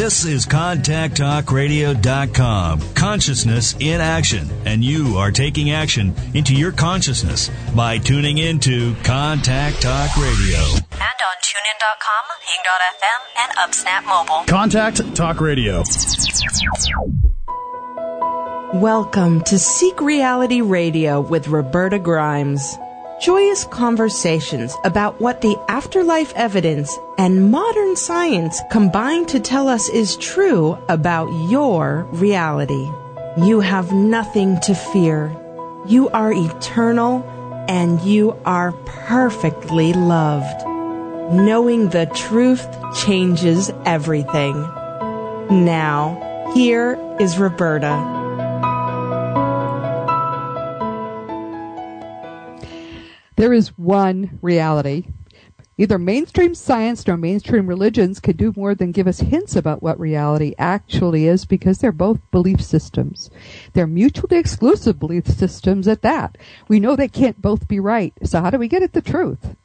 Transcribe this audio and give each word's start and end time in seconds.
This 0.00 0.24
is 0.24 0.46
ContactTalkRadio.com. 0.46 2.94
Consciousness 2.94 3.76
in 3.78 4.00
action. 4.00 4.48
And 4.64 4.82
you 4.82 5.18
are 5.18 5.30
taking 5.30 5.72
action 5.72 6.14
into 6.32 6.54
your 6.54 6.72
consciousness 6.72 7.50
by 7.76 7.98
tuning 7.98 8.38
into 8.38 8.94
Contact 9.02 9.82
Talk 9.82 10.16
Radio. 10.16 10.56
And 10.56 11.02
on 11.02 11.36
TuneIn.com, 11.44 12.24
Ping.fm, 12.46 13.20
and 13.40 13.52
UpSnap 13.58 14.06
Mobile. 14.06 14.46
Contact 14.46 15.14
Talk 15.14 15.42
Radio. 15.42 15.82
Welcome 18.72 19.42
to 19.42 19.58
Seek 19.58 20.00
Reality 20.00 20.62
Radio 20.62 21.20
with 21.20 21.48
Roberta 21.48 21.98
Grimes. 21.98 22.78
Joyous 23.20 23.64
conversations 23.64 24.74
about 24.82 25.20
what 25.20 25.42
the 25.42 25.54
afterlife 25.68 26.32
evidence 26.36 26.98
and 27.18 27.50
modern 27.50 27.94
science 27.94 28.62
combine 28.70 29.26
to 29.26 29.38
tell 29.38 29.68
us 29.68 29.90
is 29.90 30.16
true 30.16 30.78
about 30.88 31.28
your 31.50 32.04
reality. 32.12 32.88
You 33.36 33.60
have 33.60 33.92
nothing 33.92 34.58
to 34.60 34.74
fear. 34.74 35.36
You 35.86 36.08
are 36.08 36.32
eternal 36.32 37.22
and 37.68 38.00
you 38.00 38.38
are 38.46 38.72
perfectly 38.86 39.92
loved. 39.92 40.66
Knowing 41.30 41.90
the 41.90 42.06
truth 42.14 42.66
changes 43.04 43.70
everything. 43.84 44.54
Now, 45.50 46.50
here 46.54 46.98
is 47.20 47.36
Roberta. 47.36 48.19
There 53.40 53.54
is 53.54 53.78
one 53.78 54.38
reality. 54.42 55.06
Either 55.78 55.98
mainstream 55.98 56.54
science 56.54 57.06
nor 57.06 57.16
mainstream 57.16 57.66
religions 57.66 58.20
can 58.20 58.36
do 58.36 58.52
more 58.54 58.74
than 58.74 58.92
give 58.92 59.06
us 59.06 59.20
hints 59.20 59.56
about 59.56 59.82
what 59.82 59.98
reality 59.98 60.54
actually 60.58 61.26
is 61.26 61.46
because 61.46 61.78
they're 61.78 61.90
both 61.90 62.18
belief 62.30 62.60
systems. 62.60 63.30
They're 63.72 63.86
mutually 63.86 64.36
exclusive 64.36 65.00
belief 65.00 65.26
systems 65.26 65.88
at 65.88 66.02
that. 66.02 66.36
We 66.68 66.80
know 66.80 66.94
they 66.94 67.08
can't 67.08 67.40
both 67.40 67.66
be 67.66 67.80
right. 67.80 68.12
So 68.24 68.42
how 68.42 68.50
do 68.50 68.58
we 68.58 68.68
get 68.68 68.82
at 68.82 68.92
the 68.92 69.00
truth? 69.00 69.56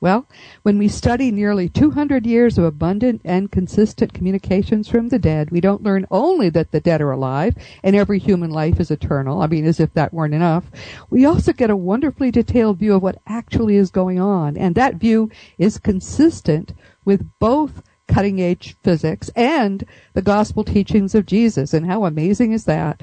Well, 0.00 0.28
when 0.62 0.78
we 0.78 0.86
study 0.86 1.32
nearly 1.32 1.68
200 1.68 2.24
years 2.24 2.56
of 2.56 2.62
abundant 2.62 3.20
and 3.24 3.50
consistent 3.50 4.12
communications 4.12 4.88
from 4.88 5.08
the 5.08 5.18
dead, 5.18 5.50
we 5.50 5.60
don't 5.60 5.82
learn 5.82 6.06
only 6.08 6.50
that 6.50 6.70
the 6.70 6.80
dead 6.80 7.00
are 7.00 7.10
alive 7.10 7.56
and 7.82 7.96
every 7.96 8.20
human 8.20 8.50
life 8.50 8.78
is 8.78 8.92
eternal. 8.92 9.42
I 9.42 9.48
mean, 9.48 9.64
as 9.64 9.80
if 9.80 9.92
that 9.94 10.14
weren't 10.14 10.34
enough. 10.34 10.70
We 11.10 11.26
also 11.26 11.52
get 11.52 11.70
a 11.70 11.76
wonderfully 11.76 12.30
detailed 12.30 12.78
view 12.78 12.94
of 12.94 13.02
what 13.02 13.20
actually 13.26 13.74
is 13.74 13.90
going 13.90 14.20
on. 14.20 14.56
And 14.56 14.76
that 14.76 14.96
view 14.96 15.30
is 15.58 15.78
consistent 15.78 16.74
with 17.04 17.28
both 17.40 17.82
cutting 18.06 18.40
edge 18.40 18.76
physics 18.84 19.30
and 19.34 19.84
the 20.14 20.22
gospel 20.22 20.62
teachings 20.62 21.16
of 21.16 21.26
Jesus. 21.26 21.74
And 21.74 21.86
how 21.86 22.04
amazing 22.04 22.52
is 22.52 22.66
that? 22.66 23.02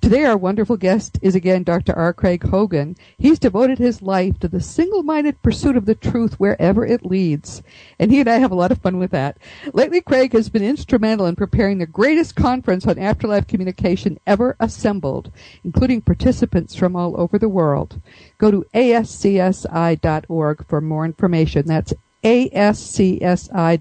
Today 0.00 0.24
our 0.24 0.36
wonderful 0.36 0.76
guest 0.76 1.18
is 1.22 1.34
again 1.34 1.64
Dr. 1.64 1.92
R. 1.92 2.12
Craig 2.12 2.48
Hogan. 2.48 2.96
He's 3.18 3.38
devoted 3.38 3.78
his 3.78 4.00
life 4.00 4.38
to 4.38 4.48
the 4.48 4.60
single-minded 4.60 5.42
pursuit 5.42 5.76
of 5.76 5.86
the 5.86 5.96
truth 5.96 6.38
wherever 6.38 6.86
it 6.86 7.04
leads. 7.04 7.62
And 7.98 8.12
he 8.12 8.20
and 8.20 8.28
I 8.28 8.36
have 8.36 8.52
a 8.52 8.54
lot 8.54 8.70
of 8.70 8.78
fun 8.78 8.98
with 8.98 9.10
that. 9.10 9.38
Lately, 9.74 10.00
Craig 10.00 10.32
has 10.34 10.48
been 10.48 10.62
instrumental 10.62 11.26
in 11.26 11.34
preparing 11.34 11.78
the 11.78 11.86
greatest 11.86 12.36
conference 12.36 12.86
on 12.86 12.98
afterlife 12.98 13.48
communication 13.48 14.20
ever 14.24 14.56
assembled, 14.60 15.32
including 15.64 16.00
participants 16.00 16.76
from 16.76 16.94
all 16.94 17.20
over 17.20 17.36
the 17.36 17.48
world. 17.48 18.00
Go 18.38 18.52
to 18.52 18.64
ascsi.org 18.72 20.66
for 20.68 20.80
more 20.80 21.04
information. 21.04 21.66
That's 21.66 21.92
ascsi.org. 22.22 23.80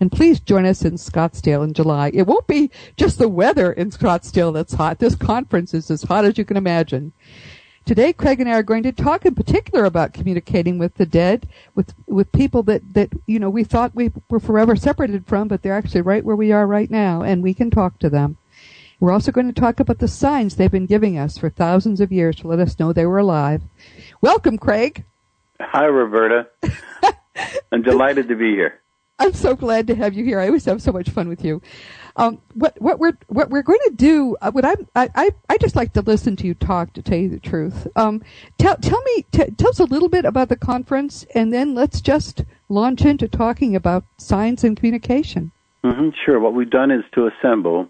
And 0.00 0.12
please 0.12 0.40
join 0.40 0.66
us 0.66 0.84
in 0.84 0.94
Scottsdale 0.94 1.64
in 1.64 1.72
July. 1.72 2.10
It 2.12 2.26
won't 2.26 2.46
be 2.46 2.70
just 2.96 3.18
the 3.18 3.28
weather 3.28 3.72
in 3.72 3.90
Scottsdale 3.90 4.52
that's 4.52 4.74
hot. 4.74 4.98
This 4.98 5.14
conference 5.14 5.74
is 5.74 5.90
as 5.90 6.02
hot 6.02 6.24
as 6.24 6.38
you 6.38 6.44
can 6.44 6.56
imagine. 6.56 7.12
Today, 7.86 8.14
Craig 8.14 8.40
and 8.40 8.48
I 8.48 8.54
are 8.54 8.62
going 8.62 8.82
to 8.84 8.92
talk 8.92 9.26
in 9.26 9.34
particular 9.34 9.84
about 9.84 10.14
communicating 10.14 10.78
with 10.78 10.94
the 10.94 11.04
dead, 11.04 11.46
with 11.74 11.92
with 12.06 12.32
people 12.32 12.62
that 12.62 12.94
that 12.94 13.10
you 13.26 13.38
know 13.38 13.50
we 13.50 13.62
thought 13.62 13.94
we 13.94 14.10
were 14.30 14.40
forever 14.40 14.74
separated 14.74 15.26
from, 15.26 15.48
but 15.48 15.60
they're 15.60 15.76
actually 15.76 16.00
right 16.00 16.24
where 16.24 16.34
we 16.34 16.50
are 16.50 16.66
right 16.66 16.90
now, 16.90 17.20
and 17.20 17.42
we 17.42 17.52
can 17.52 17.70
talk 17.70 17.98
to 17.98 18.08
them. 18.08 18.38
We're 19.00 19.12
also 19.12 19.32
going 19.32 19.52
to 19.52 19.60
talk 19.60 19.80
about 19.80 19.98
the 19.98 20.08
signs 20.08 20.56
they've 20.56 20.70
been 20.70 20.86
giving 20.86 21.18
us 21.18 21.36
for 21.36 21.50
thousands 21.50 22.00
of 22.00 22.10
years 22.10 22.36
to 22.36 22.48
let 22.48 22.58
us 22.58 22.78
know 22.78 22.92
they 22.92 23.04
were 23.04 23.18
alive. 23.18 23.60
Welcome, 24.22 24.56
Craig. 24.56 25.04
Hi, 25.60 25.84
Roberta. 25.84 26.48
I'm 27.72 27.82
delighted 27.82 28.28
to 28.28 28.36
be 28.36 28.50
here. 28.50 28.80
I'm 29.18 29.32
so 29.32 29.54
glad 29.54 29.86
to 29.86 29.94
have 29.94 30.14
you 30.14 30.24
here. 30.24 30.40
I 30.40 30.48
always 30.48 30.64
have 30.64 30.82
so 30.82 30.90
much 30.90 31.08
fun 31.08 31.28
with 31.28 31.44
you. 31.44 31.62
Um, 32.16 32.40
what 32.54 32.80
what 32.80 32.98
we're 32.98 33.16
what 33.28 33.48
we're 33.50 33.62
going 33.62 33.78
to 33.84 33.92
do? 33.94 34.36
Uh, 34.40 34.50
what 34.50 34.64
I'm, 34.64 34.88
I 34.96 35.08
I 35.14 35.30
I 35.48 35.58
just 35.58 35.76
like 35.76 35.92
to 35.92 36.00
listen 36.00 36.34
to 36.36 36.46
you 36.46 36.54
talk. 36.54 36.92
To 36.94 37.02
tell 37.02 37.18
you 37.18 37.28
the 37.28 37.38
truth, 37.38 37.86
um, 37.96 38.22
tell 38.58 38.76
tell 38.76 39.00
me 39.02 39.24
t- 39.30 39.50
tell 39.56 39.70
us 39.70 39.78
a 39.78 39.84
little 39.84 40.08
bit 40.08 40.24
about 40.24 40.48
the 40.48 40.56
conference, 40.56 41.24
and 41.34 41.52
then 41.52 41.74
let's 41.74 42.00
just 42.00 42.44
launch 42.68 43.04
into 43.04 43.28
talking 43.28 43.76
about 43.76 44.04
science 44.18 44.64
and 44.64 44.76
communication. 44.76 45.52
Mm-hmm, 45.84 46.10
sure. 46.24 46.40
What 46.40 46.54
we've 46.54 46.70
done 46.70 46.90
is 46.90 47.04
to 47.14 47.28
assemble 47.28 47.88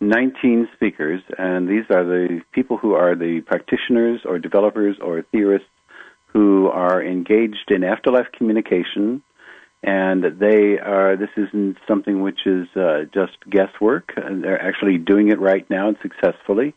19 0.00 0.68
speakers, 0.74 1.22
and 1.38 1.68
these 1.68 1.84
are 1.90 2.04
the 2.04 2.40
people 2.52 2.76
who 2.76 2.94
are 2.94 3.14
the 3.14 3.40
practitioners 3.46 4.20
or 4.24 4.38
developers 4.38 4.96
or 5.00 5.22
theorists 5.30 5.68
who 6.32 6.68
are 6.68 7.02
engaged 7.02 7.70
in 7.70 7.84
afterlife 7.84 8.26
communication, 8.36 9.22
and 9.82 10.24
they 10.38 10.78
are. 10.78 11.16
This 11.16 11.30
isn't 11.36 11.78
something 11.88 12.22
which 12.22 12.40
is 12.46 12.68
uh, 12.76 13.04
just 13.12 13.38
guesswork. 13.48 14.12
They're 14.16 14.60
actually 14.60 14.98
doing 14.98 15.28
it 15.30 15.40
right 15.40 15.68
now 15.70 15.88
and 15.88 15.96
successfully. 16.02 16.74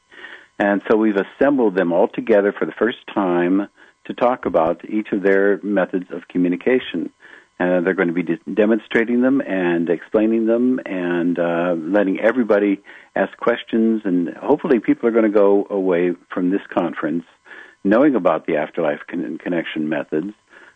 And 0.60 0.82
so 0.90 0.98
we've 0.98 1.18
assembled 1.18 1.76
them 1.76 1.92
all 1.92 2.08
together 2.08 2.54
for 2.58 2.66
the 2.66 2.72
first 2.78 3.00
time 3.14 3.68
to 4.06 4.14
talk 4.14 4.46
about 4.46 4.88
each 4.90 5.08
of 5.12 5.24
their 5.24 5.60
methods 5.64 6.06
of 6.12 6.28
communication. 6.28 7.12
And 7.60 7.86
they're 7.86 7.94
going 7.94 8.08
to 8.08 8.14
be 8.14 8.24
de- 8.24 8.54
demonstrating 8.54 9.22
them 9.22 9.42
and 9.42 9.90
explaining 9.90 10.48
them 10.48 10.80
and 10.86 11.38
uh, 11.38 11.76
letting 11.78 12.20
everybody 12.20 12.82
ask 13.16 13.36
questions. 13.38 14.02
And 14.06 14.30
hopefully, 14.36 14.80
people 14.80 15.08
are 15.08 15.12
going 15.12 15.32
to 15.32 15.38
go 15.38 15.68
away 15.70 16.12
from 16.34 16.50
this 16.50 16.62
conference 16.78 17.26
knowing 17.84 18.16
about 18.16 18.46
the 18.46 18.58
afterlife 18.58 19.02
con- 19.08 19.38
connection 19.38 19.90
methods, 19.90 20.34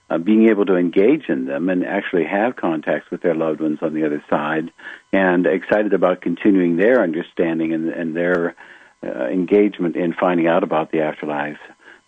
uh, 0.10 0.18
being 0.18 0.50
able 0.50 0.66
to 0.66 0.76
engage 0.76 1.30
in 1.30 1.46
them 1.46 1.70
and 1.70 1.86
actually 1.86 2.26
have 2.26 2.56
contacts 2.56 3.12
with 3.12 3.22
their 3.22 3.36
loved 3.36 3.60
ones 3.60 3.80
on 3.82 3.94
the 3.94 4.06
other 4.06 4.24
side, 4.30 4.72
and 5.12 5.46
excited 5.46 5.94
about 5.94 6.22
continuing 6.22 6.78
their 6.78 7.02
understanding 7.02 7.74
and, 7.74 7.90
and 7.90 8.16
their 8.16 8.56
uh, 9.04 9.26
engagement 9.26 9.96
in 9.96 10.14
finding 10.14 10.48
out 10.48 10.64
about 10.64 10.92
the 10.92 11.02
afterlife. 11.02 11.60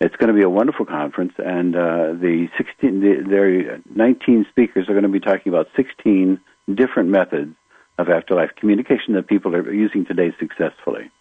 It's 0.02 0.16
going 0.16 0.30
to 0.30 0.34
be 0.34 0.44
a 0.44 0.50
wonderful 0.50 0.86
conference, 0.86 1.34
and 1.38 1.76
uh, 1.76 2.14
the 2.14 2.48
16, 2.58 3.02
the, 3.02 3.30
their 3.30 3.82
19 3.94 4.46
speakers 4.50 4.88
are 4.88 4.94
going 4.94 5.04
to 5.04 5.10
be 5.10 5.20
talking 5.20 5.52
about 5.52 5.68
16 5.76 6.40
different 6.74 7.10
methods 7.10 7.54
of 7.98 8.08
afterlife 8.08 8.52
communication 8.56 9.14
that 9.16 9.28
people 9.28 9.54
are 9.54 9.74
using 9.74 10.06
today 10.06 10.34
successfully. 10.40 11.12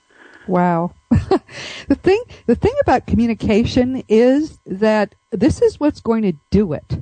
Wow. 0.49 0.95
the 1.11 1.95
thing 1.95 2.23
the 2.47 2.55
thing 2.55 2.75
about 2.81 3.07
communication 3.07 4.03
is 4.09 4.59
that 4.67 5.15
this 5.31 5.61
is 5.63 5.79
what's 5.79 6.01
going 6.01 6.23
to 6.23 6.33
do 6.51 6.73
it. 6.73 7.01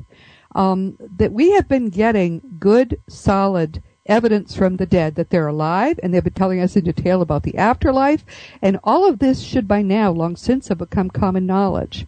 Um, 0.55 0.97
that 1.17 1.33
we 1.33 1.53
have 1.53 1.69
been 1.69 1.91
getting 1.91 2.41
good, 2.59 3.01
solid 3.09 3.83
evidence 4.07 4.57
from 4.57 4.77
the 4.77 4.87
dead 4.87 5.15
that 5.17 5.31
they're 5.31 5.47
alive, 5.47 6.01
and 6.03 6.13
they've 6.13 6.25
been 6.25 6.33
telling 6.33 6.61
us 6.61 6.77
in 6.77 6.85
detail 6.85 7.23
about 7.23 7.43
the 7.43 7.57
afterlife, 7.57 8.25
and 8.63 8.79
all 8.83 9.07
of 9.07 9.19
this 9.19 9.43
should 9.43 9.69
by 9.69 9.83
now 9.83 10.11
long 10.11 10.35
since 10.37 10.69
have 10.69 10.79
become 10.79 11.11
common 11.11 11.47
knowledge. 11.47 12.07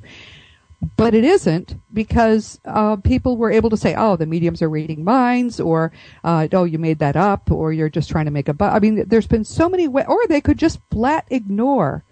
But 0.96 1.12
it 1.12 1.24
isn't 1.24 1.74
because 1.92 2.60
uh, 2.64 2.96
people 2.96 3.36
were 3.36 3.50
able 3.50 3.70
to 3.70 3.76
say, 3.76 3.96
"Oh, 3.96 4.14
the 4.14 4.26
mediums 4.26 4.62
are 4.62 4.68
reading 4.68 5.02
minds," 5.02 5.58
or 5.58 5.90
uh, 6.22 6.46
"Oh, 6.52 6.64
you 6.64 6.78
made 6.78 7.00
that 7.00 7.16
up," 7.16 7.50
or 7.50 7.72
"You're 7.72 7.88
just 7.88 8.10
trying 8.10 8.26
to 8.26 8.30
make 8.30 8.48
a." 8.48 8.54
Bu-. 8.54 8.64
I 8.64 8.78
mean, 8.78 9.04
there's 9.08 9.26
been 9.26 9.44
so 9.44 9.68
many 9.68 9.88
ways, 9.88 10.06
or 10.08 10.20
they 10.28 10.40
could 10.40 10.58
just 10.58 10.78
flat 10.92 11.26
ignore 11.30 12.04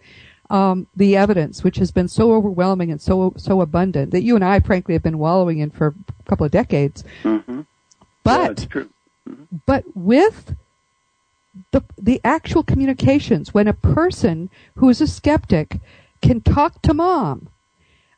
um, 0.51 0.89
the 0.97 1.17
evidence, 1.17 1.63
which 1.63 1.77
has 1.77 1.93
been 1.93 2.09
so 2.09 2.33
overwhelming 2.33 2.91
and 2.91 3.01
so 3.01 3.35
so 3.37 3.61
abundant 3.61 4.11
that 4.11 4.23
you 4.23 4.35
and 4.35 4.45
I, 4.45 4.59
frankly, 4.59 4.95
have 4.95 5.03
been 5.03 5.19
wallowing 5.19 5.59
in 5.59 5.71
for 5.71 5.95
a 6.09 6.23
couple 6.29 6.45
of 6.45 6.51
decades. 6.51 7.05
Mm-hmm. 7.23 7.63
But 8.25 8.67
yeah. 8.75 8.83
Mm-hmm. 9.29 9.57
but 9.65 9.85
with 9.95 10.57
the 11.71 11.83
the 11.97 12.21
actual 12.25 12.65
communications, 12.65 13.55
when 13.55 13.69
a 13.69 13.73
person 13.73 14.51
who 14.77 14.89
is 14.89 15.01
a 15.01 15.07
skeptic 15.07 15.79
can 16.21 16.41
talk 16.41 16.83
to 16.83 16.95
mom 16.95 17.49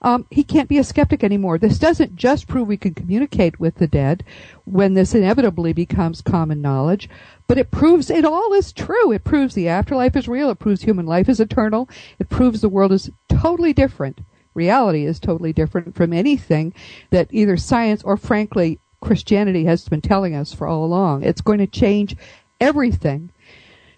um, 0.01 0.27
he 0.31 0.45
can't 0.45 0.69
be 0.69 0.79
a 0.79 0.85
skeptic 0.85 1.25
anymore. 1.25 1.59
This 1.59 1.79
doesn't 1.79 2.15
just 2.15 2.47
prove 2.47 2.69
we 2.69 2.77
can 2.77 2.95
communicate 2.95 3.59
with 3.59 3.77
the 3.77 3.89
dead 3.89 4.25
when 4.65 4.95
this 4.95 5.15
inevitably 5.15 5.73
becomes 5.73 6.21
common 6.23 6.63
knowledge, 6.63 7.09
but 7.49 7.59
it 7.59 7.71
proves 7.71 8.09
it 8.09 8.25
all 8.25 8.53
is 8.53 8.73
true. 8.73 9.11
It 9.11 9.25
proves 9.25 9.55
the 9.55 9.69
afterlife 9.69 10.15
is 10.15 10.29
real. 10.29 10.51
It 10.51 10.61
proves 10.61 10.83
human 10.83 11.07
life 11.07 11.29
is 11.29 11.41
eternal. 11.41 11.89
It 12.19 12.29
proves 12.29 12.61
the 12.61 12.69
world 12.69 12.93
is 12.93 13.11
totally 13.29 13.73
different. 13.73 14.21
Reality 14.55 15.05
is 15.05 15.19
totally 15.19 15.53
different 15.53 15.95
from 15.95 16.13
anything 16.13 16.75
that 17.11 17.29
either 17.31 17.57
science 17.57 18.03
or 18.03 18.17
frankly 18.17 18.79
Christianity 19.01 19.65
has 19.65 19.89
been 19.89 20.01
telling 20.01 20.35
us 20.35 20.53
for 20.53 20.67
all 20.67 20.85
along. 20.85 21.23
It's 21.23 21.41
going 21.41 21.59
to 21.59 21.67
change 21.67 22.17
everything. 22.61 23.31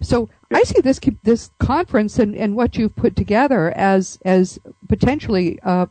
So 0.03 0.29
I 0.53 0.63
see 0.65 0.81
this 0.81 1.01
this 1.23 1.51
conference 1.59 2.19
and, 2.19 2.35
and 2.35 2.57
what 2.57 2.77
you've 2.77 2.97
put 2.97 3.15
together 3.15 3.71
as 3.77 4.19
as 4.25 4.59
potentially 4.89 5.61
uh, 5.63 5.87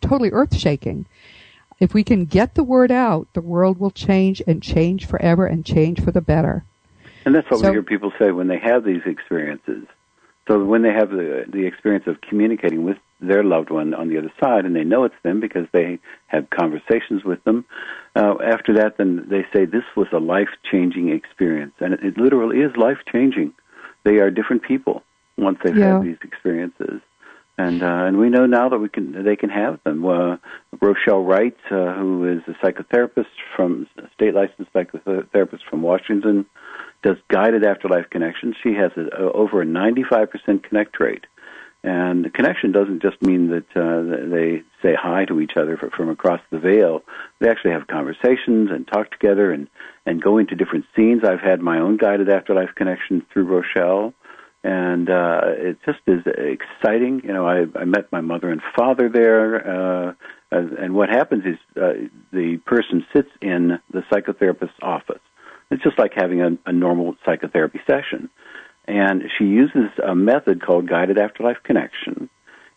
totally 0.00 0.30
earth 0.30 0.56
shaking. 0.56 1.06
If 1.80 1.94
we 1.94 2.04
can 2.04 2.26
get 2.26 2.54
the 2.54 2.62
word 2.62 2.92
out, 2.92 3.26
the 3.32 3.40
world 3.40 3.78
will 3.78 3.90
change 3.90 4.42
and 4.46 4.62
change 4.62 5.06
forever 5.06 5.46
and 5.46 5.64
change 5.64 6.00
for 6.00 6.12
the 6.12 6.20
better. 6.20 6.64
And 7.24 7.34
that's 7.34 7.50
what 7.50 7.60
So- 7.60 7.68
we 7.68 7.74
hear 7.74 7.82
people 7.82 8.12
say 8.18 8.30
when 8.32 8.48
they 8.48 8.58
have 8.58 8.84
these 8.84 9.02
experiences. 9.06 9.84
So 10.48 10.62
when 10.62 10.82
they 10.82 10.92
have 10.92 11.10
the 11.10 11.44
the 11.48 11.66
experience 11.66 12.06
of 12.06 12.20
communicating 12.20 12.84
with 12.84 12.98
their 13.20 13.44
loved 13.44 13.70
one 13.70 13.94
on 13.94 14.08
the 14.08 14.18
other 14.18 14.32
side, 14.42 14.64
and 14.66 14.74
they 14.74 14.84
know 14.84 15.04
it's 15.04 15.14
them 15.22 15.38
because 15.40 15.66
they 15.72 16.00
have 16.26 16.50
conversations 16.50 17.24
with 17.24 17.42
them. 17.44 17.64
Uh, 18.16 18.34
after 18.44 18.74
that, 18.74 18.96
then 18.98 19.24
they 19.28 19.46
say 19.52 19.64
this 19.64 19.84
was 19.96 20.08
a 20.12 20.18
life 20.18 20.48
changing 20.70 21.08
experience, 21.10 21.72
and 21.78 21.94
it, 21.94 22.00
it 22.02 22.18
literally 22.18 22.60
is 22.60 22.76
life 22.76 22.98
changing. 23.10 23.54
They 24.04 24.18
are 24.18 24.30
different 24.30 24.62
people 24.62 25.02
once 25.36 25.58
they've 25.62 25.76
Yeah. 25.76 25.94
had 25.94 26.02
these 26.04 26.18
experiences, 26.22 27.00
and 27.58 27.82
uh, 27.82 27.86
and 28.06 28.18
we 28.18 28.28
know 28.30 28.46
now 28.46 28.68
that 28.68 28.78
we 28.78 28.88
can 28.88 29.24
they 29.24 29.36
can 29.36 29.50
have 29.50 29.78
them. 29.84 30.04
Uh, 30.04 30.36
Rochelle 30.80 31.22
Wright, 31.22 31.56
uh, 31.70 31.94
who 31.94 32.26
is 32.28 32.42
a 32.48 32.54
psychotherapist 32.64 33.26
from 33.56 33.86
a 33.98 34.08
state 34.14 34.34
licensed 34.34 34.72
psychotherapist 34.72 35.60
from 35.68 35.82
Washington, 35.82 36.46
does 37.02 37.16
guided 37.28 37.64
afterlife 37.64 38.08
connections. 38.10 38.56
She 38.62 38.74
has 38.74 38.90
a, 38.96 39.16
over 39.32 39.62
a 39.62 39.66
95% 39.66 40.62
connect 40.62 40.98
rate. 41.00 41.24
And 41.84 42.24
the 42.24 42.30
connection 42.30 42.70
doesn't 42.70 43.02
just 43.02 43.20
mean 43.22 43.48
that 43.48 43.76
uh, 43.76 44.30
they 44.30 44.62
say 44.82 44.94
hi 44.94 45.24
to 45.24 45.40
each 45.40 45.56
other 45.56 45.76
from 45.76 46.10
across 46.10 46.40
the 46.50 46.58
veil. 46.58 47.02
They 47.40 47.48
actually 47.48 47.72
have 47.72 47.88
conversations 47.88 48.70
and 48.70 48.86
talk 48.86 49.10
together 49.10 49.50
and, 49.50 49.68
and 50.06 50.22
go 50.22 50.38
into 50.38 50.54
different 50.54 50.84
scenes. 50.94 51.24
I've 51.24 51.40
had 51.40 51.60
my 51.60 51.80
own 51.80 51.96
guided 51.96 52.28
afterlife 52.28 52.74
connection 52.76 53.26
through 53.32 53.44
Rochelle. 53.44 54.14
And 54.64 55.10
uh, 55.10 55.40
it 55.44 55.78
just 55.84 55.98
is 56.06 56.22
exciting. 56.24 57.22
You 57.24 57.32
know, 57.32 57.48
I, 57.48 57.66
I 57.76 57.84
met 57.84 58.12
my 58.12 58.20
mother 58.20 58.48
and 58.48 58.62
father 58.76 59.08
there. 59.08 59.56
Uh, 59.56 60.12
and 60.52 60.72
and 60.74 60.94
what 60.94 61.08
happens 61.08 61.44
is 61.44 61.58
uh, 61.76 61.94
the 62.32 62.58
person 62.58 63.04
sits 63.12 63.30
in 63.40 63.80
the 63.90 64.02
psychotherapist's 64.02 64.78
office. 64.80 65.20
It's 65.72 65.82
just 65.82 65.98
like 65.98 66.12
having 66.14 66.42
a, 66.42 66.50
a 66.66 66.72
normal 66.72 67.16
psychotherapy 67.24 67.80
session. 67.86 68.28
And 68.86 69.22
she 69.38 69.44
uses 69.44 69.90
a 70.04 70.14
method 70.14 70.62
called 70.62 70.88
guided 70.88 71.18
afterlife 71.18 71.62
connection, 71.62 72.28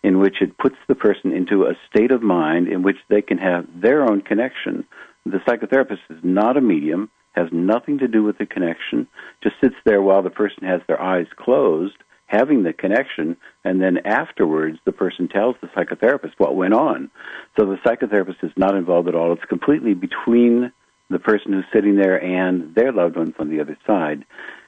in 0.04 0.20
which 0.20 0.42
it 0.42 0.58
puts 0.58 0.76
the 0.88 0.96
person 0.96 1.32
into 1.32 1.64
a 1.64 1.78
state 1.90 2.12
of 2.12 2.22
mind 2.22 2.68
in 2.68 2.84
which 2.84 2.98
they 3.10 3.22
can 3.22 3.40
have 3.40 3.66
their 3.76 4.04
own 4.04 4.22
connection. 4.22 4.86
The 5.26 5.40
psychotherapist 5.40 6.00
is 6.12 6.20
not 6.24 6.58
a 6.58 6.62
medium, 6.62 7.10
has 7.32 7.48
nothing 7.52 7.98
to 8.00 8.08
do 8.08 8.24
with 8.24 8.38
the 8.38 8.46
connection, 8.46 9.08
just 9.42 9.56
sits 9.62 9.76
there 9.84 10.02
while 10.02 10.22
the 10.22 10.30
person 10.30 10.64
has 10.64 10.82
their 10.88 11.02
eyes 11.02 11.28
closed, 11.36 11.98
having 12.28 12.64
the 12.64 12.74
connection, 12.74 13.38
and 13.64 13.82
then 13.82 13.98
afterwards 14.06 14.78
the 14.86 14.92
person 14.92 15.28
tells 15.28 15.56
the 15.62 15.68
psychotherapist 15.68 16.34
what 16.38 16.56
went 16.56 16.74
on. 16.74 17.10
So 17.58 17.66
the 17.66 17.78
psychotherapist 17.86 18.44
is 18.44 18.52
not 18.56 18.76
involved 18.76 19.08
at 19.08 19.16
all. 19.16 19.34
It's 19.34 19.46
completely 19.46 19.94
between 19.94 20.72
the 21.10 21.20
person 21.20 21.54
who's 21.54 21.66
sitting 21.74 21.96
there 21.98 22.22
and 22.22 22.74
their 22.74 22.92
loved 22.92 23.16
ones 23.16 23.36
on 23.40 23.50
the 23.50 23.62
other 23.62 23.78
side. 23.86 24.26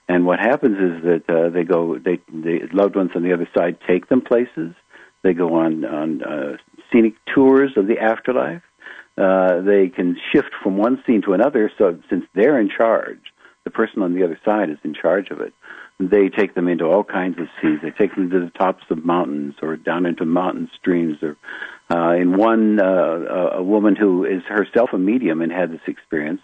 And 0.10 0.26
what 0.26 0.40
happens 0.40 0.78
is 0.78 1.04
that 1.04 1.30
uh, 1.30 1.50
they 1.50 1.64
go, 1.64 1.98
they, 1.98 2.20
the 2.32 2.68
loved 2.72 2.96
ones 2.96 3.12
on 3.16 3.24
the 3.24 3.34
other 3.34 3.50
side 3.58 3.78
take 3.88 4.08
them 4.08 4.22
places. 4.22 4.74
They 5.24 5.34
go 5.34 5.56
on 5.56 5.84
on 5.84 6.24
uh, 6.24 6.58
scenic 6.92 7.16
tours 7.34 7.72
of 7.76 7.88
the 7.88 8.00
afterlife. 8.00 8.62
Uh, 9.18 9.62
they 9.62 9.90
can 9.90 10.16
shift 10.32 10.52
from 10.64 10.78
one 10.78 11.04
scene 11.06 11.22
to 11.24 11.34
another. 11.34 11.72
So 11.78 12.00
since 12.10 12.26
they're 12.36 12.60
in 12.60 12.70
charge, 12.70 13.20
the 13.64 13.72
person 13.72 14.02
on 14.02 14.14
the 14.14 14.24
other 14.24 14.40
side 14.46 14.70
is 14.70 14.78
in 14.84 14.94
charge 14.94 15.30
of 15.32 15.42
it. 15.42 15.54
They 16.00 16.30
take 16.30 16.54
them 16.54 16.68
into 16.68 16.86
all 16.86 17.04
kinds 17.04 17.40
of 17.40 17.48
scenes. 17.60 17.80
They 17.82 17.90
take 17.90 18.14
them 18.16 18.30
to 18.30 18.40
the 18.40 18.52
tops 18.52 18.84
of 18.92 19.04
mountains 19.04 19.56
or 19.62 19.76
down 19.76 20.06
into 20.06 20.26
mountain 20.26 20.70
streams. 20.80 21.18
Or 21.24 21.36
uh, 21.90 22.14
in 22.14 22.38
one, 22.38 22.80
uh, 22.80 23.56
a 23.56 23.64
woman 23.64 23.96
who 23.96 24.24
is 24.24 24.44
herself 24.48 24.92
a 24.94 25.00
medium 25.00 25.42
and 25.42 25.52
had 25.52 25.72
this 25.72 25.82
experience. 25.88 26.42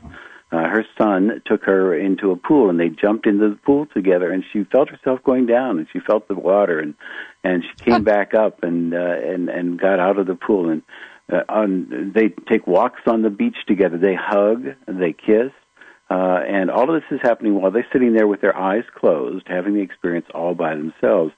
Uh, 0.54 0.68
her 0.68 0.86
son 1.00 1.42
took 1.48 1.64
her 1.64 1.98
into 1.98 2.30
a 2.30 2.36
pool 2.36 2.70
and 2.70 2.80
they 2.80 2.90
jumped 2.90 3.26
into 3.26 3.50
the 3.50 3.56
pool 3.56 3.88
together 3.92 4.32
and 4.32 4.44
she 4.54 4.64
felt 4.66 4.88
herself 4.88 5.20
going 5.24 5.48
down 5.48 5.80
and 5.80 5.88
she 5.92 6.00
felt 6.00 6.28
the 6.28 6.36
water 6.36 6.78
and 6.80 6.94
and 7.44 7.64
she 7.64 7.86
came 7.86 8.04
back 8.04 8.36
up 8.36 8.62
and 8.62 8.94
uh, 8.94 8.98
and 8.98 9.50
and 9.50 9.80
got 9.80 10.00
out 10.00 10.20
of 10.20 10.28
the 10.28 10.36
pool 10.36 10.70
and 10.70 10.84
uh, 11.32 11.42
on 11.50 12.12
they 12.14 12.30
take 12.48 12.68
walks 12.68 13.02
on 13.08 13.24
the 13.24 13.32
beach 13.32 13.58
together. 13.68 13.98
They 13.98 14.14
hug 14.14 14.76
they 14.86 15.14
kiss 15.14 15.52
uh, 16.12 16.42
and 16.48 16.70
all 16.70 16.94
of 16.94 17.02
this 17.02 17.18
is 17.18 17.20
happening 17.24 17.60
while 17.60 17.72
they're 17.72 17.88
sitting 17.92 18.14
there 18.14 18.28
with 18.28 18.42
their 18.42 18.56
eyes 18.56 18.84
closed 18.94 19.48
having 19.48 19.74
the 19.74 19.82
experience 19.82 20.28
all 20.36 20.54
by 20.54 20.76
themselves. 20.76 21.34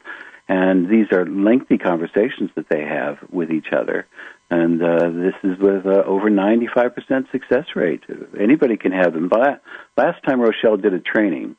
And 0.50 0.89
these 0.89 1.07
are 1.13 1.25
lengthy 1.25 1.77
conversations 1.77 2.51
that 2.56 2.67
they 2.69 2.81
have 2.81 3.17
with 3.31 3.50
each 3.50 3.67
other 3.71 4.07
and 4.50 4.81
uh, 4.81 5.09
this 5.09 5.33
is 5.44 5.57
with 5.59 5.86
uh, 5.86 6.03
over 6.06 6.30
95% 6.30 7.31
success 7.31 7.65
rate. 7.75 8.03
Anybody 8.39 8.77
can 8.77 8.92
have 8.92 9.13
them. 9.13 9.30
La- 9.31 9.57
Last 9.97 10.24
time 10.24 10.39
Rochelle 10.39 10.77
did 10.77 10.94
a 10.94 11.00
training, 11.00 11.56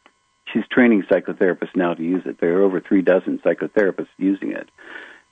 she's 0.53 0.65
training 0.71 1.03
psychotherapists 1.11 1.75
now 1.75 1.95
to 1.95 2.03
use 2.03 2.23
it. 2.27 2.41
There 2.41 2.59
are 2.59 2.63
over 2.63 2.81
three 2.81 3.03
dozen 3.03 3.39
psychotherapists 3.39 4.09
using 4.19 4.53
it. 4.53 4.69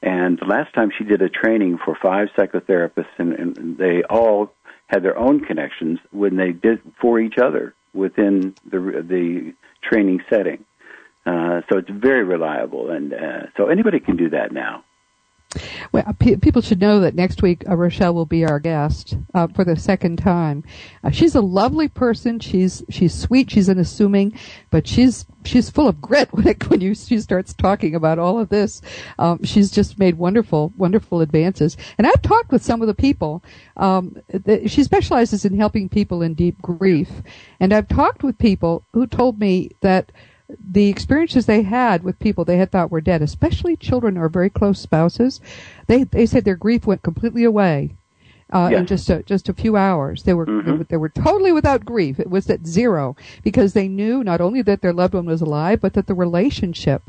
And 0.02 0.38
last 0.46 0.74
time 0.74 0.90
she 0.96 1.04
did 1.04 1.22
a 1.22 1.28
training 1.30 1.78
for 1.82 1.96
five 2.00 2.28
psychotherapists, 2.36 3.18
and, 3.18 3.32
and 3.32 3.78
they 3.78 4.02
all 4.02 4.52
had 4.88 5.02
their 5.02 5.16
own 5.16 5.40
connections 5.40 5.98
when 6.10 6.36
they 6.36 6.52
did 6.52 6.80
for 7.00 7.18
each 7.18 7.38
other 7.38 7.74
within 7.94 8.54
the 8.70 8.78
the 9.08 9.54
training 9.82 10.20
setting. 10.28 10.64
Uh, 11.24 11.62
so 11.70 11.78
it's 11.78 11.88
very 11.90 12.22
reliable, 12.22 12.90
and 12.90 13.14
uh, 13.14 13.46
so 13.56 13.68
anybody 13.68 13.98
can 13.98 14.16
do 14.16 14.28
that 14.28 14.52
now. 14.52 14.84
Well, 15.92 16.04
pe- 16.18 16.36
people 16.36 16.62
should 16.62 16.80
know 16.80 17.00
that 17.00 17.14
next 17.14 17.42
week 17.42 17.64
uh, 17.68 17.76
Rochelle 17.76 18.14
will 18.14 18.26
be 18.26 18.44
our 18.44 18.60
guest 18.60 19.16
uh, 19.34 19.46
for 19.48 19.64
the 19.64 19.76
second 19.76 20.18
time. 20.18 20.64
Uh, 21.02 21.10
she's 21.10 21.34
a 21.34 21.40
lovely 21.40 21.88
person. 21.88 22.40
She's 22.40 22.82
she's 22.88 23.14
sweet. 23.14 23.50
She's 23.50 23.68
unassuming, 23.68 24.38
but 24.70 24.86
she's 24.86 25.26
she's 25.44 25.70
full 25.70 25.88
of 25.88 26.00
grit 26.00 26.28
when 26.32 26.46
it, 26.46 26.68
when 26.70 26.80
you 26.80 26.94
she 26.94 27.18
starts 27.18 27.54
talking 27.54 27.94
about 27.94 28.18
all 28.18 28.38
of 28.38 28.48
this. 28.48 28.80
Um, 29.18 29.42
she's 29.44 29.70
just 29.70 29.98
made 29.98 30.16
wonderful 30.16 30.72
wonderful 30.76 31.20
advances. 31.20 31.76
And 31.98 32.06
I've 32.06 32.22
talked 32.22 32.50
with 32.50 32.62
some 32.62 32.80
of 32.82 32.88
the 32.88 32.94
people. 32.94 33.42
Um, 33.76 34.16
th- 34.44 34.70
she 34.70 34.84
specializes 34.84 35.44
in 35.44 35.56
helping 35.56 35.88
people 35.88 36.22
in 36.22 36.34
deep 36.34 36.60
grief, 36.60 37.22
and 37.60 37.72
I've 37.72 37.88
talked 37.88 38.22
with 38.22 38.38
people 38.38 38.84
who 38.92 39.06
told 39.06 39.38
me 39.38 39.70
that 39.80 40.12
the 40.48 40.88
experiences 40.88 41.46
they 41.46 41.62
had 41.62 42.02
with 42.02 42.18
people 42.18 42.44
they 42.44 42.58
had 42.58 42.70
thought 42.70 42.90
were 42.90 43.00
dead, 43.00 43.22
especially 43.22 43.76
children 43.76 44.18
or 44.18 44.28
very 44.28 44.50
close 44.50 44.78
spouses, 44.80 45.40
they 45.86 46.04
they 46.04 46.26
said 46.26 46.44
their 46.44 46.56
grief 46.56 46.86
went 46.86 47.02
completely 47.02 47.44
away 47.44 47.96
uh, 48.52 48.70
in 48.72 48.86
just 48.86 49.08
a, 49.08 49.22
just 49.22 49.48
a 49.48 49.54
few 49.54 49.76
hours. 49.76 50.22
They 50.24 50.34
were, 50.34 50.44
they 50.44 50.52
Mhm. 50.52 50.78
were 50.78 50.84
they 50.84 50.96
were 50.98 51.08
totally 51.08 51.50
without 51.52 51.84
grief. 51.86 52.20
It 52.20 52.28
was 52.30 52.48
at 52.50 52.66
zero 52.66 53.16
because 53.42 53.72
they 53.72 53.88
knew 53.88 54.22
not 54.22 54.40
only 54.40 54.60
that 54.62 54.82
their 54.82 54.92
loved 54.92 55.14
one 55.14 55.24
was 55.26 55.40
alive, 55.40 55.80
but 55.80 55.94
that 55.94 56.06
the 56.06 56.14
relationship 56.14 57.02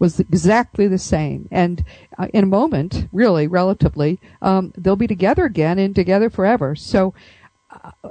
was 0.00 0.18
exactly 0.18 0.88
the 0.88 0.98
same. 0.98 1.48
And 1.52 1.84
uh, 2.18 2.26
in 2.34 2.42
a 2.42 2.48
moment, 2.48 3.06
really, 3.12 3.46
relatively, 3.46 4.18
um, 4.42 4.72
they'll 4.76 4.96
be 4.96 5.06
together 5.06 5.44
again 5.44 5.78
and 5.78 5.94
together 5.94 6.28
forever. 6.30 6.74
So. 6.74 7.14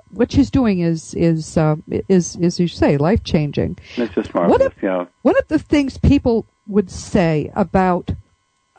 What 0.10 0.32
she's 0.32 0.50
doing 0.52 0.80
is 0.80 1.14
is 1.14 1.58
uh, 1.58 1.76
is 2.10 2.36
is 2.38 2.60
you 2.60 2.68
say 2.68 2.98
life 2.98 3.24
changing. 3.24 3.78
It's 3.98 4.14
just 4.16 4.34
What 4.34 4.48
marvelous. 4.48 4.74
if- 4.78 4.84
yeah. 4.84 5.06
One 5.22 5.38
of 5.38 5.48
the 5.50 5.60
things 5.60 5.98
people 6.00 6.48
would 6.68 6.90
say 6.90 7.52
about 7.56 8.12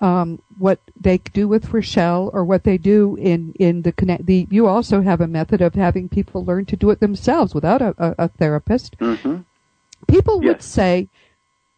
um, 0.01 0.43
what 0.59 0.81
they 1.01 1.19
do 1.19 1.47
with 1.47 1.73
Rochelle 1.73 2.31
or 2.33 2.45
what 2.45 2.65
they 2.65 2.77
do 2.79 3.15
in, 3.21 3.53
in 3.61 3.83
the 3.83 3.93
connect, 3.93 4.27
the, 4.27 4.49
you 4.51 4.67
also 4.67 5.03
have 5.03 5.21
a 5.21 5.29
method 5.29 5.61
of 5.61 5.75
having 5.75 6.09
people 6.09 6.45
learn 6.45 6.65
to 6.67 6.75
do 6.77 6.91
it 6.91 6.99
themselves 6.99 7.55
without 7.55 7.81
a, 7.81 7.95
a, 7.97 8.15
a 8.25 8.29
therapist. 8.29 8.97
hmm 8.99 9.43
People 10.09 10.41
would 10.41 10.63
say, 10.63 11.09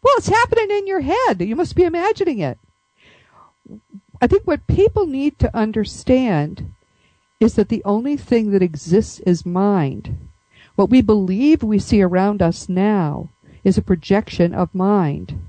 well, 0.03 0.15
it's 0.17 0.29
happening 0.29 0.71
in 0.71 0.87
your 0.87 1.03
head. 1.03 1.43
You 1.43 1.55
must 1.55 1.77
be 1.77 1.85
imagining 1.85 2.39
it. 2.39 2.59
I 4.23 4.27
think 4.27 4.45
what 4.45 4.67
people 4.67 5.07
need 5.07 5.39
to 5.41 5.55
understand 5.55 6.73
is 7.45 7.55
that 7.55 7.69
the 7.69 7.85
only 7.85 8.17
thing 8.17 8.51
that 8.51 8.63
exists 8.63 9.21
is 9.21 9.47
mind. 9.47 10.29
What 10.75 10.91
we 10.91 11.03
believe 11.03 11.63
we 11.63 11.79
see 11.79 12.03
around 12.03 12.43
us 12.43 12.69
now 12.69 13.31
is 13.63 13.79
a 13.79 13.83
projection 13.83 14.55
of 14.55 14.75
mind. 14.75 15.41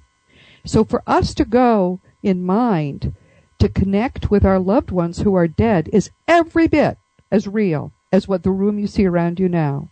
So 0.66 0.84
for 0.84 1.02
us 1.08 1.34
to 1.36 1.46
go 1.46 2.00
in 2.22 2.44
mind 2.44 3.16
to 3.60 3.70
connect 3.70 4.30
with 4.30 4.46
our 4.46 4.60
loved 4.60 4.92
ones 4.92 5.20
who 5.20 5.36
are 5.36 5.48
dead 5.48 5.90
is 5.94 6.12
every 6.28 6.68
bit 6.68 6.98
as 7.32 7.48
real 7.48 7.92
as 8.12 8.28
what 8.28 8.44
the 8.44 8.52
room 8.52 8.80
you 8.80 8.88
see 8.88 9.06
around 9.06 9.40
you 9.40 9.50
now. 9.50 9.90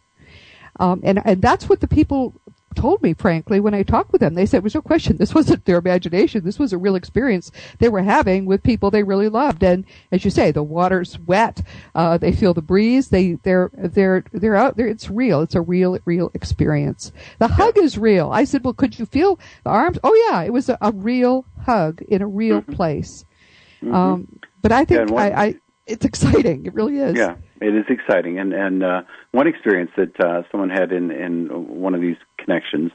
Um, 0.79 1.01
and, 1.03 1.21
and 1.25 1.41
that's 1.41 1.69
what 1.69 1.81
the 1.81 1.87
people 1.87 2.33
told 2.73 3.01
me, 3.01 3.13
frankly, 3.13 3.59
when 3.59 3.73
I 3.73 3.83
talked 3.83 4.11
with 4.11 4.21
them, 4.21 4.33
they 4.33 4.45
said 4.45 4.57
it 4.57 4.63
was 4.63 4.75
no 4.75 4.81
question. 4.81 5.17
This 5.17 5.33
wasn't 5.33 5.65
their 5.65 5.77
imagination. 5.77 6.43
This 6.43 6.59
was 6.59 6.73
a 6.73 6.77
real 6.77 6.95
experience 6.95 7.51
they 7.79 7.89
were 7.89 8.03
having 8.03 8.45
with 8.45 8.63
people 8.63 8.91
they 8.91 9.03
really 9.03 9.29
loved. 9.29 9.63
And 9.63 9.85
as 10.11 10.25
you 10.25 10.31
say, 10.31 10.51
the 10.51 10.63
water's 10.63 11.17
wet. 11.19 11.61
Uh, 11.95 12.17
they 12.17 12.31
feel 12.31 12.53
the 12.53 12.61
breeze. 12.61 13.09
They, 13.09 13.33
they're, 13.43 13.71
they're, 13.73 14.23
they're 14.33 14.55
out 14.55 14.75
there. 14.75 14.87
It's 14.87 15.09
real. 15.09 15.41
It's 15.41 15.55
a 15.55 15.61
real, 15.61 15.97
real 16.05 16.31
experience. 16.33 17.11
The 17.39 17.47
hug 17.47 17.77
is 17.77 17.97
real. 17.97 18.31
I 18.31 18.43
said, 18.43 18.63
well, 18.63 18.73
could 18.73 18.99
you 18.99 19.05
feel 19.05 19.39
the 19.63 19.69
arms? 19.69 19.99
Oh 20.03 20.29
yeah, 20.29 20.43
it 20.43 20.51
was 20.51 20.69
a, 20.69 20.77
a 20.81 20.91
real 20.91 21.45
hug 21.65 22.01
in 22.01 22.21
a 22.21 22.27
real 22.27 22.61
mm-hmm. 22.61 22.73
place. 22.73 23.25
Mm-hmm. 23.81 23.93
Um, 23.93 24.39
but 24.61 24.71
I 24.71 24.85
think 24.85 25.09
yeah, 25.09 25.15
I, 25.15 25.43
I, 25.43 25.55
it's 25.85 26.05
exciting. 26.05 26.65
It 26.65 26.73
really 26.73 26.97
is. 26.97 27.15
Yeah, 27.15 27.35
it 27.61 27.75
is 27.75 27.85
exciting. 27.89 28.39
And 28.39 28.53
and 28.53 28.83
uh, 28.83 29.01
one 29.31 29.47
experience 29.47 29.91
that 29.97 30.19
uh, 30.19 30.43
someone 30.51 30.69
had 30.69 30.91
in 30.91 31.11
in 31.11 31.47
one 31.49 31.95
of 31.95 32.01
these 32.01 32.17
connections, 32.37 32.91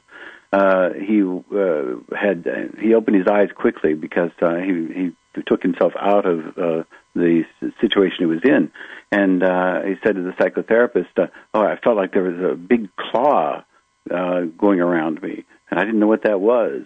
uh, 0.52 0.90
he 0.94 1.22
uh, 1.22 2.16
had 2.16 2.46
he 2.80 2.94
opened 2.94 3.16
his 3.16 3.26
eyes 3.26 3.48
quickly 3.54 3.94
because 3.94 4.30
uh, 4.42 4.56
he 4.56 5.12
he 5.34 5.42
took 5.46 5.62
himself 5.62 5.92
out 6.00 6.26
of 6.26 6.40
uh, 6.58 6.82
the 7.14 7.42
situation 7.80 8.16
he 8.20 8.26
was 8.26 8.40
in, 8.44 8.70
and 9.12 9.42
uh, 9.42 9.82
he 9.82 9.94
said 10.04 10.16
to 10.16 10.22
the 10.22 10.32
psychotherapist, 10.32 11.18
uh, 11.18 11.26
"Oh, 11.54 11.62
I 11.62 11.76
felt 11.82 11.96
like 11.96 12.12
there 12.12 12.22
was 12.22 12.52
a 12.52 12.56
big 12.56 12.88
claw 12.96 13.64
uh, 14.10 14.40
going 14.56 14.80
around 14.80 15.22
me, 15.22 15.44
and 15.70 15.78
I 15.78 15.84
didn't 15.84 16.00
know 16.00 16.06
what 16.06 16.24
that 16.24 16.40
was." 16.40 16.82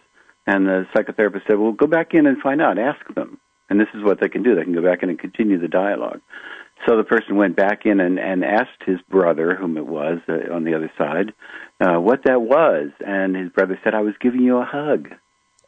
And 0.47 0.67
the 0.67 0.87
psychotherapist 0.95 1.47
said, 1.47 1.59
"Well, 1.59 1.73
go 1.73 1.87
back 1.87 2.15
in 2.15 2.27
and 2.27 2.41
find 2.43 2.61
out. 2.61 2.79
Ask 2.79 3.15
them." 3.15 3.39
And 3.71 3.81
this 3.81 3.89
is 3.95 4.05
what 4.05 4.21
they 4.21 4.29
can 4.29 4.43
do. 4.43 4.55
They 4.55 4.65
can 4.65 4.75
go 4.75 4.83
back 4.83 5.03
in 5.03 5.09
and 5.09 5.19
continue 5.19 5.59
the 5.59 5.69
dialogue. 5.69 6.21
So 6.87 6.97
the 6.97 7.05
person 7.05 7.37
went 7.37 7.57
back 7.57 7.87
in 7.87 8.01
and, 8.01 8.19
and 8.19 8.45
asked 8.45 8.83
his 8.85 9.01
brother, 9.09 9.55
whom 9.55 9.77
it 9.77 9.87
was 9.87 10.19
uh, 10.29 10.53
on 10.53 10.65
the 10.65 10.75
other 10.75 10.91
side, 10.99 11.33
uh, 11.81 12.01
what 12.01 12.25
that 12.25 12.43
was. 12.43 12.91
And 13.05 13.37
his 13.37 13.51
brother 13.51 13.79
said, 13.85 13.95
I 13.95 14.01
was 14.01 14.15
giving 14.21 14.41
you 14.41 14.59
a 14.59 14.65
hug. 14.65 15.09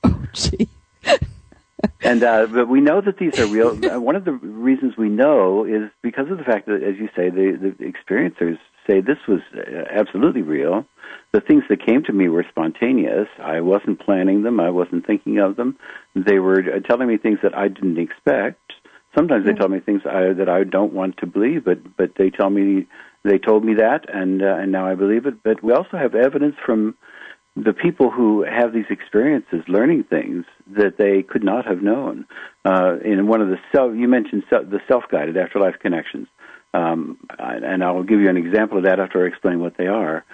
Oh, 0.03 0.27
gee. 0.33 0.69
and 2.03 2.23
uh, 2.23 2.47
but 2.47 2.69
we 2.69 2.81
know 2.81 3.01
that 3.01 3.19
these 3.19 3.39
are 3.39 3.47
real. 3.47 3.69
Uh, 3.85 4.01
one 4.01 4.17
of 4.17 4.25
the 4.25 4.33
reasons 4.33 4.97
we 4.97 5.09
know 5.09 5.65
is 5.65 5.91
because 6.03 6.31
of 6.31 6.39
the 6.39 6.45
fact 6.45 6.67
that, 6.67 6.83
as 6.83 6.97
you 6.99 7.09
say, 7.15 7.31
the, 7.31 7.75
the 7.79 7.85
experiencers 7.85 8.59
say 8.87 9.01
this 9.01 9.19
was 9.29 9.41
uh, 9.57 9.85
absolutely 9.91 10.43
real. 10.43 10.85
The 11.33 11.41
things 11.41 11.65
that 11.69 11.85
came 11.85 12.03
to 12.05 12.13
me 12.13 12.29
were 12.29 12.47
spontaneous. 12.49 13.29
I 13.43 13.61
wasn't 13.61 14.01
planning 14.01 14.43
them. 14.43 14.61
I 14.61 14.71
wasn't 14.71 15.07
thinking 15.07 15.39
of 15.39 15.57
them. 15.57 15.77
They 16.15 16.39
were 16.39 16.61
uh, 16.61 16.81
telling 16.81 17.09
me 17.09 17.17
things 17.17 17.39
that 17.43 17.57
I 17.57 17.69
didn't 17.69 17.99
expect. 17.99 18.73
Sometimes 19.17 19.47
they 19.47 19.53
tell 19.53 19.69
me 19.69 19.81
things 19.81 20.03
I, 20.05 20.33
that 20.33 20.49
I 20.49 20.65
don't 20.65 20.93
want 20.93 21.19
to 21.19 21.27
believe, 21.27 21.65
but 21.65 21.97
but 21.97 22.13
they 22.17 22.31
tell 22.31 22.51
me 22.51 22.87
they 23.23 23.39
told 23.39 23.65
me 23.65 23.75
that, 23.75 24.07
and 24.13 24.43
uh, 24.43 24.57
and 24.57 24.73
now 24.73 24.87
I 24.87 24.95
believe 24.95 25.27
it. 25.27 25.43
But 25.43 25.63
we 25.63 25.73
also 25.73 25.97
have 25.97 26.15
evidence 26.15 26.57
from 26.65 26.97
the 27.57 27.73
people 27.73 28.11
who 28.11 28.43
have 28.43 28.73
these 28.73 28.87
experiences 28.91 29.63
learning 29.69 30.05
things 30.05 30.45
that 30.77 30.99
they 30.99 31.23
could 31.23 31.45
not 31.45 31.67
have 31.67 31.83
known. 31.83 32.27
Uh, 32.65 32.97
in 33.05 33.29
one 33.29 33.41
of 33.41 33.49
the 33.49 33.59
self, 33.73 33.95
you 33.95 34.09
mentioned 34.09 34.43
self, 34.51 34.69
the 34.69 34.81
self-guided 34.89 35.37
afterlife 35.37 35.79
connections. 35.79 36.27
Um, 36.73 37.19
and 37.39 37.85
I'll 37.85 38.03
give 38.03 38.21
you 38.21 38.29
an 38.29 38.37
example 38.37 38.79
of 38.79 38.85
that 38.85 38.99
after 38.99 39.25
I 39.25 39.29
explain 39.29 39.61
what 39.61 39.77
they 39.77 39.87
are. 39.87 40.25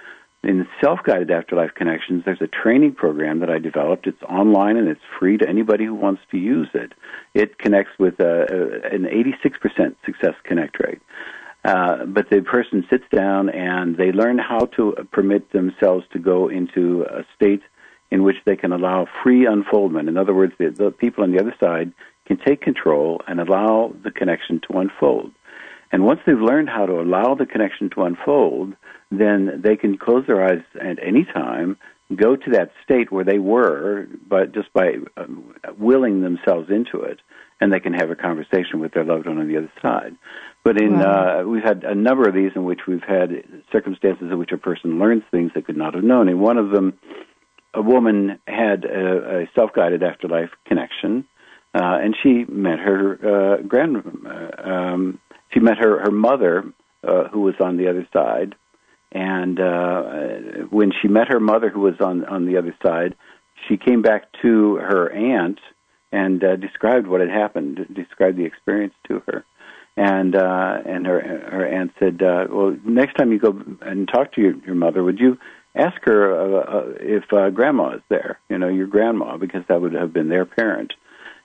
In 0.43 0.67
self-guided 0.83 1.29
afterlife 1.29 1.75
connections, 1.75 2.23
there's 2.25 2.41
a 2.41 2.47
training 2.47 2.95
program 2.95 3.39
that 3.41 3.51
I 3.51 3.59
developed. 3.59 4.07
It's 4.07 4.23
online 4.23 4.75
and 4.75 4.87
it's 4.87 5.01
free 5.19 5.37
to 5.37 5.47
anybody 5.47 5.85
who 5.85 5.93
wants 5.93 6.23
to 6.31 6.37
use 6.37 6.69
it. 6.73 6.93
It 7.35 7.59
connects 7.59 7.91
with 7.99 8.19
a, 8.19 8.47
a, 8.49 8.95
an 8.95 9.03
86% 9.03 9.95
success 10.03 10.33
connect 10.43 10.79
rate. 10.83 11.01
Uh, 11.63 12.05
but 12.05 12.31
the 12.31 12.41
person 12.41 12.83
sits 12.89 13.03
down 13.11 13.49
and 13.49 13.95
they 13.97 14.11
learn 14.11 14.39
how 14.39 14.65
to 14.77 14.95
permit 15.11 15.51
themselves 15.51 16.05
to 16.13 16.17
go 16.17 16.49
into 16.49 17.03
a 17.03 17.23
state 17.35 17.61
in 18.09 18.23
which 18.23 18.37
they 18.45 18.55
can 18.55 18.71
allow 18.71 19.05
free 19.23 19.45
unfoldment. 19.45 20.09
In 20.09 20.17
other 20.17 20.33
words, 20.33 20.53
the, 20.57 20.71
the 20.71 20.89
people 20.89 21.23
on 21.23 21.31
the 21.31 21.39
other 21.39 21.53
side 21.63 21.93
can 22.25 22.37
take 22.37 22.61
control 22.61 23.21
and 23.27 23.39
allow 23.39 23.93
the 24.03 24.09
connection 24.09 24.59
to 24.67 24.79
unfold. 24.79 25.31
And 25.91 26.05
once 26.05 26.21
they've 26.25 26.39
learned 26.39 26.69
how 26.69 26.85
to 26.85 27.01
allow 27.01 27.35
the 27.35 27.45
connection 27.45 27.89
to 27.91 28.03
unfold, 28.03 28.75
then 29.11 29.61
they 29.63 29.75
can 29.75 29.97
close 29.97 30.25
their 30.25 30.43
eyes 30.43 30.63
at 30.79 30.97
any 31.05 31.25
time, 31.25 31.77
go 32.15 32.35
to 32.35 32.51
that 32.51 32.71
state 32.83 33.11
where 33.11 33.25
they 33.25 33.39
were, 33.39 34.07
but 34.27 34.53
just 34.53 34.71
by 34.73 34.93
uh, 35.17 35.25
willing 35.77 36.21
themselves 36.21 36.69
into 36.69 37.01
it, 37.01 37.19
and 37.59 37.71
they 37.71 37.79
can 37.79 37.93
have 37.93 38.09
a 38.09 38.15
conversation 38.15 38.79
with 38.79 38.93
their 38.93 39.03
loved 39.03 39.27
one 39.27 39.37
on 39.37 39.47
the 39.47 39.57
other 39.57 39.71
side. 39.81 40.15
But 40.63 40.81
in 40.81 40.99
wow. 40.99 41.41
uh, 41.41 41.43
we've 41.43 41.63
had 41.63 41.83
a 41.83 41.95
number 41.95 42.27
of 42.27 42.35
these 42.35 42.51
in 42.55 42.63
which 42.63 42.81
we've 42.87 43.03
had 43.03 43.43
circumstances 43.71 44.29
in 44.31 44.37
which 44.37 44.51
a 44.51 44.57
person 44.57 44.99
learns 44.99 45.23
things 45.31 45.51
they 45.53 45.61
could 45.61 45.77
not 45.77 45.93
have 45.93 46.03
known. 46.03 46.29
In 46.29 46.39
one 46.39 46.57
of 46.57 46.71
them, 46.71 46.99
a 47.73 47.81
woman 47.81 48.39
had 48.47 48.85
a, 48.85 49.41
a 49.41 49.49
self-guided 49.55 50.03
afterlife 50.03 50.49
connection, 50.65 51.25
uh, 51.73 51.97
and 52.01 52.15
she 52.21 52.45
met 52.45 52.79
her 52.79 53.57
uh, 53.59 53.61
grand. 53.61 53.97
Uh, 53.97 54.69
um, 54.69 55.19
she 55.53 55.59
met 55.59 55.77
her 55.77 55.99
her 55.99 56.11
mother, 56.11 56.71
uh, 57.07 57.27
who 57.29 57.41
was 57.41 57.55
on 57.59 57.77
the 57.77 57.89
other 57.89 58.07
side, 58.13 58.55
and 59.11 59.59
uh, 59.59 60.01
when 60.69 60.91
she 61.01 61.07
met 61.07 61.27
her 61.27 61.39
mother, 61.39 61.69
who 61.69 61.81
was 61.81 61.99
on 61.99 62.25
on 62.25 62.45
the 62.45 62.57
other 62.57 62.75
side, 62.85 63.15
she 63.67 63.77
came 63.77 64.01
back 64.01 64.31
to 64.41 64.75
her 64.75 65.11
aunt 65.11 65.59
and 66.11 66.43
uh, 66.43 66.55
described 66.55 67.07
what 67.07 67.21
had 67.21 67.29
happened, 67.29 67.79
described 67.93 68.37
the 68.37 68.45
experience 68.45 68.93
to 69.07 69.21
her. 69.27 69.45
And 69.97 70.35
uh, 70.35 70.77
and 70.85 71.05
her 71.05 71.19
her 71.19 71.67
aunt 71.67 71.91
said, 71.99 72.21
uh, 72.23 72.47
"Well, 72.49 72.77
next 72.85 73.15
time 73.15 73.31
you 73.31 73.39
go 73.39 73.61
and 73.81 74.07
talk 74.07 74.31
to 74.33 74.41
your, 74.41 74.55
your 74.65 74.75
mother, 74.75 75.03
would 75.03 75.19
you 75.19 75.37
ask 75.75 76.01
her 76.03 76.33
uh, 76.33 76.59
uh, 76.59 76.93
if 76.99 77.23
uh, 77.33 77.49
grandma 77.49 77.95
is 77.95 78.01
there? 78.09 78.39
You 78.49 78.57
know, 78.57 78.69
your 78.69 78.87
grandma, 78.87 79.37
because 79.37 79.63
that 79.67 79.81
would 79.81 79.93
have 79.93 80.13
been 80.13 80.29
their 80.29 80.45
parent." 80.45 80.93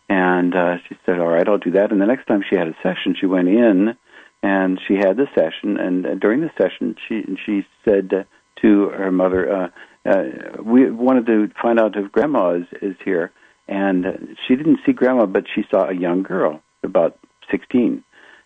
And 0.09 0.55
uh, 0.55 0.77
she 0.89 0.97
said, 1.05 1.19
"All 1.19 1.29
right, 1.29 1.49
I'll 1.49 1.59
do 1.59 1.73
that." 1.73 1.91
And 1.91 2.01
the 2.01 2.07
next 2.07 2.27
time 2.27 2.43
she 2.49 2.57
had 2.57 2.69
a 2.69 2.77
session, 2.83 3.17
she 3.19 3.27
went 3.27 3.49
in 3.49 3.97
and 4.43 4.81
she 4.87 4.95
had 4.95 5.17
the 5.17 5.27
session. 5.35 5.77
And 5.79 6.07
uh, 6.07 6.15
during 6.15 6.41
the 6.41 6.51
session, 6.57 6.95
she 7.09 7.25
she 7.45 7.67
said 7.85 8.27
to 8.63 8.89
her 8.91 9.11
mother, 9.11 9.53
uh, 9.53 9.69
uh, 10.09 10.23
"We 10.63 10.91
wanted 10.91 11.27
to 11.27 11.51
find 11.61 11.81
out 11.81 11.97
if 11.97 12.13
Grandma 12.13 12.51
is 12.51 12.67
is 12.81 12.97
here." 13.05 13.33
And 13.69 14.37
she 14.47 14.55
didn't 14.55 14.79
see 14.87 14.93
Grandma, 14.93 15.27
but 15.27 15.47
she 15.53 15.65
saw 15.71 15.89
a 15.89 15.95
young 15.95 16.23
girl, 16.23 16.63
about 16.85 17.19
sixteen, 17.51 18.05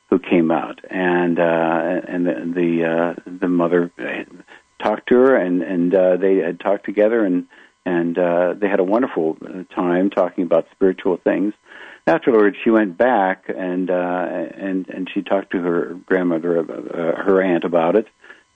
who 0.08 0.18
came 0.18 0.50
out, 0.50 0.80
and 0.90 1.38
uh, 1.38 2.00
and 2.08 2.26
the 2.26 2.52
the, 2.54 2.84
uh, 2.84 3.30
the 3.40 3.48
mother 3.48 3.92
talked 4.82 5.08
to 5.10 5.16
her, 5.16 5.36
and 5.36 5.62
and 5.62 5.94
uh, 5.94 6.16
they 6.16 6.36
had 6.36 6.58
talked 6.58 6.86
together, 6.86 7.24
and 7.24 7.46
and 7.86 8.18
uh, 8.18 8.54
they 8.60 8.68
had 8.68 8.80
a 8.80 8.84
wonderful 8.84 9.36
time 9.74 10.10
talking 10.10 10.44
about 10.44 10.66
spiritual 10.72 11.16
things. 11.16 11.54
Afterwards, 12.06 12.56
she 12.62 12.70
went 12.70 12.96
back 12.96 13.44
and 13.48 13.90
uh, 13.90 14.26
and 14.56 14.88
and 14.88 15.08
she 15.12 15.22
talked 15.22 15.52
to 15.52 15.58
her 15.58 15.94
grandmother, 16.06 16.58
uh, 16.58 17.22
her 17.22 17.42
aunt, 17.42 17.64
about 17.64 17.96
it. 17.96 18.06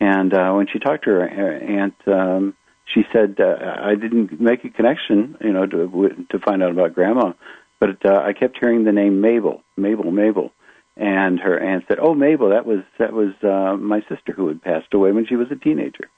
And 0.00 0.34
uh, 0.34 0.52
when 0.52 0.66
she 0.66 0.78
talked 0.78 1.04
to 1.04 1.10
her 1.10 1.52
aunt, 1.52 1.94
um, 2.06 2.54
she 2.92 3.04
said, 3.12 3.36
uh, 3.38 3.76
"I 3.82 3.94
didn't 3.94 4.40
make 4.40 4.64
a 4.64 4.70
connection, 4.70 5.36
you 5.40 5.52
know, 5.52 5.66
to 5.66 6.26
to 6.30 6.38
find 6.38 6.62
out 6.62 6.72
about 6.72 6.94
grandma, 6.94 7.32
but 7.80 8.04
uh, 8.04 8.18
I 8.18 8.32
kept 8.32 8.58
hearing 8.58 8.84
the 8.84 8.92
name 8.92 9.20
Mabel, 9.20 9.62
Mabel, 9.76 10.10
Mabel." 10.10 10.52
And 10.96 11.40
her 11.40 11.58
aunt 11.58 11.84
said, 11.88 11.98
"Oh, 12.00 12.14
Mabel, 12.14 12.50
that 12.50 12.66
was 12.66 12.80
that 12.98 13.12
was 13.12 13.34
uh, 13.42 13.76
my 13.76 14.00
sister 14.08 14.32
who 14.32 14.48
had 14.48 14.62
passed 14.62 14.94
away 14.94 15.12
when 15.12 15.26
she 15.26 15.36
was 15.36 15.50
a 15.50 15.56
teenager." 15.56 16.08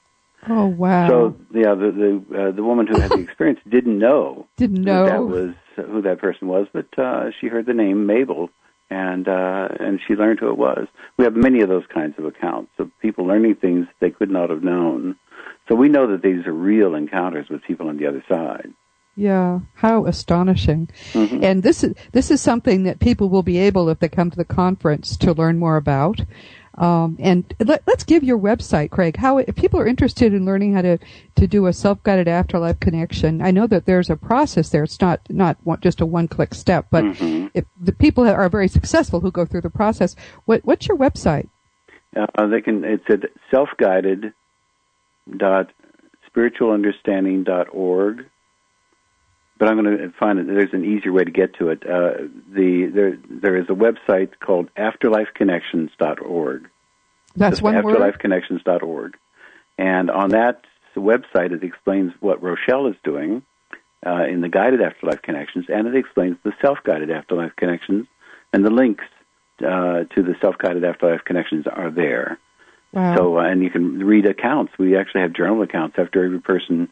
Oh 0.49 0.67
wow! 0.67 1.07
So 1.07 1.37
yeah, 1.53 1.75
the 1.75 2.23
the 2.29 2.37
uh, 2.37 2.51
the 2.51 2.63
woman 2.63 2.87
who 2.87 2.99
had 2.99 3.11
the 3.11 3.19
experience 3.23 3.59
didn't 3.69 3.99
know 3.99 4.47
didn't 4.57 4.81
know 4.81 5.05
that 5.05 5.23
was 5.23 5.53
who 5.75 6.01
that 6.01 6.19
person 6.19 6.47
was, 6.47 6.67
but 6.73 6.87
uh, 6.97 7.31
she 7.39 7.47
heard 7.47 7.65
the 7.65 7.73
name 7.73 8.05
Mabel, 8.05 8.49
and 8.89 9.27
uh, 9.27 9.67
and 9.79 9.99
she 10.07 10.13
learned 10.13 10.39
who 10.39 10.49
it 10.49 10.57
was. 10.57 10.87
We 11.17 11.25
have 11.25 11.35
many 11.35 11.61
of 11.61 11.69
those 11.69 11.85
kinds 11.93 12.15
of 12.17 12.25
accounts 12.25 12.71
of 12.79 12.91
people 13.01 13.25
learning 13.25 13.55
things 13.55 13.87
they 13.99 14.11
could 14.11 14.31
not 14.31 14.49
have 14.49 14.63
known. 14.63 15.17
So 15.67 15.75
we 15.75 15.89
know 15.89 16.11
that 16.11 16.21
these 16.21 16.45
are 16.47 16.53
real 16.53 16.95
encounters 16.95 17.47
with 17.49 17.63
people 17.63 17.89
on 17.89 17.97
the 17.97 18.07
other 18.07 18.23
side. 18.29 18.71
Yeah, 19.15 19.61
how 19.73 20.05
astonishing! 20.05 20.89
Mm-hmm. 21.13 21.43
And 21.43 21.63
this 21.63 21.83
is 21.83 21.95
this 22.11 22.29
is 22.29 22.39
something 22.39 22.83
that 22.83 22.99
people 22.99 23.29
will 23.29 23.43
be 23.43 23.57
able, 23.57 23.89
if 23.89 23.99
they 23.99 24.09
come 24.09 24.29
to 24.29 24.37
the 24.37 24.45
conference, 24.45 25.17
to 25.17 25.33
learn 25.33 25.57
more 25.57 25.75
about. 25.75 26.21
Um, 26.77 27.17
and 27.19 27.51
let, 27.59 27.87
us 27.87 28.03
give 28.03 28.23
your 28.23 28.37
website, 28.37 28.91
Craig. 28.91 29.17
How 29.17 29.39
if 29.39 29.55
people 29.55 29.79
are 29.79 29.87
interested 29.87 30.33
in 30.33 30.45
learning 30.45 30.73
how 30.75 30.83
to 30.83 30.99
to 31.35 31.47
do 31.47 31.65
a 31.65 31.73
self-guided 31.73 32.27
afterlife 32.27 32.79
connection, 32.79 33.41
I 33.41 33.49
know 33.49 33.65
that 33.67 33.85
there's 33.85 34.11
a 34.11 34.15
process 34.15 34.69
there. 34.69 34.83
It's 34.83 35.01
not 35.01 35.21
not 35.29 35.57
one, 35.63 35.79
just 35.81 36.01
a 36.01 36.05
one-click 36.05 36.53
step, 36.53 36.87
but 36.91 37.03
mm-hmm. 37.03 37.47
if 37.55 37.65
the 37.81 37.93
people 37.93 38.27
are 38.27 38.49
very 38.49 38.67
successful 38.67 39.21
who 39.21 39.31
go 39.31 39.45
through 39.45 39.61
the 39.61 39.71
process, 39.71 40.15
what 40.45 40.63
what's 40.65 40.87
your 40.87 40.97
website? 40.97 41.49
Uh, 42.15 42.47
they 42.47 42.61
can. 42.61 42.83
It's 42.83 43.03
at 43.09 43.29
self-guided 43.49 44.33
dot 45.35 45.71
spiritualunderstanding 46.29 47.43
dot 47.43 47.67
org 47.71 48.29
but 49.57 49.67
I'm 49.67 49.81
going 49.81 49.97
to 49.97 50.13
find 50.19 50.39
that 50.39 50.45
there's 50.47 50.73
an 50.73 50.85
easier 50.85 51.11
way 51.11 51.23
to 51.23 51.31
get 51.31 51.55
to 51.55 51.69
it. 51.69 51.83
Uh, 51.83 52.27
the 52.53 52.91
there 52.93 53.17
there 53.29 53.57
is 53.57 53.65
a 53.69 53.73
website 53.73 54.39
called 54.39 54.69
afterlifeconnections.org. 54.75 56.69
That's 57.35 57.61
one 57.61 57.75
afterlifeconnections.org, 57.75 59.17
and 59.77 60.09
on 60.09 60.29
that 60.29 60.61
website, 60.99 61.51
it 61.51 61.63
explains 61.63 62.13
what 62.19 62.41
Rochelle 62.41 62.87
is 62.87 62.95
doing 63.03 63.43
uh, 64.05 64.25
in 64.25 64.41
the 64.41 64.49
guided 64.49 64.81
afterlife 64.81 65.21
connections, 65.21 65.65
and 65.69 65.87
it 65.87 65.95
explains 65.95 66.37
the 66.43 66.53
self-guided 66.61 67.11
afterlife 67.11 67.55
connections, 67.55 68.07
and 68.53 68.65
the 68.65 68.69
links 68.69 69.05
uh, 69.59 70.03
to 70.15 70.23
the 70.23 70.35
self-guided 70.41 70.83
afterlife 70.83 71.23
connections 71.25 71.65
are 71.67 71.89
there. 71.89 72.39
Wow. 72.93 73.15
So, 73.15 73.37
uh, 73.37 73.43
and 73.43 73.61
you 73.63 73.69
can 73.69 73.99
read 73.99 74.25
accounts. 74.25 74.73
We 74.77 74.97
actually 74.97 75.21
have 75.21 75.33
journal 75.33 75.61
accounts 75.61 75.97
after 75.99 76.23
every 76.23 76.39
person 76.39 76.89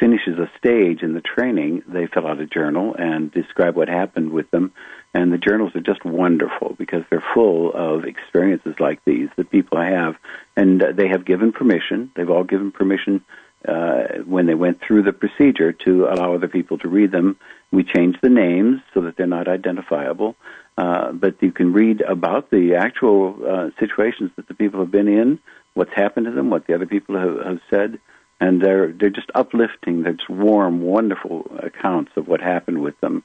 finishes 0.00 0.38
a 0.38 0.50
stage 0.58 1.02
in 1.02 1.12
the 1.12 1.20
training. 1.20 1.82
They 1.86 2.06
fill 2.06 2.26
out 2.26 2.40
a 2.40 2.46
journal 2.46 2.96
and 2.98 3.30
describe 3.30 3.76
what 3.76 3.88
happened 3.88 4.32
with 4.32 4.50
them. 4.50 4.72
And 5.12 5.32
the 5.32 5.38
journals 5.38 5.72
are 5.74 5.80
just 5.80 6.04
wonderful 6.04 6.74
because 6.78 7.02
they're 7.10 7.24
full 7.34 7.72
of 7.74 8.04
experiences 8.04 8.74
like 8.80 9.04
these 9.04 9.28
that 9.36 9.50
people 9.50 9.78
have. 9.78 10.14
And 10.56 10.82
they 10.96 11.08
have 11.08 11.26
given 11.26 11.52
permission. 11.52 12.10
They've 12.16 12.30
all 12.30 12.44
given 12.44 12.72
permission 12.72 13.24
uh, 13.68 14.22
when 14.24 14.46
they 14.46 14.54
went 14.54 14.80
through 14.80 15.02
the 15.02 15.12
procedure 15.12 15.72
to 15.72 16.06
allow 16.06 16.34
other 16.34 16.48
people 16.48 16.78
to 16.78 16.88
read 16.88 17.12
them. 17.12 17.36
We 17.70 17.84
changed 17.84 18.18
the 18.22 18.30
names 18.30 18.80
so 18.94 19.02
that 19.02 19.16
they're 19.16 19.26
not 19.26 19.48
identifiable. 19.48 20.34
Uh, 20.78 21.12
but 21.12 21.42
you 21.42 21.52
can 21.52 21.74
read 21.74 22.00
about 22.00 22.50
the 22.50 22.76
actual 22.76 23.36
uh, 23.46 23.68
situations 23.78 24.30
that 24.36 24.48
the 24.48 24.54
people 24.54 24.80
have 24.80 24.90
been 24.90 25.08
in, 25.08 25.38
what's 25.74 25.92
happened 25.94 26.24
to 26.24 26.32
them, 26.32 26.48
what 26.48 26.66
the 26.66 26.74
other 26.74 26.86
people 26.86 27.18
have, 27.18 27.44
have 27.44 27.60
said, 27.68 27.98
and 28.40 28.60
they're 28.62 28.92
they're 28.92 29.10
just 29.10 29.30
uplifting. 29.34 30.02
They're 30.02 30.14
just 30.14 30.30
warm, 30.30 30.80
wonderful 30.82 31.50
accounts 31.62 32.12
of 32.16 32.26
what 32.28 32.40
happened 32.40 32.82
with 32.82 32.98
them. 33.00 33.22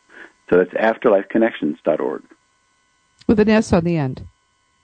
So 0.49 0.57
that's 0.57 0.73
afterlifeconnections.org 0.73 2.23
With 3.27 3.39
an 3.39 3.49
S 3.49 3.73
on 3.73 3.83
the 3.83 3.97
end. 3.97 4.27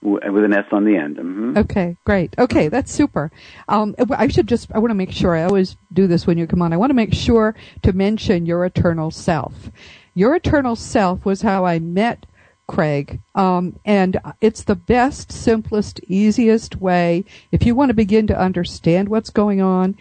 with 0.02 0.44
an 0.44 0.52
S 0.52 0.64
on 0.72 0.84
the 0.84 0.96
end. 0.96 1.16
Mm-hmm. 1.16 1.58
Okay, 1.58 1.96
great. 2.04 2.34
Okay, 2.38 2.66
that's 2.68 2.90
super. 2.92 3.30
Um, 3.68 3.94
I 4.10 4.26
should 4.26 4.48
just, 4.48 4.72
I 4.72 4.78
want 4.80 4.90
to 4.90 4.96
make 4.96 5.12
sure, 5.12 5.36
I 5.36 5.44
always 5.44 5.76
do 5.92 6.08
this 6.08 6.26
when 6.26 6.38
you 6.38 6.48
come 6.48 6.62
on, 6.62 6.72
I 6.72 6.76
want 6.76 6.90
to 6.90 6.94
make 6.94 7.14
sure 7.14 7.54
to 7.82 7.92
mention 7.92 8.44
your 8.46 8.64
eternal 8.64 9.12
self. 9.12 9.70
Your 10.14 10.34
eternal 10.34 10.74
self 10.74 11.24
was 11.24 11.42
how 11.42 11.64
I 11.64 11.78
met 11.78 12.26
Craig. 12.66 13.20
Um, 13.34 13.78
and 13.84 14.18
it's 14.40 14.64
the 14.64 14.76
best, 14.76 15.32
simplest, 15.32 16.00
easiest 16.06 16.76
way. 16.76 17.24
If 17.50 17.66
you 17.66 17.74
want 17.74 17.90
to 17.90 17.94
begin 17.94 18.26
to 18.28 18.38
understand 18.38 19.08
what's 19.08 19.30
going 19.30 19.60
on, 19.60 19.96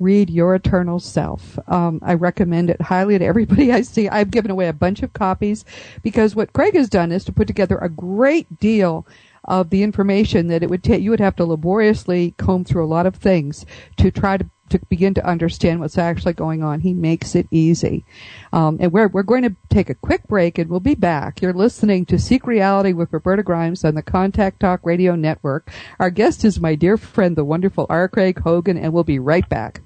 read 0.00 0.30
Your 0.30 0.54
Eternal 0.54 1.00
Self. 1.00 1.58
Um, 1.66 2.00
I 2.02 2.14
recommend 2.14 2.70
it 2.70 2.80
highly 2.80 3.18
to 3.18 3.24
everybody 3.24 3.72
I 3.72 3.82
see. 3.82 4.08
I've 4.08 4.30
given 4.30 4.50
away 4.50 4.68
a 4.68 4.72
bunch 4.72 5.02
of 5.02 5.12
copies 5.12 5.64
because 6.02 6.36
what 6.36 6.52
Craig 6.52 6.74
has 6.74 6.88
done 6.88 7.12
is 7.12 7.24
to 7.24 7.32
put 7.32 7.46
together 7.46 7.78
a 7.78 7.88
great 7.88 8.58
deal 8.60 9.06
of 9.44 9.70
the 9.70 9.82
information 9.82 10.48
that 10.48 10.62
it 10.62 10.70
would 10.70 10.84
take. 10.84 11.02
You 11.02 11.10
would 11.10 11.20
have 11.20 11.36
to 11.36 11.44
laboriously 11.44 12.34
comb 12.36 12.64
through 12.64 12.84
a 12.84 12.86
lot 12.86 13.06
of 13.06 13.16
things 13.16 13.64
to 13.96 14.10
try 14.10 14.36
to 14.36 14.48
to 14.70 14.78
begin 14.88 15.14
to 15.14 15.26
understand 15.26 15.80
what's 15.80 15.98
actually 15.98 16.32
going 16.32 16.62
on. 16.62 16.80
He 16.80 16.92
makes 16.94 17.34
it 17.34 17.46
easy. 17.50 18.04
Um, 18.52 18.78
and 18.80 18.92
we're, 18.92 19.08
we're 19.08 19.22
going 19.22 19.42
to 19.42 19.56
take 19.68 19.90
a 19.90 19.94
quick 19.94 20.26
break 20.28 20.58
and 20.58 20.70
we'll 20.70 20.80
be 20.80 20.94
back. 20.94 21.42
You're 21.42 21.52
listening 21.52 22.06
to 22.06 22.18
Seek 22.18 22.46
Reality 22.46 22.92
with 22.92 23.12
Roberta 23.12 23.42
Grimes 23.42 23.84
on 23.84 23.94
the 23.94 24.02
Contact 24.02 24.60
Talk 24.60 24.80
Radio 24.84 25.14
Network. 25.14 25.70
Our 25.98 26.10
guest 26.10 26.44
is 26.44 26.60
my 26.60 26.74
dear 26.74 26.96
friend, 26.96 27.36
the 27.36 27.44
wonderful 27.44 27.86
R. 27.88 28.08
Craig 28.08 28.40
Hogan, 28.40 28.76
and 28.76 28.92
we'll 28.92 29.04
be 29.04 29.18
right 29.18 29.48
back. 29.48 29.80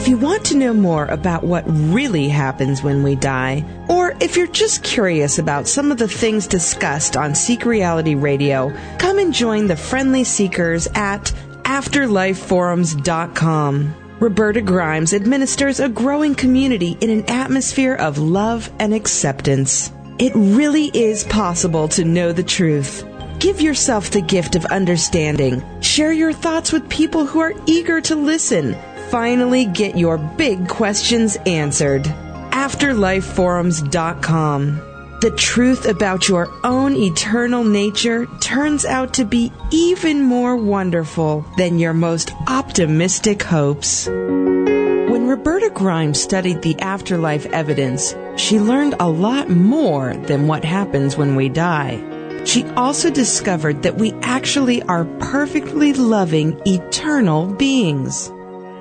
If 0.00 0.08
you 0.08 0.16
want 0.16 0.46
to 0.46 0.56
know 0.56 0.72
more 0.72 1.04
about 1.04 1.44
what 1.44 1.62
really 1.66 2.30
happens 2.30 2.82
when 2.82 3.02
we 3.02 3.16
die, 3.16 3.62
or 3.86 4.16
if 4.18 4.34
you're 4.34 4.46
just 4.46 4.82
curious 4.82 5.38
about 5.38 5.68
some 5.68 5.92
of 5.92 5.98
the 5.98 6.08
things 6.08 6.46
discussed 6.46 7.18
on 7.18 7.34
Seek 7.34 7.66
Reality 7.66 8.14
Radio, 8.14 8.72
come 8.96 9.18
and 9.18 9.34
join 9.34 9.66
the 9.66 9.76
friendly 9.76 10.24
seekers 10.24 10.88
at 10.94 11.24
afterlifeforums.com. 11.64 13.94
Roberta 14.20 14.62
Grimes 14.62 15.12
administers 15.12 15.80
a 15.80 15.90
growing 15.90 16.34
community 16.34 16.96
in 17.02 17.10
an 17.10 17.28
atmosphere 17.28 17.96
of 17.96 18.16
love 18.16 18.70
and 18.78 18.94
acceptance. 18.94 19.92
It 20.18 20.32
really 20.34 20.86
is 20.94 21.24
possible 21.24 21.88
to 21.88 22.06
know 22.06 22.32
the 22.32 22.42
truth. 22.42 23.04
Give 23.38 23.60
yourself 23.60 24.10
the 24.10 24.22
gift 24.22 24.56
of 24.56 24.64
understanding. 24.66 25.62
Share 25.82 26.12
your 26.12 26.32
thoughts 26.32 26.72
with 26.72 26.88
people 26.88 27.26
who 27.26 27.40
are 27.40 27.52
eager 27.66 28.00
to 28.00 28.16
listen 28.16 28.74
finally 29.10 29.64
get 29.64 29.98
your 29.98 30.18
big 30.18 30.68
questions 30.68 31.36
answered. 31.46 32.04
AfterlifeForums.com. 32.04 34.86
The 35.20 35.30
truth 35.32 35.84
about 35.84 36.28
your 36.28 36.48
own 36.64 36.96
eternal 36.96 37.62
nature 37.62 38.26
turns 38.40 38.86
out 38.86 39.12
to 39.14 39.26
be 39.26 39.52
even 39.70 40.22
more 40.22 40.56
wonderful 40.56 41.44
than 41.58 41.78
your 41.78 41.92
most 41.92 42.32
optimistic 42.46 43.42
hopes. 43.42 44.06
When 44.06 45.28
Roberta 45.28 45.68
Grimes 45.68 46.22
studied 46.22 46.62
the 46.62 46.80
afterlife 46.80 47.44
evidence, 47.46 48.14
she 48.36 48.58
learned 48.58 48.94
a 48.98 49.10
lot 49.10 49.50
more 49.50 50.14
than 50.14 50.46
what 50.46 50.64
happens 50.64 51.18
when 51.18 51.36
we 51.36 51.50
die. 51.50 52.02
She 52.46 52.64
also 52.70 53.10
discovered 53.10 53.82
that 53.82 53.96
we 53.96 54.12
actually 54.22 54.82
are 54.84 55.04
perfectly 55.18 55.92
loving, 55.92 56.58
eternal 56.64 57.46
beings. 57.46 58.32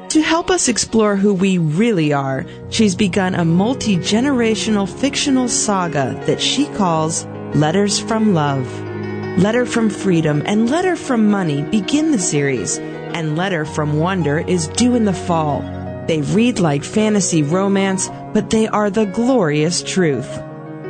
To 0.10 0.24
help 0.24 0.50
us 0.50 0.68
explore 0.68 1.16
who 1.16 1.36
we 1.36 1.60
really 1.60 2.14
are, 2.14 2.44
she's 2.72 2.96
begun 2.96 3.36
a 3.36 3.46
multi 3.46 3.96
generational 3.96 4.90
fictional 4.90 5.48
saga 5.48 6.20
that 6.26 6.42
she 6.42 6.66
calls 6.66 7.28
Letters 7.54 8.00
from 8.00 8.34
Love. 8.34 8.68
Letter 9.38 9.68
from 9.68 9.92
Freedom 9.92 10.42
and 10.48 10.68
Letter 10.68 10.96
from 10.96 11.30
Money 11.30 11.62
begin 11.62 12.12
the 12.12 12.18
series, 12.18 12.80
and 12.80 13.38
Letter 13.38 13.66
from 13.66 14.00
Wonder 14.00 14.40
is 14.40 14.68
due 14.70 14.96
in 14.96 15.06
the 15.06 15.14
fall. 15.14 15.62
They 16.08 16.22
read 16.22 16.60
like 16.60 16.84
fantasy 16.84 17.44
romance, 17.44 18.10
but 18.34 18.50
they 18.50 18.68
are 18.68 18.90
the 18.90 19.06
glorious 19.06 19.84
truth. 19.84 20.42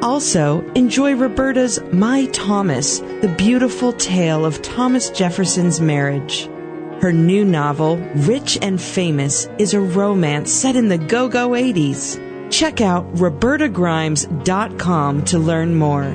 Also, 0.02 0.62
enjoy 0.76 1.16
Roberta's 1.16 1.78
My 1.92 2.28
Thomas, 2.28 3.00
the 3.00 3.36
beautiful 3.38 3.92
tale 3.92 4.46
of 4.46 4.62
Thomas 4.62 5.10
Jefferson's 5.10 5.82
marriage. 5.82 6.50
Her 7.02 7.14
new 7.14 7.46
novel, 7.46 7.96
Rich 8.16 8.58
and 8.62 8.82
Famous, 8.82 9.48
is 9.58 9.74
a 9.74 9.80
romance 9.80 10.52
set 10.52 10.76
in 10.76 10.90
the 10.90 10.98
go 10.98 11.30
go 11.30 11.52
80s. 11.52 12.20
Check 12.52 12.82
out 12.82 13.10
robertagrimes.com 13.16 15.26
to 15.26 15.40
learn 15.40 15.76
more. 15.76 16.10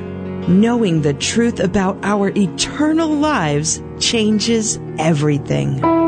Knowing 0.46 1.00
the 1.00 1.14
truth 1.14 1.58
about 1.58 1.96
our 2.02 2.30
eternal 2.36 3.08
lives 3.08 3.80
changes 3.98 4.78
everything. 4.98 6.03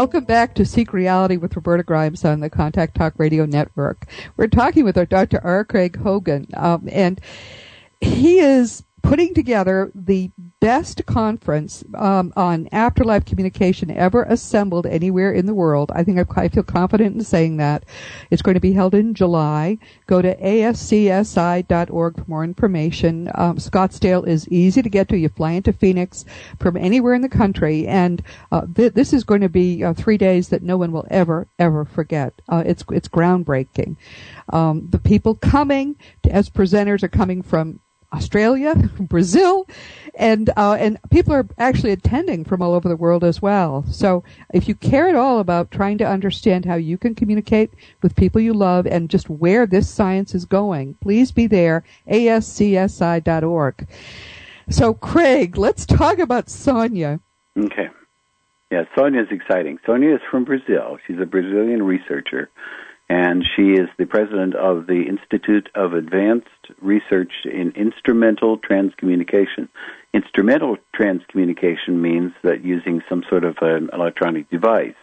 Welcome 0.00 0.24
back 0.24 0.54
to 0.54 0.64
Seek 0.64 0.94
Reality 0.94 1.36
with 1.36 1.54
Roberta 1.54 1.82
Grimes 1.82 2.24
on 2.24 2.40
the 2.40 2.48
Contact 2.48 2.96
Talk 2.96 3.12
Radio 3.18 3.44
Network. 3.44 4.06
We're 4.38 4.46
talking 4.46 4.82
with 4.82 4.96
our 4.96 5.04
Dr. 5.04 5.42
R. 5.44 5.62
Craig 5.62 5.98
Hogan, 5.98 6.46
um, 6.54 6.88
and 6.90 7.20
he 8.00 8.38
is 8.38 8.82
putting 9.02 9.34
together 9.34 9.92
the 9.94 10.30
best 10.60 11.04
conference 11.06 11.82
um, 11.94 12.32
on 12.36 12.68
afterlife 12.70 13.24
communication 13.24 13.90
ever 13.90 14.24
assembled 14.24 14.86
anywhere 14.86 15.32
in 15.32 15.46
the 15.46 15.54
world. 15.54 15.90
I 15.94 16.04
think 16.04 16.18
I, 16.36 16.48
feel 16.48 16.62
confident 16.62 17.16
in 17.16 17.24
saying 17.24 17.56
that. 17.56 17.84
It's 18.30 18.42
going 18.42 18.54
to 18.54 18.60
be 18.60 18.72
held 18.72 18.94
in 18.94 19.14
July. 19.14 19.78
Go 20.06 20.20
to 20.20 20.36
ascsi.org 20.36 22.16
for 22.16 22.24
more 22.26 22.44
information. 22.44 23.30
Um, 23.34 23.56
Scottsdale 23.56 24.26
is 24.26 24.48
easy 24.48 24.82
to 24.82 24.88
get 24.90 25.08
to. 25.08 25.18
You 25.18 25.30
fly 25.30 25.52
into 25.52 25.72
Phoenix 25.72 26.26
from 26.58 26.76
anywhere 26.76 27.14
in 27.14 27.22
the 27.22 27.28
country, 27.28 27.86
and 27.86 28.22
uh, 28.52 28.66
th- 28.74 28.92
this 28.92 29.12
is 29.12 29.24
going 29.24 29.40
to 29.40 29.48
be 29.48 29.82
uh, 29.82 29.94
three 29.94 30.18
days 30.18 30.48
that 30.48 30.62
no 30.62 30.76
one 30.76 30.92
will 30.92 31.06
ever, 31.10 31.48
ever 31.58 31.84
forget. 31.84 32.34
Uh, 32.48 32.62
it's 32.66 32.84
it's 32.90 33.08
groundbreaking. 33.08 33.96
Um, 34.52 34.88
the 34.90 34.98
people 34.98 35.34
coming 35.36 35.96
to, 36.22 36.30
as 36.30 36.50
presenters 36.50 37.02
are 37.02 37.08
coming 37.08 37.42
from 37.42 37.80
Australia, 38.12 38.74
Brazil, 39.00 39.66
and 40.14 40.50
uh, 40.56 40.76
and 40.78 40.98
people 41.10 41.32
are 41.32 41.46
actually 41.58 41.92
attending 41.92 42.44
from 42.44 42.62
all 42.62 42.74
over 42.74 42.88
the 42.88 42.96
world 42.96 43.24
as 43.24 43.40
well. 43.40 43.84
So 43.90 44.24
if 44.52 44.68
you 44.68 44.74
care 44.74 45.08
at 45.08 45.14
all 45.14 45.38
about 45.38 45.70
trying 45.70 45.98
to 45.98 46.06
understand 46.06 46.64
how 46.64 46.74
you 46.74 46.98
can 46.98 47.14
communicate 47.14 47.70
with 48.02 48.16
people 48.16 48.40
you 48.40 48.54
love 48.54 48.86
and 48.86 49.10
just 49.10 49.30
where 49.30 49.66
this 49.66 49.88
science 49.88 50.34
is 50.34 50.44
going, 50.44 50.94
please 51.00 51.32
be 51.32 51.46
there. 51.46 51.84
ascsi.org. 52.08 53.86
So 54.68 54.94
Craig, 54.94 55.56
let's 55.56 55.86
talk 55.86 56.18
about 56.18 56.48
Sonia. 56.48 57.20
Okay. 57.58 57.88
Yeah, 58.70 58.84
Sonia 58.96 59.22
is 59.22 59.28
exciting. 59.32 59.78
Sonia 59.84 60.14
is 60.14 60.20
from 60.30 60.44
Brazil. 60.44 60.98
She's 61.06 61.18
a 61.20 61.26
Brazilian 61.26 61.82
researcher, 61.82 62.48
and 63.10 63.44
she 63.56 63.72
is 63.72 63.88
the 63.98 64.06
president 64.06 64.54
of 64.54 64.86
the 64.86 65.02
Institute 65.02 65.68
of 65.74 65.94
Advanced 65.94 66.46
Research 66.80 67.32
in 67.44 67.72
Instrumental 67.72 68.56
Transcommunication. 68.56 69.68
Instrumental 70.14 70.76
transcommunication 70.94 71.88
means 71.88 72.32
that 72.44 72.64
using 72.64 73.02
some 73.08 73.24
sort 73.28 73.42
of 73.42 73.56
an 73.62 73.90
electronic 73.92 74.48
device 74.48 74.94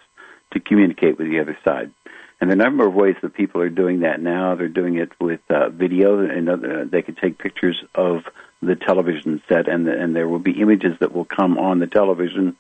to 0.54 0.62
communicate 0.62 1.17
with 1.17 1.28
the 1.28 1.41
other 1.41 1.58
side. 1.65 1.91
And 2.39 2.50
a 2.50 2.56
number 2.56 2.88
of 2.88 2.93
ways 2.93 3.17
that 3.24 3.34
people 3.34 3.60
are 3.60 3.70
doing 3.70 4.00
that 4.00 4.22
now. 4.22 4.56
They're 4.56 4.70
doing 4.70 4.96
it 4.96 5.12
with 5.20 5.41
uh, 5.50 5.67
video, 5.67 6.20
and 6.20 6.48
other, 6.48 6.86
they 6.86 7.02
can 7.02 7.15
take 7.15 7.38
pictures 7.38 7.84
of 7.93 8.24
the 8.62 8.78
television 8.78 9.43
set, 9.50 9.67
and, 9.67 9.86
and 9.86 10.15
there 10.15 10.30
will 10.30 10.39
be 10.39 10.62
images 10.62 10.93
that 11.02 11.13
will 11.13 11.26
come 11.26 11.58
on 11.58 11.80
the 11.80 11.88
television. 11.88 12.56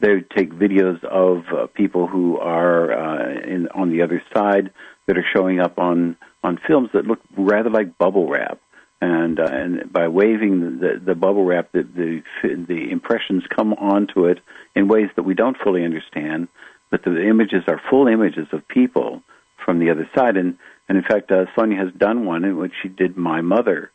They 0.00 0.20
take 0.36 0.52
videos 0.52 1.02
of 1.04 1.44
uh, 1.52 1.66
people 1.68 2.06
who 2.06 2.38
are 2.38 2.92
uh, 2.92 3.40
in, 3.40 3.68
on 3.74 3.90
the 3.90 4.02
other 4.02 4.22
side 4.34 4.70
that 5.06 5.16
are 5.16 5.24
showing 5.34 5.60
up 5.60 5.78
on, 5.78 6.16
on 6.42 6.58
films 6.66 6.90
that 6.92 7.06
look 7.06 7.20
rather 7.36 7.70
like 7.70 7.96
bubble 7.98 8.28
wrap. 8.28 8.60
And, 9.00 9.38
uh, 9.38 9.44
and 9.44 9.92
by 9.92 10.08
waving 10.08 10.80
the, 10.80 11.00
the 11.04 11.14
bubble 11.14 11.44
wrap, 11.44 11.72
the, 11.72 11.82
the, 11.82 12.22
the 12.42 12.90
impressions 12.90 13.44
come 13.54 13.74
onto 13.74 14.26
it 14.26 14.40
in 14.74 14.88
ways 14.88 15.10
that 15.16 15.22
we 15.22 15.34
don't 15.34 15.56
fully 15.56 15.84
understand 15.84 16.48
but 16.90 17.02
the 17.02 17.26
images 17.26 17.64
are 17.68 17.80
full 17.90 18.06
images 18.06 18.46
of 18.52 18.66
people 18.68 19.22
from 19.64 19.78
the 19.78 19.90
other 19.90 20.08
side. 20.14 20.36
And, 20.36 20.58
and 20.88 20.98
in 20.98 21.04
fact, 21.04 21.30
uh, 21.30 21.46
Sonia 21.54 21.78
has 21.78 21.92
done 21.96 22.24
one 22.24 22.44
in 22.44 22.56
which 22.56 22.72
she 22.82 22.88
did 22.88 23.16
my 23.16 23.40
mother. 23.40 23.90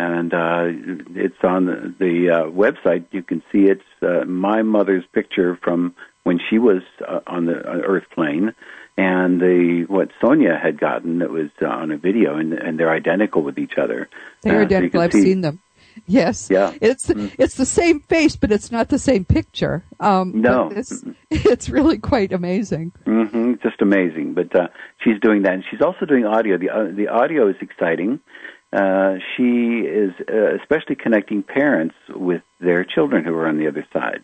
And 0.00 0.32
uh, 0.32 0.64
it's 1.14 1.44
on 1.44 1.66
the, 1.66 1.94
the 1.98 2.30
uh, 2.30 2.44
website. 2.50 3.04
You 3.10 3.22
can 3.22 3.42
see 3.52 3.64
it's 3.64 3.82
uh, 4.00 4.24
my 4.24 4.62
mother's 4.62 5.04
picture 5.12 5.58
from 5.62 5.94
when 6.22 6.40
she 6.48 6.58
was 6.58 6.80
uh, 7.06 7.20
on 7.26 7.44
the 7.44 7.58
uh, 7.58 7.82
Earth 7.86 8.04
plane, 8.14 8.54
and 8.96 9.40
the 9.42 9.84
what 9.88 10.08
Sonia 10.18 10.58
had 10.62 10.80
gotten 10.80 11.18
that 11.18 11.28
was 11.28 11.50
uh, 11.60 11.66
on 11.66 11.90
a 11.90 11.98
video, 11.98 12.36
and, 12.36 12.54
and 12.54 12.80
they're 12.80 12.90
identical 12.92 13.42
with 13.42 13.58
each 13.58 13.74
other. 13.76 14.08
They're 14.42 14.60
uh, 14.60 14.64
identical. 14.64 15.00
So 15.00 15.04
I've 15.04 15.12
see, 15.12 15.22
seen 15.22 15.42
them. 15.42 15.60
Yes. 16.06 16.48
Yeah. 16.50 16.72
It's 16.80 17.08
mm. 17.08 17.30
it's 17.38 17.56
the 17.56 17.66
same 17.66 18.00
face, 18.00 18.36
but 18.36 18.50
it's 18.52 18.72
not 18.72 18.88
the 18.88 18.98
same 18.98 19.26
picture. 19.26 19.84
Um, 19.98 20.40
no. 20.40 20.70
It's, 20.70 21.04
it's 21.30 21.68
really 21.68 21.98
quite 21.98 22.32
amazing. 22.32 22.92
Mm-hmm. 23.06 23.54
Just 23.62 23.82
amazing. 23.82 24.32
But 24.32 24.54
uh, 24.58 24.68
she's 25.04 25.20
doing 25.20 25.42
that, 25.42 25.52
and 25.52 25.64
she's 25.70 25.82
also 25.82 26.06
doing 26.06 26.24
audio. 26.24 26.56
The 26.56 26.70
uh, 26.70 26.84
the 26.90 27.08
audio 27.08 27.48
is 27.48 27.56
exciting. 27.60 28.20
Uh, 28.72 29.16
she 29.36 29.80
is 29.80 30.12
uh, 30.28 30.54
especially 30.60 30.94
connecting 30.94 31.42
parents 31.42 31.94
with 32.08 32.42
their 32.60 32.84
children 32.84 33.24
who 33.24 33.34
are 33.34 33.48
on 33.48 33.58
the 33.58 33.68
other 33.68 33.86
side. 33.92 34.22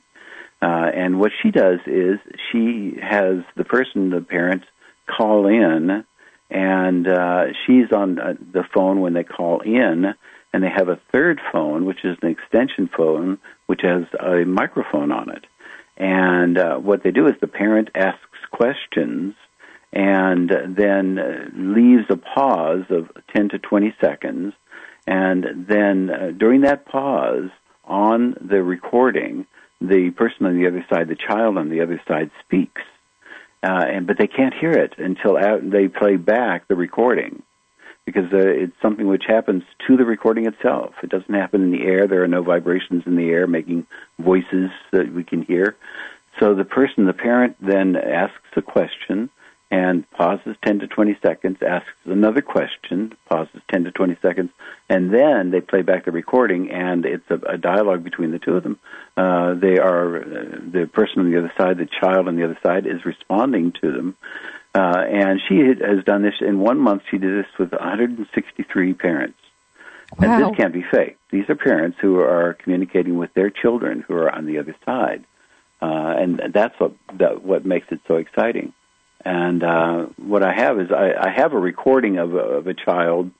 Uh, 0.63 0.91
and 0.95 1.19
what 1.21 1.33
she 1.43 1.51
does 1.51 1.81
is 1.87 2.19
she 2.51 2.97
has 3.03 3.45
the 3.57 3.65
person, 3.65 4.11
the 4.11 4.21
parents, 4.21 4.67
call 5.07 5.47
in, 5.47 6.05
and 6.51 7.09
uh, 7.09 7.47
she's 7.67 7.93
on 7.93 8.19
uh, 8.19 8.35
the 8.53 8.65
phone 8.75 9.01
when 9.01 9.13
they 9.13 9.25
call 9.25 9.61
in 9.61 10.15
and 10.53 10.65
they 10.65 10.71
have 10.71 10.89
a 10.89 10.99
third 11.13 11.41
phone, 11.53 11.85
which 11.85 12.03
is 12.03 12.17
an 12.23 12.31
extension 12.31 12.89
phone, 12.97 13.39
which 13.67 13.83
has 13.83 14.05
a 14.19 14.45
microphone 14.47 15.13
on 15.13 15.29
it. 15.29 15.45
And 15.99 16.57
uh, 16.57 16.77
what 16.77 17.03
they 17.03 17.11
do 17.11 17.27
is 17.27 17.35
the 17.41 17.47
parent 17.47 17.91
asks 17.95 18.21
questions 18.51 19.35
and 19.92 20.51
then 20.77 21.75
leaves 21.75 22.05
a 22.11 22.16
pause 22.16 22.85
of 22.90 23.11
10 23.35 23.51
to 23.51 23.59
20 23.59 23.94
seconds. 24.01 24.55
And 25.07 25.66
then 25.68 26.11
uh, 26.11 26.31
during 26.37 26.62
that 26.62 26.87
pause 26.87 27.51
on 27.85 28.37
the 28.40 28.62
recording, 28.62 29.46
the 29.81 30.11
person 30.11 30.46
on 30.46 30.59
the 30.59 30.66
other 30.66 30.85
side, 30.90 31.09
the 31.09 31.16
child 31.16 31.57
on 31.57 31.70
the 31.70 31.81
other 31.81 32.01
side, 32.09 32.31
speaks. 32.44 32.83
Uh, 33.62 33.85
and 33.88 34.07
but 34.07 34.18
they 34.18 34.27
can't 34.27 34.55
hear 34.55 34.72
it 34.72 34.94
until 34.99 35.37
out, 35.37 35.68
they 35.68 35.88
play 35.88 36.16
back 36.16 36.68
the 36.68 36.77
recording 36.77 37.42
because 38.05 38.33
uh, 38.33 38.38
it's 38.38 38.77
something 38.81 39.07
which 39.07 39.25
happens 39.27 39.64
to 39.87 39.96
the 39.96 40.05
recording 40.05 40.46
itself. 40.46 40.94
It 41.03 41.11
doesn't 41.11 41.35
happen 41.35 41.62
in 41.62 41.70
the 41.72 41.85
air. 41.85 42.07
There 42.07 42.22
are 42.22 42.29
no 42.29 42.42
vibrations 42.42 43.03
in 43.07 43.16
the 43.16 43.29
air 43.29 43.46
making 43.46 43.87
voices 44.18 44.70
that 44.92 45.12
we 45.12 45.25
can 45.25 45.42
hear. 45.42 45.77
So 46.38 46.55
the 46.55 46.64
person, 46.64 47.07
the 47.07 47.12
parent, 47.12 47.57
then 47.61 47.96
asks 47.96 48.37
a 48.57 48.62
question 48.62 49.31
and 49.71 50.09
pauses 50.11 50.57
10 50.65 50.81
to 50.81 50.87
20 50.87 51.19
seconds, 51.21 51.59
asks 51.61 51.89
another 52.05 52.41
question, 52.41 53.17
pauses 53.29 53.61
10 53.71 53.85
to 53.85 53.91
20 53.91 54.17
seconds, 54.23 54.51
and 54.89 55.13
then 55.13 55.51
they 55.51 55.61
play 55.61 55.83
back 55.83 56.05
the 56.05 56.13
recording, 56.13 56.71
and 56.71 57.05
it's 57.05 57.29
a, 57.31 57.35
a 57.35 57.59
dialogue 57.59 58.05
between 58.05 58.31
the 58.31 58.39
two 58.39 58.57
of 58.57 58.63
them. 58.63 58.79
Uh, 59.17 59.55
they 59.55 59.79
are, 59.79 60.19
uh, 60.19 60.23
the 60.71 60.89
person 60.93 61.21
on 61.21 61.31
the 61.31 61.39
other 61.39 61.53
side, 61.59 61.79
the 61.79 61.87
child 61.87 62.29
on 62.29 62.37
the 62.37 62.45
other 62.45 62.59
side, 62.63 62.87
is 62.87 63.05
responding 63.05 63.73
to 63.73 63.91
them. 63.91 64.17
Uh, 64.75 65.05
and 65.09 65.41
she 65.49 65.59
has 65.61 66.05
done 66.05 66.23
this 66.23 66.35
in 66.41 66.61
one 66.61 66.79
month. 66.79 67.03
She 67.11 67.19
did 67.19 67.45
this 67.45 67.51
with 67.59 67.73
163 67.73 68.95
parents. 68.95 69.39
Wow. 70.19 70.35
And 70.35 70.45
this 70.45 70.57
can't 70.57 70.73
be 70.73 70.83
fake. 70.83 71.17
These 71.31 71.49
are 71.49 71.57
parents 71.57 71.99
who 72.01 72.21
are 72.21 72.55
communicating 72.55 73.17
with 73.19 73.35
their 73.35 73.51
children 73.51 74.03
who 74.07 74.15
are 74.15 74.31
on 74.31 74.47
the 74.47 74.59
other 74.59 74.77
side, 74.85 75.25
uh, 75.83 76.15
and 76.19 76.41
that's 76.53 76.79
what 76.79 76.93
that, 77.15 77.43
what 77.43 77.67
makes 77.67 77.91
it 77.91 78.01
so 78.07 78.17
exciting. 78.17 78.73
And 79.27 79.65
uh, 79.65 80.07
what 80.19 80.45
I 80.45 80.55
have 80.55 80.79
is 80.79 80.93
I, 80.93 81.11
I 81.21 81.31
have 81.35 81.53
a 81.53 81.59
recording 81.59 82.17
of 82.19 82.35
a, 82.35 82.39
of 82.39 82.69
a 82.69 82.75
child 82.75 83.33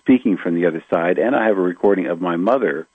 speaking 0.00 0.36
from 0.36 0.56
the 0.56 0.66
other 0.66 0.82
side, 0.92 1.18
and 1.18 1.36
I 1.36 1.46
have 1.46 1.56
a 1.56 1.60
recording 1.60 2.08
of 2.08 2.20
my 2.20 2.34
mother 2.34 2.88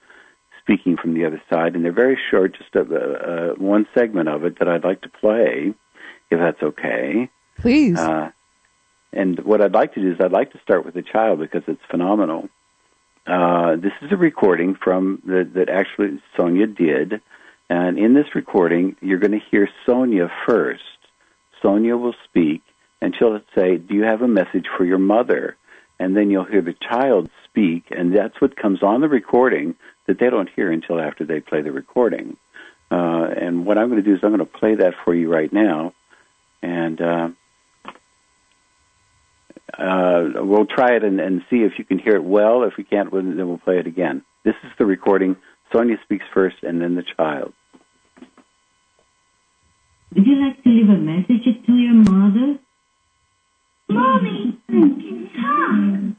speaking 0.60 0.98
from 1.02 1.14
the 1.14 1.26
other 1.26 1.42
side, 1.50 1.74
and 1.74 1.86
they're 1.86 1.94
very 1.94 2.20
short, 2.30 2.58
just 2.58 2.76
a, 2.76 2.82
a, 2.82 3.56
one 3.56 3.88
segment 3.98 4.28
of 4.28 4.44
it 4.44 4.60
that 4.60 4.68
I'd 4.68 4.84
like 4.84 5.04
to 5.04 5.10
play, 5.22 5.74
if 6.30 6.38
that's 6.38 6.62
okay. 6.62 7.30
Please. 7.60 7.98
Uh, 7.98 8.32
and 9.14 9.40
what 9.46 9.62
I'd 9.62 9.74
like 9.74 9.94
to 9.94 10.02
do 10.02 10.12
is 10.12 10.18
I'd 10.20 10.34
like 10.34 10.52
to 10.52 10.60
start 10.64 10.84
with 10.84 10.96
the 10.96 11.02
child 11.02 11.40
because 11.40 11.64
it's 11.68 11.82
phenomenal. 11.90 12.50
Uh, 13.26 13.78
this 13.78 13.94
is 14.02 14.12
a 14.12 14.18
recording 14.18 14.76
from 14.84 15.22
the, 15.26 15.50
that 15.56 15.70
actually 15.70 16.22
Sonia 16.36 16.68
did, 16.68 17.22
and 17.70 17.98
in 17.98 18.14
this 18.14 18.36
recording, 18.36 18.98
you're 19.00 19.20
going 19.20 19.32
to 19.32 19.46
hear 19.50 19.70
Sonia 19.86 20.30
first. 20.46 20.84
Sonia 21.64 21.98
will 21.98 22.14
speak, 22.26 22.62
and 23.02 23.16
she'll 23.18 23.42
say, 23.56 23.78
"Do 23.78 23.96
you 23.96 24.04
have 24.04 24.22
a 24.22 24.28
message 24.28 24.68
for 24.78 24.86
your 24.86 25.00
mother?" 25.00 25.56
And 26.00 26.16
then 26.16 26.30
you'll 26.30 26.44
hear 26.44 26.62
the 26.62 26.74
child 26.74 27.30
speak, 27.46 27.86
and 27.90 28.16
that's 28.16 28.40
what 28.40 28.56
comes 28.56 28.84
on 28.84 29.02
the 29.02 29.10
recording 29.10 29.76
that 30.06 30.20
they 30.20 30.30
don't 30.30 30.50
hear 30.50 30.72
until 30.72 31.00
after 31.00 31.24
they 31.24 31.40
play 31.40 31.62
the 31.62 31.72
recording. 31.72 32.38
Uh, 32.92 33.24
and 33.36 33.66
what 33.66 33.78
I'm 33.78 33.90
going 33.90 34.04
to 34.04 34.08
do 34.08 34.14
is 34.14 34.20
I'm 34.22 34.36
going 34.36 34.40
to 34.40 34.46
play 34.46 34.76
that 34.76 34.94
for 35.04 35.16
you 35.16 35.32
right 35.32 35.52
now, 35.52 35.94
and. 36.62 37.02
Uh, 37.02 37.30
uh, 39.78 40.30
we'll 40.36 40.68
try 40.68 40.96
it 40.96 41.04
and, 41.04 41.20
and, 41.20 41.44
see 41.50 41.64
if 41.64 41.80
you 41.80 41.86
can 41.86 41.98
hear 41.98 42.16
it 42.16 42.24
well. 42.24 42.64
If 42.64 42.78
we 42.78 42.84
can't, 42.84 43.12
then 43.12 43.48
we'll 43.48 43.58
play 43.58 43.80
it 43.80 43.88
again. 43.88 44.24
This 44.44 44.54
is 44.64 44.72
the 44.78 44.86
recording. 44.86 45.36
Sonia 45.72 45.98
speaks 46.04 46.26
first, 46.32 46.58
and 46.62 46.80
then 46.80 46.94
the 46.94 47.02
child. 47.18 47.54
Would 50.16 50.28
you 50.28 50.46
like 50.46 50.62
to 50.64 50.70
leave 50.70 50.90
a 50.90 50.98
message 50.98 51.66
to 51.66 51.74
your 51.74 51.94
mother? 51.94 52.60
Mommy, 53.90 54.60
I 54.70 54.72
can 54.72 55.30
talk. 55.42 56.18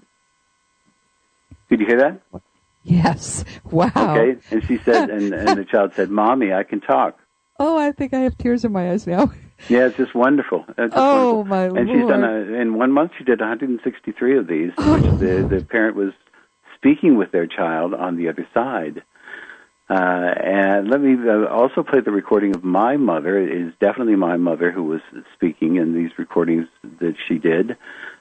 Did 1.71 1.81
you 1.81 1.87
hear 1.87 1.99
that? 2.01 2.43
Yes. 2.83 3.45
Wow. 3.71 3.91
Okay. 3.95 4.37
And 4.51 4.65
she 4.67 4.79
said, 4.79 5.11
and, 5.17 5.33
and 5.33 5.59
the 5.59 5.65
child 5.65 5.93
said, 5.95 6.11
"Mommy, 6.11 6.53
I 6.53 6.65
can 6.65 6.81
talk." 6.81 7.19
Oh, 7.59 7.79
I 7.79 7.93
think 7.93 8.13
I 8.13 8.21
have 8.21 8.37
tears 8.37 8.65
in 8.65 8.73
my 8.73 8.91
eyes 8.91 9.07
now. 9.07 9.33
Yeah, 9.69 9.87
it's 9.87 9.97
just 9.97 10.15
wonderful. 10.17 10.65
It's 10.71 10.77
just 10.77 10.93
oh 10.97 11.37
wonderful. 11.37 11.45
my 11.45 11.65
and 11.65 11.75
lord! 11.75 11.89
And 11.89 12.01
she's 12.01 12.09
done 12.09 12.25
a, 12.25 12.61
in 12.61 12.75
one 12.75 12.91
month. 12.91 13.13
She 13.17 13.25
did 13.25 13.39
163 13.39 14.39
of 14.39 14.49
these. 14.49 14.73
Oh. 14.77 14.95
Which 14.95 15.05
the 15.21 15.47
the 15.49 15.65
parent 15.65 15.97
was 15.97 16.13
speaking 16.77 17.17
with 17.17 17.31
their 17.31 17.47
child 17.47 17.95
on 17.95 18.17
the 18.17 18.29
other 18.29 18.47
side. 18.53 19.03
Uh, 19.89 19.95
and 19.95 20.89
let 20.89 21.01
me 21.01 21.15
uh, 21.29 21.47
also 21.47 21.83
play 21.83 22.01
the 22.01 22.11
recording 22.11 22.57
of 22.57 22.65
my 22.65 22.97
mother. 22.97 23.39
It 23.39 23.67
is 23.67 23.73
definitely 23.81 24.17
my 24.17 24.37
mother 24.37 24.73
who 24.73 24.85
was 24.85 25.01
speaking 25.35 25.77
in 25.77 25.95
these 25.95 26.11
recordings 26.19 26.67
that 27.01 27.15
she 27.29 27.39
did. 27.39 27.77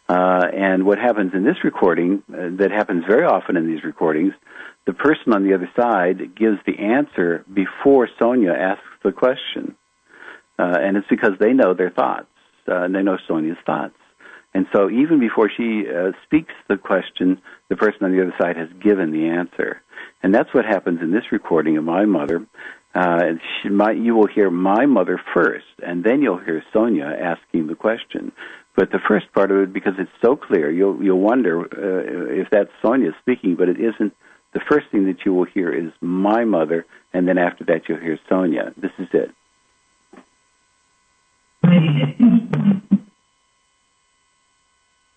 Uh, 0.09 0.45
and 0.53 0.85
what 0.85 0.99
happens 0.99 1.31
in 1.33 1.43
this 1.45 1.63
recording, 1.63 2.21
uh, 2.29 2.49
that 2.57 2.71
happens 2.71 3.05
very 3.07 3.23
often 3.23 3.55
in 3.55 3.67
these 3.67 3.83
recordings, 3.85 4.33
the 4.85 4.93
person 4.93 5.31
on 5.31 5.47
the 5.47 5.53
other 5.55 5.69
side 5.79 6.35
gives 6.35 6.57
the 6.65 6.77
answer 6.77 7.45
before 7.53 8.09
Sonia 8.19 8.51
asks 8.51 8.83
the 9.03 9.13
question 9.13 9.77
uh, 10.59 10.77
and 10.79 10.97
it's 10.97 11.07
because 11.09 11.33
they 11.39 11.53
know 11.53 11.73
their 11.73 11.89
thoughts 11.89 12.27
uh, 12.67 12.83
and 12.83 12.95
they 12.95 13.01
know 13.01 13.17
Sonia's 13.27 13.57
thoughts. 13.65 13.95
And 14.53 14.67
so 14.73 14.89
even 14.89 15.19
before 15.19 15.49
she 15.49 15.85
uh, 15.89 16.11
speaks 16.25 16.53
the 16.67 16.77
question, 16.77 17.41
the 17.69 17.75
person 17.75 18.03
on 18.03 18.11
the 18.11 18.21
other 18.21 18.35
side 18.39 18.55
has 18.55 18.69
given 18.81 19.11
the 19.11 19.27
answer. 19.27 19.81
And 20.21 20.33
that's 20.33 20.53
what 20.53 20.65
happens 20.65 21.01
in 21.01 21.11
this 21.11 21.31
recording 21.31 21.77
of 21.77 21.83
my 21.83 22.05
mother. 22.05 22.45
Uh, 22.93 23.33
she, 23.61 23.69
my, 23.69 23.91
you 23.91 24.15
will 24.15 24.27
hear 24.27 24.51
my 24.51 24.85
mother 24.85 25.19
first, 25.33 25.65
and 25.83 26.03
then 26.03 26.21
you'll 26.21 26.37
hear 26.37 26.63
Sonia 26.71 27.05
asking 27.05 27.67
the 27.67 27.75
question. 27.75 28.31
But 28.75 28.91
the 28.91 28.99
first 29.07 29.31
part 29.33 29.51
of 29.51 29.57
it, 29.57 29.73
because 29.73 29.93
it's 29.97 30.11
so 30.21 30.35
clear, 30.35 30.71
you'll 30.71 31.03
you'll 31.03 31.19
wonder 31.19 31.61
uh, 31.61 32.41
if 32.41 32.49
that's 32.51 32.71
Sonia 32.81 33.11
speaking, 33.21 33.55
but 33.55 33.69
it 33.69 33.79
isn't. 33.79 34.15
The 34.53 34.61
first 34.69 34.87
thing 34.91 35.05
that 35.05 35.25
you 35.25 35.33
will 35.33 35.45
hear 35.45 35.71
is 35.71 35.91
my 36.01 36.45
mother, 36.45 36.85
and 37.11 37.27
then 37.27 37.39
after 37.39 37.63
that 37.65 37.89
you'll 37.89 37.99
hear 37.99 38.19
Sonia. 38.29 38.73
This 38.77 38.91
is 38.99 39.07
it. 39.13 39.31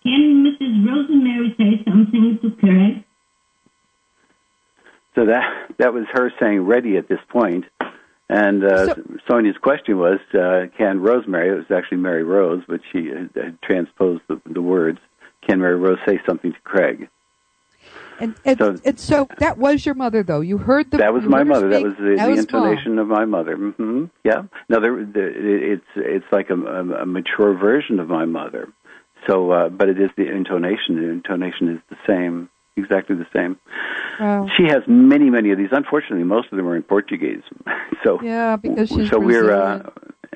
Can 0.07 0.45
Mrs. 0.45 0.87
Rosemary 0.87 1.53
say 1.57 1.83
something 1.83 2.39
to 2.41 2.51
Craig? 2.61 3.03
So 5.15 5.25
that 5.25 5.43
that 5.79 5.93
was 5.93 6.05
her 6.13 6.31
saying 6.39 6.61
ready 6.61 6.95
at 6.97 7.07
this 7.09 7.19
point. 7.29 7.65
And 8.29 8.63
uh, 8.63 8.85
So- 8.93 9.03
Sonia's 9.29 9.57
question 9.57 9.97
was, 9.97 10.19
uh, 10.33 10.67
can 10.77 10.99
Rosemary, 11.01 11.49
it 11.49 11.55
was 11.57 11.71
actually 11.77 11.97
Mary 11.99 12.23
Rose, 12.23 12.61
but 12.67 12.81
she 12.91 13.07
had, 13.07 13.29
had 13.35 13.61
transposed 13.61 14.21
the, 14.27 14.39
the 14.45 14.61
words, 14.61 14.99
can 15.47 15.59
Mary 15.61 15.75
Rose 15.77 15.97
say 16.05 16.19
something 16.27 16.51
to 16.51 16.59
Craig? 16.61 17.09
And 18.19 18.35
and 18.45 18.57
So- 18.57 18.75
and 18.85 18.99
so 18.99 19.27
that 19.39 19.57
was 19.57 19.85
your 19.85 19.95
mother, 19.95 20.23
though. 20.23 20.41
You 20.41 20.57
heard 20.57 20.89
the 20.91 20.97
that 20.97 21.13
was 21.13 21.23
my 21.23 21.39
heard 21.39 21.47
her 21.47 21.53
mother. 21.53 21.69
That 21.69 21.83
was 21.83 21.93
the, 21.97 22.15
That 22.17 22.25
the 22.25 22.31
was 22.31 22.51
Mom. 22.51 22.63
intonation 22.67 22.99
of 22.99 23.07
my 23.07 23.25
mother. 23.25 23.55
hmm 23.55 24.05
Yeah. 24.23 24.43
No, 24.69 24.79
there, 24.81 24.95
the, 25.05 25.73
it's 25.73 25.85
it's 25.95 26.25
like 26.31 26.49
a, 26.49 26.55
a, 26.55 27.03
a 27.03 27.05
mature 27.05 27.53
version 27.57 27.99
of 27.99 28.07
my 28.07 28.25
mother. 28.25 28.69
So, 29.27 29.51
uh, 29.51 29.69
but 29.69 29.89
it 29.89 29.99
is 29.99 30.09
the 30.17 30.29
intonation. 30.29 30.95
The 30.95 31.09
intonation 31.09 31.69
is 31.69 31.79
the 31.89 31.97
same, 32.07 32.49
exactly 32.75 33.15
the 33.15 33.27
same. 33.33 33.57
Wow. 34.19 34.47
She 34.57 34.63
has 34.65 34.83
many, 34.87 35.29
many 35.29 35.51
of 35.51 35.57
these. 35.57 35.69
Unfortunately, 35.71 36.23
most 36.23 36.51
of 36.51 36.57
them 36.57 36.67
are 36.67 36.75
in 36.75 36.83
Portuguese. 36.83 37.43
so 38.03 38.21
Yeah, 38.21 38.55
because 38.55 38.89
she's 38.89 39.09
so 39.09 39.19
we're 39.19 39.51
uh, 39.51 39.79
Brazilian. 39.79 39.91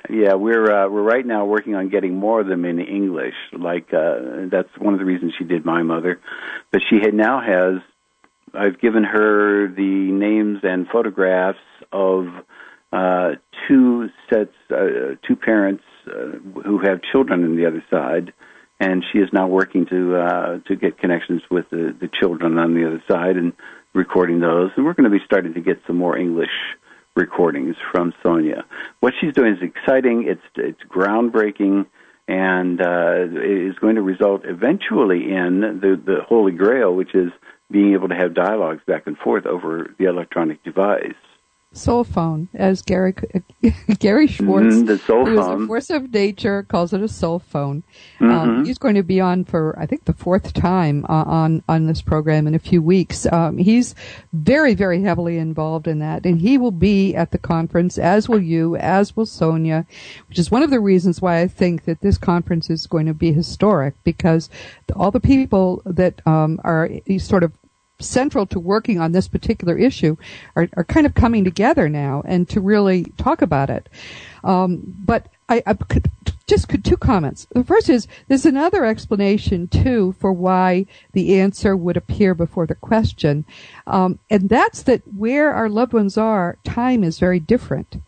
yeah 0.09 0.33
we're 0.33 0.71
uh, 0.71 0.89
we're 0.89 1.03
right 1.03 1.25
now 1.25 1.45
working 1.45 1.75
on 1.75 1.89
getting 1.89 2.15
more 2.15 2.41
of 2.41 2.47
them 2.47 2.65
in 2.65 2.79
English. 2.79 3.35
Like 3.53 3.93
uh, 3.93 4.47
that's 4.51 4.69
one 4.77 4.93
of 4.93 4.99
the 4.99 5.05
reasons 5.05 5.33
she 5.37 5.45
did 5.45 5.65
my 5.65 5.83
mother, 5.83 6.19
but 6.71 6.81
she 6.89 6.97
had 7.01 7.13
now 7.13 7.41
has. 7.41 7.81
I've 8.53 8.81
given 8.81 9.05
her 9.05 9.69
the 9.69 10.11
names 10.11 10.59
and 10.63 10.85
photographs 10.89 11.57
of 11.93 12.27
uh, 12.91 13.31
two 13.67 14.09
sets, 14.29 14.53
uh, 14.69 15.15
two 15.25 15.35
parents 15.37 15.83
uh, 16.07 16.37
who 16.65 16.79
have 16.79 16.99
children 17.11 17.43
on 17.45 17.55
the 17.55 17.65
other 17.65 17.83
side, 17.89 18.33
and 18.81 19.05
she 19.11 19.19
is 19.19 19.29
now 19.31 19.47
working 19.47 19.85
to 19.85 20.17
uh, 20.17 20.57
to 20.67 20.75
get 20.75 20.97
connections 20.97 21.43
with 21.51 21.69
the, 21.69 21.95
the 22.01 22.09
children 22.19 22.57
on 22.57 22.73
the 22.73 22.87
other 22.87 23.03
side 23.09 23.37
and 23.37 23.53
recording 23.93 24.39
those. 24.39 24.71
And 24.75 24.85
we're 24.85 24.95
going 24.95 25.09
to 25.09 25.15
be 25.15 25.23
starting 25.23 25.53
to 25.53 25.61
get 25.61 25.79
some 25.85 25.97
more 25.97 26.17
English 26.17 26.49
recordings 27.15 27.75
from 27.91 28.13
Sonia. 28.23 28.65
What 28.99 29.13
she's 29.21 29.33
doing 29.33 29.53
is 29.53 29.61
exciting. 29.61 30.25
It's 30.27 30.41
it's 30.55 30.81
groundbreaking. 30.89 31.85
And 32.27 32.79
uh, 32.79 33.25
is 33.43 33.75
going 33.81 33.95
to 33.95 34.01
result 34.01 34.43
eventually 34.45 35.33
in 35.33 35.79
the, 35.81 36.01
the 36.01 36.19
Holy 36.25 36.53
Grail, 36.53 36.95
which 36.95 37.13
is 37.13 37.29
being 37.69 37.93
able 37.93 38.07
to 38.07 38.15
have 38.15 38.33
dialogues 38.33 38.81
back 38.87 39.03
and 39.05 39.17
forth 39.17 39.45
over 39.45 39.93
the 39.99 40.05
electronic 40.05 40.63
device. 40.63 41.13
Soul 41.73 42.03
phone, 42.03 42.49
as 42.53 42.81
Gary 42.81 43.13
Gary 43.99 44.27
Schwartz, 44.27 44.75
Mhm, 44.75 44.87
the 44.87 44.97
soul 44.97 45.25
who 45.25 45.39
is 45.61 45.67
force 45.67 45.89
of 45.89 46.13
nature, 46.13 46.63
calls 46.63 46.91
it 46.91 47.01
a 47.01 47.07
soul 47.07 47.39
phone. 47.39 47.83
Mhm. 48.19 48.31
Um, 48.31 48.65
he's 48.65 48.77
going 48.77 48.95
to 48.95 49.03
be 49.03 49.21
on 49.21 49.45
for 49.45 49.77
I 49.79 49.85
think 49.85 50.05
the 50.05 50.13
fourth 50.13 50.53
time 50.53 51.05
uh, 51.07 51.23
on 51.25 51.63
on 51.69 51.87
this 51.87 52.01
program 52.01 52.45
in 52.47 52.55
a 52.55 52.59
few 52.59 52.81
weeks. 52.81 53.25
Um, 53.31 53.57
he's 53.57 53.95
very 54.33 54.73
very 54.73 55.01
heavily 55.01 55.37
involved 55.37 55.87
in 55.87 55.99
that, 55.99 56.25
and 56.25 56.41
he 56.41 56.57
will 56.57 56.71
be 56.71 57.15
at 57.15 57.31
the 57.31 57.37
conference, 57.37 57.97
as 57.97 58.27
will 58.27 58.41
you, 58.41 58.75
as 58.75 59.15
will 59.15 59.25
Sonia, 59.25 59.85
which 60.27 60.39
is 60.39 60.51
one 60.51 60.63
of 60.63 60.71
the 60.71 60.79
reasons 60.81 61.21
why 61.21 61.39
I 61.39 61.47
think 61.47 61.85
that 61.85 62.01
this 62.01 62.17
conference 62.17 62.69
is 62.69 62.85
going 62.85 63.05
to 63.05 63.13
be 63.13 63.31
historic 63.31 63.93
because 64.03 64.49
the, 64.87 64.95
all 64.95 65.11
the 65.11 65.19
people 65.21 65.81
that 65.85 66.25
um, 66.27 66.59
are 66.63 66.89
sort 67.17 67.43
of 67.43 67.53
central 68.01 68.45
to 68.47 68.59
working 68.59 68.99
on 68.99 69.11
this 69.11 69.27
particular 69.27 69.77
issue 69.77 70.17
are, 70.55 70.67
are 70.75 70.83
kind 70.83 71.05
of 71.05 71.13
coming 71.13 71.43
together 71.43 71.89
now 71.89 72.23
and 72.25 72.49
to 72.49 72.59
really 72.59 73.05
talk 73.17 73.41
about 73.41 73.69
it. 73.69 73.89
Um, 74.43 74.95
but 75.05 75.27
I, 75.49 75.61
I 75.65 75.73
could, 75.73 76.09
just 76.47 76.67
could, 76.67 76.83
two 76.83 76.97
comments. 76.97 77.47
The 77.53 77.63
first 77.63 77.89
is 77.89 78.07
there's 78.27 78.45
another 78.45 78.85
explanation 78.85 79.67
too 79.67 80.15
for 80.19 80.31
why 80.33 80.85
the 81.13 81.39
answer 81.39 81.75
would 81.77 81.97
appear 81.97 82.33
before 82.33 82.65
the 82.65 82.75
question, 82.75 83.45
um, 83.85 84.19
and 84.29 84.49
that's 84.49 84.83
that 84.83 85.01
where 85.15 85.53
our 85.53 85.69
loved 85.69 85.93
ones 85.93 86.17
are, 86.17 86.57
time 86.63 87.03
is 87.03 87.19
very 87.19 87.39
different. 87.39 88.01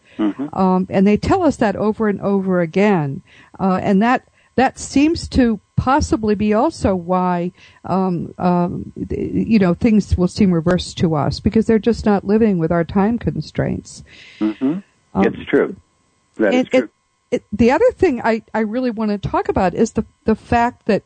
Um, 0.54 0.88
and 0.90 1.08
they 1.08 1.18
tell 1.18 1.44
us 1.44 1.58
that 1.58 1.76
over 1.76 2.08
and 2.08 2.22
over 2.22 2.62
again, 2.62 3.24
uh, 3.60 3.80
and 3.82 4.02
that 4.02 4.28
that 4.56 4.78
seems 4.80 5.28
to 5.30 5.60
possibly 5.76 6.36
be 6.36 6.54
also 6.54 6.96
why 6.96 7.52
um, 7.86 8.34
um, 8.38 8.94
you 9.10 9.60
know 9.60 9.74
things 9.74 10.18
will 10.18 10.28
seem 10.28 10.54
reversed 10.54 10.98
to 11.00 11.16
us 11.16 11.40
because 11.40 11.66
they're 11.66 11.80
just 11.80 12.06
not 12.06 12.26
living 12.26 12.58
with 12.58 12.72
our 12.72 12.84
time 12.84 13.18
constraints. 13.18 14.04
hmm 14.40 14.80
Um, 15.14 15.26
it's 15.26 15.46
true. 15.50 15.76
That 16.36 16.54
is 16.54 16.68
true. 16.68 16.84
it, 16.84 16.90
it, 17.32 17.44
the 17.52 17.72
other 17.72 17.92
thing 17.92 18.22
I, 18.22 18.44
I 18.54 18.60
really 18.60 18.92
want 18.92 19.12
to 19.12 19.18
talk 19.18 19.50
about 19.50 19.74
is 19.74 19.94
the 19.94 20.06
the 20.26 20.36
fact 20.36 20.86
that 20.86 21.04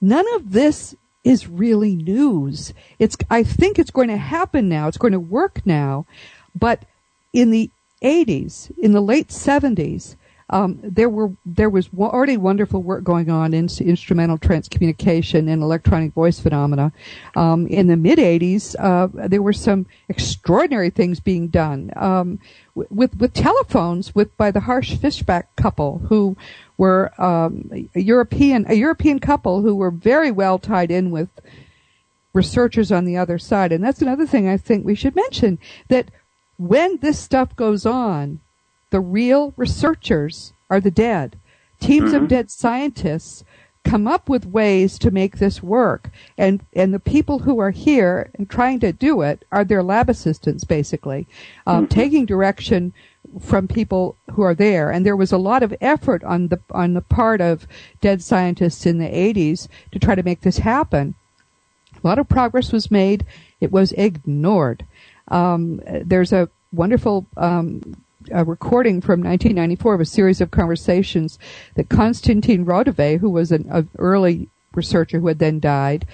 none 0.00 0.26
of 0.34 0.52
this 0.52 0.94
is 1.24 1.48
really 1.48 1.94
news. 1.94 2.72
It's 2.98 3.16
I 3.30 3.42
think 3.42 3.78
it's 3.78 3.90
going 3.90 4.08
to 4.08 4.16
happen 4.16 4.68
now. 4.68 4.88
It's 4.88 4.98
going 4.98 5.12
to 5.12 5.20
work 5.20 5.64
now, 5.64 6.06
but 6.54 6.84
in 7.32 7.50
the 7.50 7.70
80s, 8.02 8.76
in 8.78 8.92
the 8.92 9.00
late 9.00 9.28
70s, 9.28 10.16
um, 10.52 10.78
there 10.82 11.08
were 11.08 11.32
there 11.46 11.70
was 11.70 11.88
already 11.98 12.36
wonderful 12.36 12.82
work 12.82 13.02
going 13.02 13.30
on 13.30 13.54
in 13.54 13.68
instrumental 13.80 14.36
transcommunication 14.36 15.50
and 15.50 15.62
electronic 15.62 16.12
voice 16.12 16.38
phenomena. 16.38 16.92
Um, 17.34 17.66
in 17.66 17.86
the 17.86 17.96
mid 17.96 18.18
80s, 18.18 18.76
uh, 18.78 19.08
there 19.28 19.42
were 19.42 19.54
some 19.54 19.86
extraordinary 20.10 20.90
things 20.90 21.20
being 21.20 21.48
done 21.48 21.90
um, 21.96 22.38
with 22.74 23.16
with 23.16 23.32
telephones 23.32 24.14
with 24.14 24.36
by 24.36 24.50
the 24.50 24.60
Harsch-Fischbach 24.60 25.44
couple 25.56 25.98
who 26.10 26.36
were 26.76 27.10
um, 27.20 27.70
a 27.94 28.00
European 28.00 28.66
a 28.68 28.74
European 28.74 29.20
couple 29.20 29.62
who 29.62 29.74
were 29.74 29.90
very 29.90 30.30
well 30.30 30.58
tied 30.58 30.90
in 30.90 31.10
with 31.10 31.30
researchers 32.34 32.92
on 32.92 33.06
the 33.06 33.16
other 33.16 33.38
side. 33.38 33.72
And 33.72 33.82
that's 33.82 34.02
another 34.02 34.26
thing 34.26 34.48
I 34.48 34.58
think 34.58 34.84
we 34.84 34.94
should 34.94 35.16
mention 35.16 35.58
that 35.88 36.10
when 36.58 36.98
this 36.98 37.18
stuff 37.18 37.56
goes 37.56 37.86
on, 37.86 38.40
the 38.92 39.00
real 39.00 39.54
researchers 39.56 40.52
are 40.70 40.78
the 40.78 40.90
dead. 40.90 41.38
Teams 41.80 42.12
of 42.12 42.28
dead 42.28 42.50
scientists 42.50 43.42
come 43.84 44.06
up 44.06 44.28
with 44.28 44.46
ways 44.46 44.98
to 44.98 45.10
make 45.10 45.38
this 45.38 45.62
work. 45.62 46.10
And, 46.38 46.64
and 46.74 46.94
the 46.94 47.00
people 47.00 47.40
who 47.40 47.58
are 47.58 47.70
here 47.70 48.30
and 48.34 48.48
trying 48.48 48.80
to 48.80 48.92
do 48.92 49.22
it 49.22 49.44
are 49.50 49.64
their 49.64 49.82
lab 49.82 50.08
assistants, 50.10 50.64
basically, 50.64 51.26
um, 51.66 51.88
taking 51.88 52.26
direction 52.26 52.92
from 53.40 53.66
people 53.66 54.14
who 54.32 54.42
are 54.42 54.54
there. 54.54 54.90
And 54.90 55.06
there 55.06 55.16
was 55.16 55.32
a 55.32 55.38
lot 55.38 55.62
of 55.62 55.74
effort 55.80 56.22
on 56.22 56.48
the, 56.48 56.60
on 56.70 56.92
the 56.92 57.00
part 57.00 57.40
of 57.40 57.66
dead 58.00 58.22
scientists 58.22 58.84
in 58.84 58.98
the 58.98 59.08
80s 59.08 59.68
to 59.90 59.98
try 59.98 60.14
to 60.14 60.22
make 60.22 60.42
this 60.42 60.58
happen. 60.58 61.14
A 61.96 62.06
lot 62.06 62.18
of 62.18 62.28
progress 62.28 62.72
was 62.72 62.90
made. 62.90 63.24
It 63.58 63.72
was 63.72 63.92
ignored. 63.92 64.84
Um, 65.28 65.80
there's 65.86 66.32
a 66.32 66.50
wonderful 66.72 67.26
um, 67.36 67.96
a 68.30 68.44
recording 68.44 69.00
from 69.00 69.20
1994 69.20 69.94
of 69.94 70.00
a 70.00 70.04
series 70.04 70.40
of 70.40 70.50
conversations 70.50 71.38
that 71.74 71.88
Konstantin 71.88 72.64
Raudive, 72.64 73.18
who 73.20 73.30
was 73.30 73.52
an, 73.52 73.66
an 73.70 73.88
early 73.98 74.48
researcher 74.74 75.20
who 75.20 75.28
had 75.28 75.38
then 75.38 75.60
died, 75.60 76.06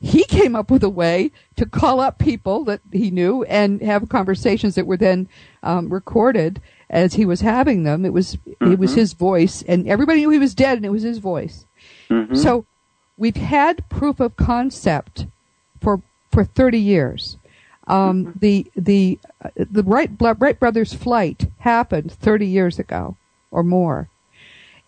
he 0.00 0.24
came 0.24 0.54
up 0.54 0.70
with 0.70 0.84
a 0.84 0.88
way 0.88 1.32
to 1.56 1.66
call 1.66 2.00
up 2.00 2.18
people 2.18 2.64
that 2.64 2.80
he 2.92 3.10
knew 3.10 3.42
and 3.44 3.80
have 3.82 4.08
conversations 4.08 4.74
that 4.76 4.86
were 4.86 4.96
then 4.96 5.28
um, 5.62 5.88
recorded 5.92 6.60
as 6.88 7.14
he 7.14 7.24
was 7.26 7.40
having 7.40 7.82
them. 7.82 8.04
It 8.04 8.12
was 8.12 8.38
it 8.60 8.78
was 8.78 8.94
his 8.94 9.12
voice, 9.12 9.62
and 9.66 9.88
everybody 9.88 10.20
knew 10.20 10.30
he 10.30 10.38
was 10.38 10.54
dead, 10.54 10.78
and 10.78 10.86
it 10.86 10.92
was 10.92 11.02
his 11.02 11.18
voice. 11.18 11.66
So 12.36 12.64
we've 13.16 13.36
had 13.36 13.88
proof 13.88 14.20
of 14.20 14.36
concept 14.36 15.26
for 15.80 16.00
for 16.30 16.44
30 16.44 16.78
years. 16.78 17.37
Um, 17.88 18.34
the 18.38 18.70
the 18.76 19.18
the 19.56 19.82
Wright, 19.82 20.10
Wright 20.20 20.58
brothers 20.58 20.92
flight 20.92 21.46
happened 21.58 22.12
30 22.12 22.46
years 22.46 22.78
ago 22.78 23.16
or 23.50 23.62
more, 23.62 24.08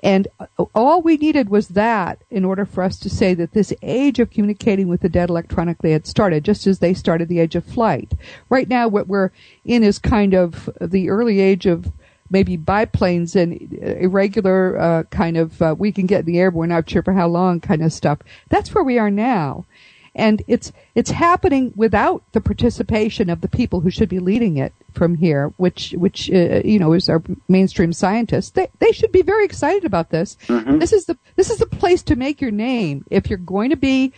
and 0.02 0.28
all 0.74 1.02
we 1.02 1.16
needed 1.16 1.50
was 1.50 1.68
that 1.68 2.22
in 2.30 2.44
order 2.44 2.64
for 2.64 2.82
us 2.82 2.98
to 3.00 3.10
say 3.10 3.34
that 3.34 3.52
this 3.52 3.72
age 3.82 4.18
of 4.18 4.30
communicating 4.30 4.88
with 4.88 5.02
the 5.02 5.08
dead 5.08 5.28
electronically 5.28 5.92
had 5.92 6.06
started, 6.06 6.44
just 6.44 6.66
as 6.66 6.78
they 6.78 6.94
started 6.94 7.28
the 7.28 7.40
age 7.40 7.54
of 7.54 7.64
flight. 7.64 8.12
Right 8.48 8.68
now, 8.68 8.88
what 8.88 9.08
we're 9.08 9.30
in 9.64 9.82
is 9.84 9.98
kind 9.98 10.34
of 10.34 10.70
the 10.80 11.10
early 11.10 11.40
age 11.40 11.66
of 11.66 11.92
maybe 12.30 12.56
biplanes 12.56 13.36
and 13.36 13.72
irregular 13.82 14.78
uh, 14.78 15.02
kind 15.04 15.36
of 15.36 15.60
uh, 15.60 15.74
we 15.76 15.92
can 15.92 16.06
get 16.06 16.20
in 16.20 16.26
the 16.26 16.38
air, 16.38 16.50
but 16.50 16.58
we're 16.58 16.66
not 16.66 16.88
sure 16.88 17.02
for 17.02 17.12
how 17.12 17.28
long 17.28 17.60
kind 17.60 17.82
of 17.82 17.92
stuff. 17.92 18.20
That's 18.48 18.74
where 18.74 18.84
we 18.84 18.98
are 18.98 19.10
now, 19.10 19.66
and 20.14 20.42
it's 20.48 20.72
it's 20.94 21.10
happening 21.10 21.72
without 21.76 22.22
the 22.32 22.40
participation 22.40 23.30
of 23.30 23.40
the 23.40 23.48
people 23.48 23.80
who 23.80 23.90
should 23.90 24.08
be 24.08 24.18
leading 24.18 24.56
it 24.56 24.72
from 24.92 25.16
here, 25.16 25.52
which 25.56 25.92
which 25.92 26.30
uh, 26.30 26.60
you 26.64 26.78
know 26.78 26.92
is 26.92 27.08
our 27.08 27.22
mainstream 27.48 27.92
scientists. 27.92 28.50
They 28.50 28.68
they 28.80 28.92
should 28.92 29.12
be 29.12 29.22
very 29.22 29.44
excited 29.44 29.84
about 29.84 30.10
this. 30.10 30.36
This 30.78 30.92
is 30.92 31.06
the 31.06 31.16
this 31.36 31.50
is 31.50 31.58
the 31.58 31.66
place 31.66 32.02
to 32.04 32.16
make 32.16 32.40
your 32.40 32.50
name 32.50 33.04
if 33.10 33.28
you're 33.28 33.38
going 33.38 33.70
to 33.70 33.76
be 33.76 34.12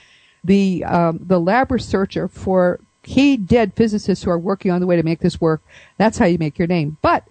the 0.44 0.84
um, 0.84 1.20
the 1.22 1.38
lab 1.40 1.70
researcher 1.70 2.28
for 2.28 2.80
key 3.02 3.36
dead 3.36 3.74
physicists 3.74 4.24
who 4.24 4.30
are 4.30 4.38
working 4.38 4.70
on 4.70 4.80
the 4.80 4.86
way 4.86 4.96
to 4.96 5.02
make 5.02 5.20
this 5.20 5.40
work. 5.40 5.60
That's 5.98 6.18
how 6.18 6.26
you 6.26 6.38
make 6.38 6.58
your 6.58 6.68
name. 6.68 6.96
But 7.02 7.24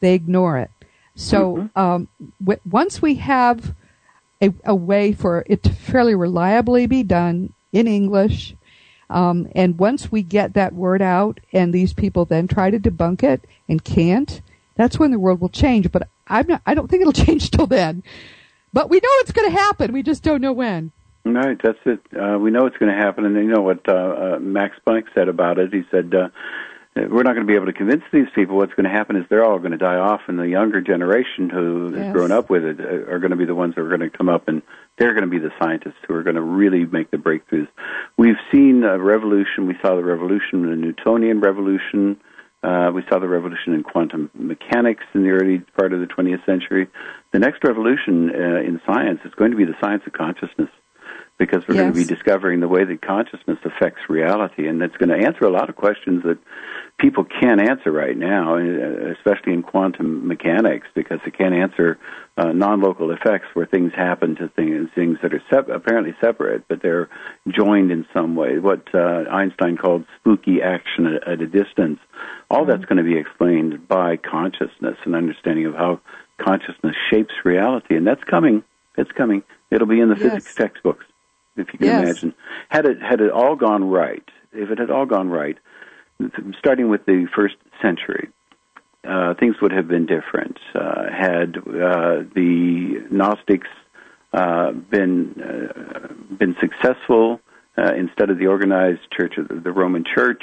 they 0.00 0.14
ignore 0.14 0.58
it. 0.58 0.70
So 1.14 1.70
um, 1.76 2.08
w- 2.42 2.60
once 2.68 3.00
we 3.00 3.14
have 3.16 3.74
a, 4.42 4.52
a 4.64 4.74
way 4.74 5.12
for 5.12 5.44
it 5.46 5.62
to 5.62 5.70
fairly 5.70 6.14
reliably 6.14 6.86
be 6.86 7.02
done 7.04 7.52
in 7.74 7.86
English. 7.86 8.54
Um, 9.10 9.48
and 9.54 9.78
once 9.78 10.10
we 10.10 10.22
get 10.22 10.54
that 10.54 10.72
word 10.72 11.02
out 11.02 11.38
and 11.52 11.74
these 11.74 11.92
people 11.92 12.24
then 12.24 12.48
try 12.48 12.70
to 12.70 12.78
debunk 12.78 13.22
it 13.22 13.44
and 13.68 13.84
can't, 13.84 14.40
that's 14.76 14.98
when 14.98 15.10
the 15.10 15.18
world 15.18 15.40
will 15.40 15.50
change. 15.50 15.92
But 15.92 16.08
I'm 16.26 16.46
not, 16.46 16.62
I 16.64 16.72
don't 16.74 16.88
think 16.88 17.02
it'll 17.02 17.12
change 17.26 17.50
till 17.50 17.66
then. 17.66 18.02
But 18.72 18.88
we 18.88 18.96
know 18.96 19.10
it's 19.20 19.32
going 19.32 19.50
to 19.50 19.56
happen. 19.56 19.92
We 19.92 20.02
just 20.02 20.22
don't 20.22 20.40
know 20.40 20.52
when. 20.52 20.90
Right, 21.26 21.58
that's 21.62 21.78
it. 21.86 22.00
Uh, 22.14 22.38
we 22.38 22.50
know 22.50 22.66
it's 22.66 22.76
going 22.76 22.92
to 22.92 22.98
happen, 22.98 23.24
and 23.24 23.34
you 23.36 23.44
know 23.44 23.62
what 23.62 23.88
uh, 23.88 23.92
uh, 23.92 24.38
Max 24.40 24.76
Planck 24.86 25.04
said 25.14 25.28
about 25.28 25.58
it. 25.58 25.72
He 25.72 25.82
said, 25.90 26.12
uh, 26.14 26.28
"We're 26.96 27.22
not 27.22 27.32
going 27.34 27.46
to 27.46 27.50
be 27.50 27.54
able 27.54 27.64
to 27.64 27.72
convince 27.72 28.02
these 28.12 28.26
people. 28.34 28.56
What's 28.56 28.74
going 28.74 28.84
to 28.84 28.90
happen 28.90 29.16
is 29.16 29.24
they're 29.30 29.44
all 29.44 29.58
going 29.58 29.70
to 29.72 29.78
die 29.78 29.96
off, 29.96 30.20
and 30.26 30.38
the 30.38 30.46
younger 30.48 30.82
generation 30.82 31.48
who 31.48 31.92
Yes. 31.94 32.04
has 32.06 32.12
grown 32.12 32.30
up 32.30 32.50
with 32.50 32.62
it 32.64 32.78
uh, 32.78 33.10
are 33.10 33.20
going 33.20 33.30
to 33.30 33.38
be 33.38 33.46
the 33.46 33.54
ones 33.54 33.74
that 33.74 33.80
are 33.80 33.88
going 33.88 34.00
to 34.00 34.10
come 34.10 34.28
up, 34.28 34.48
and 34.48 34.60
they're 34.98 35.12
going 35.12 35.24
to 35.24 35.30
be 35.30 35.38
the 35.38 35.52
scientists 35.60 35.98
who 36.06 36.14
are 36.14 36.22
going 36.22 36.36
to 36.36 36.42
really 36.42 36.84
make 36.84 37.10
the 37.10 37.16
breakthroughs." 37.16 37.68
We've 38.16 38.40
seen 38.52 38.84
a 38.84 38.98
revolution. 38.98 39.66
We 39.66 39.76
saw 39.82 39.96
the 39.96 40.04
revolution, 40.04 40.68
the 40.68 40.76
Newtonian 40.76 41.40
revolution. 41.40 42.20
Uh, 42.62 42.90
we 42.94 43.02
saw 43.10 43.18
the 43.18 43.28
revolution 43.28 43.74
in 43.74 43.82
quantum 43.82 44.30
mechanics 44.32 45.04
in 45.14 45.22
the 45.22 45.30
early 45.30 45.58
part 45.76 45.92
of 45.92 46.00
the 46.00 46.06
20th 46.06 46.46
century. 46.46 46.88
The 47.32 47.38
next 47.38 47.62
revolution 47.62 48.30
uh, 48.30 48.60
in 48.60 48.80
science 48.86 49.20
is 49.26 49.34
going 49.34 49.50
to 49.50 49.56
be 49.56 49.66
the 49.66 49.76
science 49.82 50.02
of 50.06 50.14
consciousness 50.14 50.70
because 51.38 51.66
we're 51.66 51.74
going 51.74 51.92
to 51.92 51.98
be 51.98 52.04
discovering 52.04 52.60
the 52.60 52.68
way 52.68 52.84
that 52.84 53.02
consciousness 53.02 53.58
affects 53.64 54.00
reality, 54.08 54.68
and 54.68 54.80
it's 54.82 54.96
going 54.96 55.08
to 55.08 55.26
answer 55.26 55.44
a 55.44 55.50
lot 55.50 55.68
of 55.68 55.76
questions 55.76 56.22
that 56.22 56.38
people 56.98 57.24
can't 57.24 57.60
answer 57.60 57.90
right 57.90 58.16
now, 58.16 58.56
uh, 58.56 59.12
especially 59.12 59.52
in 59.52 59.62
quantum 59.62 60.26
mechanics, 60.26 60.86
because 60.94 61.18
they 61.24 61.30
can't 61.30 61.54
answer 61.54 61.98
uh, 62.36 62.52
non-local 62.52 63.10
effects 63.10 63.46
where 63.54 63.66
things 63.66 63.92
happen 63.94 64.36
to 64.36 64.48
things, 64.48 64.88
things 64.94 65.18
that 65.22 65.34
are 65.34 65.42
sep- 65.52 65.68
apparently 65.68 66.14
separate, 66.20 66.66
but 66.68 66.82
they're 66.82 67.08
joined 67.48 67.90
in 67.90 68.06
some 68.12 68.36
way. 68.36 68.58
What 68.58 68.92
uh, 68.94 69.24
Einstein 69.30 69.76
called 69.76 70.04
spooky 70.18 70.62
action 70.62 71.06
at, 71.06 71.28
at 71.28 71.40
a 71.40 71.46
distance. 71.46 71.98
All 72.50 72.64
that's 72.64 72.84
going 72.84 72.98
to 72.98 73.02
be 73.04 73.16
explained 73.18 73.88
by 73.88 74.16
consciousness 74.16 74.96
and 75.04 75.14
understanding 75.14 75.66
of 75.66 75.74
how 75.74 76.00
consciousness 76.38 76.94
shapes 77.10 77.34
reality, 77.44 77.96
and 77.96 78.06
that's 78.06 78.22
coming. 78.24 78.62
It's 78.96 79.10
coming. 79.12 79.42
It'll 79.70 79.88
be 79.88 80.00
in 80.00 80.08
the 80.08 80.16
Yes. 80.16 80.30
physics 80.32 80.54
textbooks, 80.56 81.04
if 81.56 81.72
you 81.72 81.78
can 81.78 81.88
Yes. 81.88 82.02
imagine. 82.04 82.34
Had 82.68 82.86
it 82.86 83.02
had 83.02 83.20
it 83.20 83.30
all 83.30 83.56
gone 83.56 83.90
right, 83.90 84.24
if 84.52 84.70
it 84.70 84.78
had 84.78 84.90
all 84.90 85.06
gone 85.06 85.30
right, 85.30 85.58
starting 86.58 86.88
with 86.88 87.04
the 87.06 87.26
first 87.34 87.56
century, 87.82 88.28
uh, 89.06 89.34
things 89.34 89.56
would 89.60 89.72
have 89.72 89.88
been 89.88 90.06
different. 90.06 90.58
Uh, 90.74 91.04
had 91.10 91.56
uh, 91.58 92.24
the 92.34 93.06
Gnostics 93.10 93.68
uh, 94.32 94.72
been 94.72 95.34
uh, 95.40 96.34
been 96.34 96.56
successful 96.60 97.40
uh, 97.76 97.92
instead 97.94 98.30
of 98.30 98.38
the 98.38 98.46
organized 98.46 99.00
Church 99.10 99.34
of 99.38 99.62
the, 99.62 99.72
Roman 99.72 100.04
Church, 100.04 100.42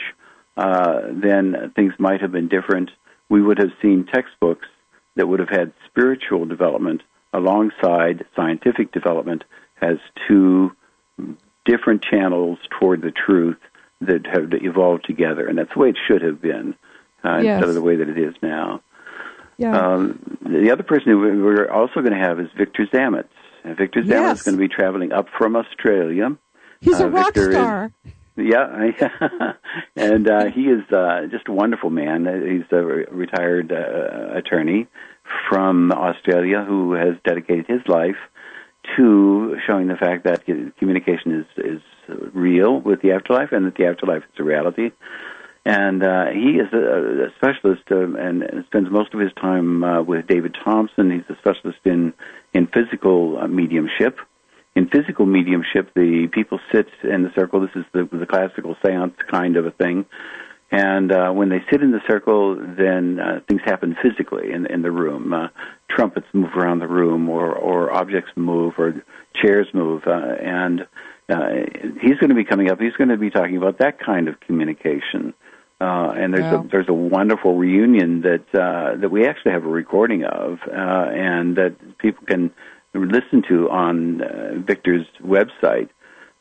then 0.56 1.72
things 1.76 1.94
might 1.98 2.22
have 2.22 2.32
been 2.32 2.48
different. 2.48 2.92
We 3.30 3.42
would 3.42 3.58
have 3.58 3.72
seen 3.82 4.06
textbooks 4.06 4.68
that 5.16 5.28
would 5.28 5.40
have 5.40 5.50
had 5.50 5.74
spiritual 5.88 6.46
development 6.46 7.02
alongside 7.34 8.26
scientific 8.36 8.92
development 8.92 9.44
as 9.82 9.98
two 10.28 10.72
different 11.66 12.04
channels 12.04 12.60
toward 12.80 13.02
the 13.02 13.12
truth 13.12 13.58
that 14.02 14.26
have 14.28 14.52
evolved 14.54 15.06
together, 15.06 15.48
and 15.48 15.58
that's 15.58 15.74
the 15.74 15.80
way 15.80 15.90
it 15.90 15.98
should 16.08 16.22
have 16.22 16.42
been 16.42 16.76
uh, 17.24 17.38
Yes. 17.38 17.56
instead 17.58 17.70
of 17.70 17.76
the 17.76 17.82
way 17.82 17.96
that 17.98 18.10
it 18.10 18.18
is 18.18 18.34
now. 18.42 18.82
Yeah. 19.58 19.78
Um, 19.78 20.38
the 20.44 20.72
other 20.72 20.84
person 20.84 21.12
who 21.12 21.20
we- 21.20 21.42
we're 21.42 21.70
also 21.70 22.02
going 22.02 22.14
to 22.14 22.18
have 22.20 22.40
is 22.40 22.48
Victor 22.58 22.88
Zammit. 22.92 23.26
And 23.64 23.78
Victor 23.78 24.02
Zammit 24.02 24.10
Yes. 24.10 24.40
is 24.40 24.44
going 24.46 24.58
to 24.58 24.60
be 24.62 24.68
traveling 24.68 25.12
up 25.12 25.28
from 25.38 25.56
Australia. 25.56 26.36
He's 26.80 27.00
a 27.00 27.06
uh, 27.06 27.10
rock 27.10 27.26
Victor 27.28 27.50
is- 27.50 27.56
star. 27.56 27.92
Yeah, 28.38 28.88
and 29.98 30.28
uh, 30.30 30.46
he 30.46 30.62
is 30.62 30.90
uh, 30.92 31.28
just 31.30 31.48
a 31.50 31.52
wonderful 31.52 31.90
man. 31.90 32.26
Uh, 32.26 32.40
He's 32.40 32.64
a 32.72 32.82
re- 32.82 33.06
retired 33.12 33.72
uh, 33.74 34.38
attorney 34.38 34.88
from 35.50 35.92
Australia 35.92 36.64
who 36.68 36.94
has 36.94 37.16
dedicated 37.26 37.68
his 37.68 37.82
life 37.88 38.16
to 38.98 39.58
showing 39.68 39.88
the 39.88 39.96
fact 39.96 40.26
that 40.26 40.46
communication 40.78 41.40
is 41.42 41.66
is 41.66 41.82
real 42.34 42.80
with 42.80 43.02
the 43.02 43.12
afterlife 43.12 43.52
and 43.52 43.66
that 43.66 43.76
the 43.76 43.86
afterlife 43.86 44.24
is 44.24 44.40
a 44.40 44.44
reality. 44.44 44.92
And 45.64 46.04
uh, 46.04 46.26
he 46.34 46.58
is 46.58 46.74
a, 46.74 47.28
a 47.28 47.30
specialist 47.36 47.84
uh, 47.92 48.16
and, 48.16 48.44
spends 48.66 48.90
most 48.90 49.14
of 49.14 49.20
his 49.20 49.32
time 49.40 49.84
uh, 49.84 50.02
with 50.02 50.26
David 50.26 50.58
Thompson. 50.64 51.12
He's 51.12 51.36
a 51.36 51.38
specialist 51.40 51.80
in 51.86 52.14
in 52.54 52.68
physical 52.68 53.38
uh, 53.38 53.48
mediumship. 53.48 54.18
In 54.76 54.88
physical 54.88 55.26
mediumship, 55.26 55.94
the 55.94 56.28
people 56.32 56.60
sit 56.72 56.88
in 57.04 57.24
the 57.24 57.32
circle. 57.36 57.60
This 57.62 57.76
is 57.76 57.86
the, 57.94 58.08
the 58.12 58.26
classical 58.26 58.76
seance 58.84 59.14
kind 59.30 59.58
of 59.58 59.66
a 59.68 59.72
thing. 59.72 60.06
And 60.72 61.12
uh, 61.12 61.32
when 61.32 61.50
they 61.50 61.60
sit 61.70 61.82
in 61.82 61.92
the 61.92 62.00
circle, 62.08 62.56
then 62.56 63.20
uh, 63.20 63.42
things 63.48 63.62
happen 63.66 63.98
physically 64.02 64.54
in, 64.54 64.66
in 64.68 64.82
the 64.82 64.92
room. 64.92 65.34
Uh, 65.34 65.50
trumpets 65.90 66.28
move 66.34 66.52
around 66.56 66.80
the 66.80 66.88
room, 66.88 67.28
or, 67.28 67.54
or 67.54 67.92
objects 67.92 68.32
move, 68.38 68.76
or 68.78 69.04
chairs 69.36 69.68
move. 69.74 70.04
Uh, 70.08 70.12
and 70.12 70.88
uh, 71.30 71.50
he's 72.02 72.18
going 72.20 72.30
to 72.30 72.36
be 72.36 72.46
coming 72.46 72.72
up. 72.72 72.80
He's 72.80 72.94
going 72.94 73.10
to 73.10 73.18
be 73.18 73.30
talking 73.30 73.58
about 73.58 73.80
that 73.80 74.00
kind 74.00 74.30
of 74.30 74.40
communication. 74.40 75.34
Uh, 75.82 76.14
and 76.16 76.34
there's 76.34 76.52
Wow. 76.54 76.64
a 76.64 76.68
there's 76.72 76.90
a 76.90 76.94
wonderful 76.94 77.58
reunion 77.58 78.22
that 78.22 78.46
uh, 78.54 78.98
that 78.98 79.10
we 79.10 79.26
actually 79.26 79.52
have 79.52 79.66
a 79.66 79.70
recording 79.70 80.24
of, 80.24 80.60
uh, 80.68 80.72
and 80.72 81.56
that 81.56 81.74
people 81.98 82.24
can 82.28 82.52
listen 82.94 83.42
to 83.50 83.68
on 83.70 84.22
uh, 84.22 84.60
Victor's 84.60 85.08
website 85.24 85.90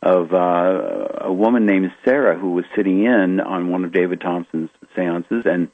of 0.02 0.32
uh, 0.32 1.26
a 1.26 1.32
woman 1.32 1.66
named 1.66 1.92
Sarah 2.04 2.38
who 2.38 2.52
was 2.52 2.64
sitting 2.74 3.04
in 3.04 3.40
on 3.40 3.70
one 3.70 3.84
of 3.84 3.92
David 3.92 4.20
Thompson's 4.20 4.70
seances, 4.96 5.44
and 5.44 5.68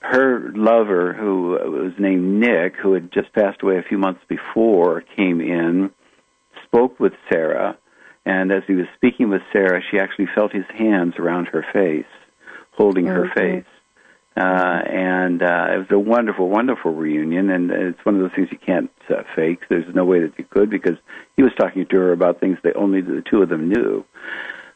her 0.00 0.50
lover, 0.54 1.12
who 1.12 1.50
was 1.50 1.92
named 1.98 2.40
Nick, 2.40 2.74
who 2.76 2.94
had 2.94 3.12
just 3.12 3.32
passed 3.32 3.62
away 3.62 3.78
a 3.78 3.82
few 3.82 3.98
months 3.98 4.20
before, 4.28 5.02
came 5.16 5.40
in, 5.40 5.90
spoke 6.64 6.98
with 6.98 7.12
Sarah, 7.30 7.76
and 8.24 8.50
as 8.50 8.62
he 8.66 8.74
was 8.74 8.86
speaking 8.96 9.30
with 9.30 9.42
Sarah, 9.52 9.80
she 9.90 9.98
actually 9.98 10.28
felt 10.34 10.52
his 10.52 10.64
hands 10.76 11.14
around 11.18 11.46
her 11.48 11.64
face, 11.72 12.10
holding 12.72 13.06
her 13.06 13.30
face. 13.36 13.64
Uh, 14.36 14.82
and 14.86 15.42
uh, 15.42 15.68
it 15.70 15.78
was 15.78 15.86
a 15.90 15.98
wonderful, 15.98 16.50
wonderful 16.50 16.92
reunion, 16.92 17.48
and 17.48 17.70
it's 17.70 18.04
one 18.04 18.16
of 18.16 18.20
those 18.20 18.32
things 18.36 18.48
you 18.52 18.58
can't 18.58 18.90
uh, 19.08 19.22
fake. 19.34 19.60
There's 19.70 19.94
no 19.94 20.04
way 20.04 20.20
that 20.20 20.38
you 20.38 20.44
could 20.44 20.68
because 20.68 20.98
he 21.36 21.42
was 21.42 21.52
talking 21.58 21.86
to 21.86 21.96
her 21.96 22.12
about 22.12 22.38
things 22.38 22.58
that 22.62 22.76
only 22.76 23.00
the 23.00 23.22
two 23.30 23.40
of 23.40 23.48
them 23.48 23.70
knew. 23.70 24.04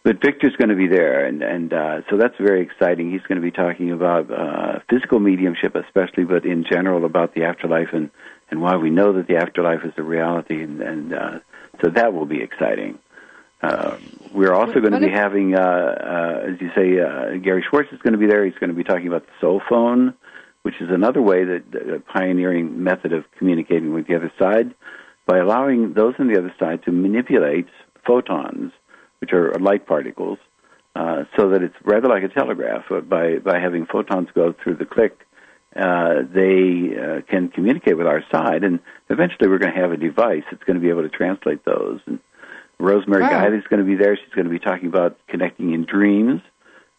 But 0.02 0.22
Victor's 0.22 0.56
going 0.56 0.70
to 0.70 0.76
be 0.76 0.88
there, 0.88 1.26
and 1.26 1.42
and 1.42 1.74
uh, 1.74 2.00
so 2.08 2.16
that's 2.16 2.36
very 2.38 2.62
exciting. 2.62 3.12
He's 3.12 3.20
going 3.22 3.36
to 3.36 3.42
be 3.42 3.50
talking 3.50 3.92
about 3.92 4.30
uh, 4.30 4.78
physical 4.88 5.20
mediumship, 5.20 5.74
especially, 5.74 6.24
but 6.24 6.46
in 6.46 6.64
general 6.64 7.04
about 7.04 7.34
the 7.34 7.44
afterlife 7.44 7.88
and 7.92 8.08
and 8.50 8.62
why 8.62 8.76
we 8.76 8.88
know 8.88 9.12
that 9.12 9.26
the 9.26 9.36
afterlife 9.36 9.84
is 9.84 9.92
a 9.98 10.02
reality, 10.02 10.62
and, 10.62 10.80
and 10.80 11.12
uh, 11.12 11.38
so 11.82 11.90
that 11.90 12.14
will 12.14 12.24
be 12.24 12.42
exciting. 12.42 12.98
Uh, 13.62 13.98
we're 14.32 14.54
also 14.54 14.80
going 14.80 14.92
to 14.92 15.00
be 15.00 15.10
having, 15.10 15.54
uh, 15.54 15.60
uh, 15.60 16.50
as 16.50 16.60
you 16.60 16.70
say, 16.74 16.98
uh, 17.00 17.36
Gary 17.42 17.64
Schwartz 17.68 17.92
is 17.92 18.00
going 18.00 18.12
to 18.12 18.18
be 18.18 18.26
there. 18.26 18.44
He's 18.44 18.54
going 18.54 18.70
to 18.70 18.76
be 18.76 18.84
talking 18.84 19.08
about 19.08 19.26
the 19.26 19.32
soul 19.40 19.60
phone, 19.68 20.14
which 20.62 20.74
is 20.80 20.88
another 20.90 21.20
way 21.20 21.44
that 21.44 21.64
a 21.94 22.00
pioneering 22.00 22.82
method 22.82 23.12
of 23.12 23.24
communicating 23.38 23.92
with 23.92 24.06
the 24.06 24.16
other 24.16 24.32
side 24.38 24.74
by 25.26 25.38
allowing 25.38 25.94
those 25.94 26.14
on 26.18 26.28
the 26.28 26.38
other 26.38 26.54
side 26.58 26.82
to 26.84 26.92
manipulate 26.92 27.66
photons, 28.06 28.72
which 29.18 29.32
are 29.32 29.52
light 29.60 29.86
particles, 29.86 30.38
uh, 30.96 31.24
so 31.36 31.50
that 31.50 31.62
it's 31.62 31.74
rather 31.84 32.08
like 32.08 32.22
a 32.22 32.28
telegraph. 32.28 32.84
Uh, 32.90 33.00
by 33.00 33.38
by 33.38 33.58
having 33.58 33.86
photons 33.86 34.28
go 34.34 34.54
through 34.62 34.76
the 34.76 34.84
click, 34.84 35.26
uh, 35.76 36.22
they 36.32 36.96
uh, 36.96 37.20
can 37.30 37.48
communicate 37.48 37.96
with 37.96 38.06
our 38.06 38.24
side, 38.32 38.64
and 38.64 38.80
eventually 39.08 39.48
we're 39.48 39.58
going 39.58 39.74
to 39.74 39.80
have 39.80 39.92
a 39.92 39.96
device 39.96 40.42
that's 40.50 40.64
going 40.64 40.74
to 40.74 40.80
be 40.80 40.88
able 40.88 41.02
to 41.02 41.08
translate 41.08 41.64
those. 41.64 42.00
And 42.06 42.18
Rosemary 42.80 43.22
Wow. 43.22 43.30
Guiley 43.44 43.58
is 43.58 43.66
going 43.68 43.80
to 43.80 43.86
be 43.86 43.94
there. 43.96 44.16
She's 44.16 44.34
going 44.34 44.46
to 44.46 44.50
be 44.50 44.58
talking 44.58 44.88
about 44.88 45.18
connecting 45.28 45.72
in 45.72 45.84
dreams 45.84 46.40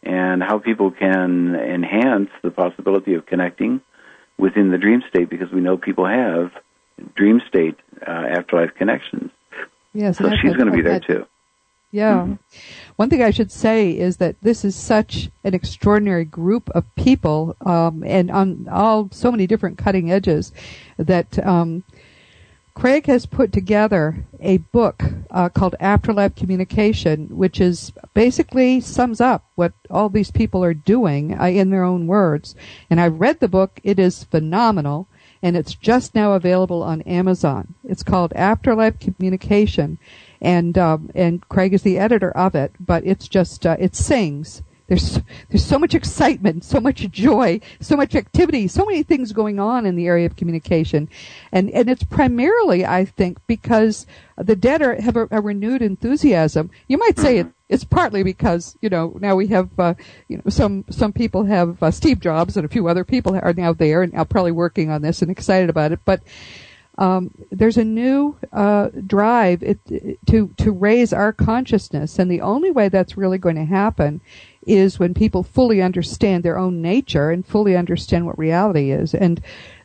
and 0.04 0.42
how 0.42 0.60
people 0.60 0.92
can 0.92 1.56
enhance 1.56 2.30
the 2.44 2.52
possibility 2.52 3.14
of 3.14 3.26
connecting 3.26 3.82
within 4.38 4.72
the 4.72 4.78
dream 4.78 5.04
state 5.10 5.30
because 5.30 5.52
we 5.52 5.62
know 5.62 5.78
people 5.78 6.06
have 6.06 6.52
dream 7.16 7.42
state 7.48 7.76
uh, 8.08 8.12
afterlife 8.12 8.74
connections. 8.76 9.32
Yes. 9.94 10.18
So 10.18 10.30
she's 10.42 10.54
going 10.56 10.68
to 10.68 10.72
be 10.72 10.82
there 10.82 10.94
had- 10.94 11.04
too. 11.04 11.26
Yeah. 11.94 12.36
One 12.96 13.10
thing 13.10 13.22
I 13.22 13.32
should 13.32 13.52
say 13.52 13.92
is 13.92 14.16
that 14.18 14.38
this 14.42 14.64
is 14.64 14.78
such 14.78 15.30
an 15.44 15.54
extraordinary 15.54 16.24
group 16.24 16.70
of 16.70 16.86
people, 16.96 17.58
um, 17.66 18.02
and 18.06 18.32
on 18.32 18.70
all 18.72 19.10
so 19.12 19.30
many 19.30 19.46
different 19.46 19.78
cutting 19.78 20.10
edges, 20.10 20.54
that 20.98 21.46
um, 21.46 21.84
Craig 22.74 23.06
has 23.06 23.26
put 23.26 23.52
together 23.52 24.26
a 24.40 24.58
book 24.58 25.04
uh, 25.30 25.50
called 25.50 25.76
Afterlife 25.80 26.36
Communication, 26.36 27.28
which 27.38 27.60
is 27.62 27.92
basically 28.14 28.80
sums 28.82 29.22
up 29.22 29.44
what 29.56 29.74
all 29.90 30.10
these 30.10 30.32
people 30.32 30.64
are 30.64 30.74
doing 30.74 31.40
uh, 31.40 31.46
in 31.46 31.70
their 31.70 31.84
own 31.84 32.08
words. 32.08 32.56
And 32.90 33.00
I've 33.00 33.20
read 33.20 33.40
the 33.40 33.48
book; 33.48 33.80
it 33.84 34.00
is 34.00 34.24
phenomenal. 34.24 35.08
and 35.44 35.58
it's 35.58 35.74
just 35.74 36.14
now 36.14 36.34
available 36.34 36.84
on 36.84 37.02
Amazon. 37.02 37.74
It's 37.84 38.04
called 38.04 38.32
Afterlife 38.34 39.00
Communication, 39.00 39.98
and 40.40 40.78
um, 40.78 41.10
and 41.16 41.48
Craig 41.50 41.74
is 41.74 41.82
the 41.82 41.98
editor 41.98 42.32
of 42.32 42.56
it. 42.56 42.72
But 42.80 43.06
it's 43.06 43.28
just 43.28 43.66
uh, 43.66 43.76
it 43.80 43.96
sings. 43.96 44.62
There's 44.92 45.22
there's 45.48 45.66
so 45.66 45.80
much 45.80 45.96
excitement, 45.96 46.66
so 46.66 46.82
much 46.82 47.10
joy, 47.12 47.62
so 47.80 47.96
much 47.96 48.14
activity, 48.14 48.68
so 48.68 48.86
many 48.86 49.04
things 49.04 49.32
going 49.32 49.58
on 49.58 49.86
in 49.86 49.96
the 49.96 50.06
area 50.06 50.26
of 50.26 50.36
communication, 50.36 51.08
and 51.50 51.70
and 51.70 51.90
it's 51.90 52.04
primarily 52.04 52.86
I 52.86 53.06
think 53.06 53.38
because 53.48 54.06
the 54.36 54.58
dead 54.58 54.82
are, 54.82 55.00
have 55.00 55.16
a, 55.16 55.30
a 55.32 55.40
renewed 55.40 55.82
enthusiasm. 55.82 56.72
You 56.90 56.98
might 56.98 57.18
say 57.18 57.38
it, 57.38 57.48
it's 57.70 57.86
partly 57.86 58.22
because 58.22 58.78
you 58.82 58.90
know 58.90 59.18
now 59.22 59.34
we 59.38 59.48
have 59.48 59.70
uh, 59.80 59.94
you 60.28 60.36
know 60.36 60.50
some 60.50 60.84
some 60.90 61.14
people 61.14 61.46
have 61.46 61.82
uh, 61.82 61.90
Steve 61.90 62.20
Jobs 62.20 62.58
and 62.58 62.66
a 62.66 62.70
few 62.70 62.90
other 62.90 63.06
people 63.06 63.40
are 63.42 63.54
now 63.54 63.72
there 63.72 64.04
and 64.04 64.14
are 64.14 64.26
probably 64.26 64.52
working 64.52 64.90
on 64.90 65.02
this 65.02 65.22
and 65.22 65.32
excited 65.32 65.70
about 65.70 65.94
it, 65.94 66.02
but 66.04 66.22
um, 66.98 67.34
there's 67.50 67.78
a 67.78 67.86
new 67.86 68.36
uh, 68.52 68.90
drive 69.08 69.64
it, 69.64 69.80
to 70.28 70.54
to 70.58 70.72
raise 70.74 71.14
our 71.14 71.32
consciousness, 71.32 72.20
and 72.20 72.30
the 72.30 72.42
only 72.42 72.72
way 72.72 72.90
that's 72.90 73.16
really 73.16 73.38
going 73.38 73.56
to 73.56 73.64
happen 73.64 74.20
is 74.66 75.00
when 75.00 75.14
people 75.14 75.44
fully 75.44 75.82
understand 75.82 76.44
their 76.44 76.58
own 76.58 76.82
nature 76.82 77.32
and 77.32 77.46
fully 77.46 77.76
understand 77.76 78.26
what 78.26 78.38
reality 78.38 78.92
is, 78.92 79.14
and 79.14 79.42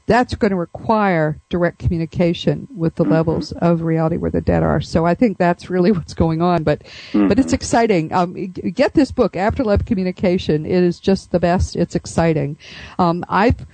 that's 0.07 0.37
going 0.37 0.53
to 0.53 0.57
require 0.57 1.41
direct 1.49 1.79
communication 1.79 2.69
with 2.75 2.95
the 2.95 3.03
mm-hmm. 3.03 3.13
levels 3.13 3.53
of 3.53 3.83
reality 3.83 4.17
where 4.17 4.31
the 4.31 4.41
dead 4.41 4.63
are. 4.63 4.81
So 4.81 5.05
I 5.05 5.15
think 5.15 5.37
that's 5.37 5.69
really 5.69 5.93
what's 5.97 6.15
going 6.15 6.41
on. 6.41 6.63
But 6.63 6.83
mm-hmm. 6.83 7.29
but 7.29 7.39
it's 7.39 7.53
exciting. 7.53 8.13
Um, 8.13 8.35
get 8.35 8.95
this 8.95 9.11
book, 9.11 9.37
Afterlife 9.37 9.85
Communication. 9.85 10.65
It 10.65 10.83
is 10.83 11.01
just 11.01 11.33
the 11.33 11.41
best. 11.41 11.77
It's 11.77 11.95
exciting. 11.95 12.57
Um, 12.99 13.25
I've 13.29 13.67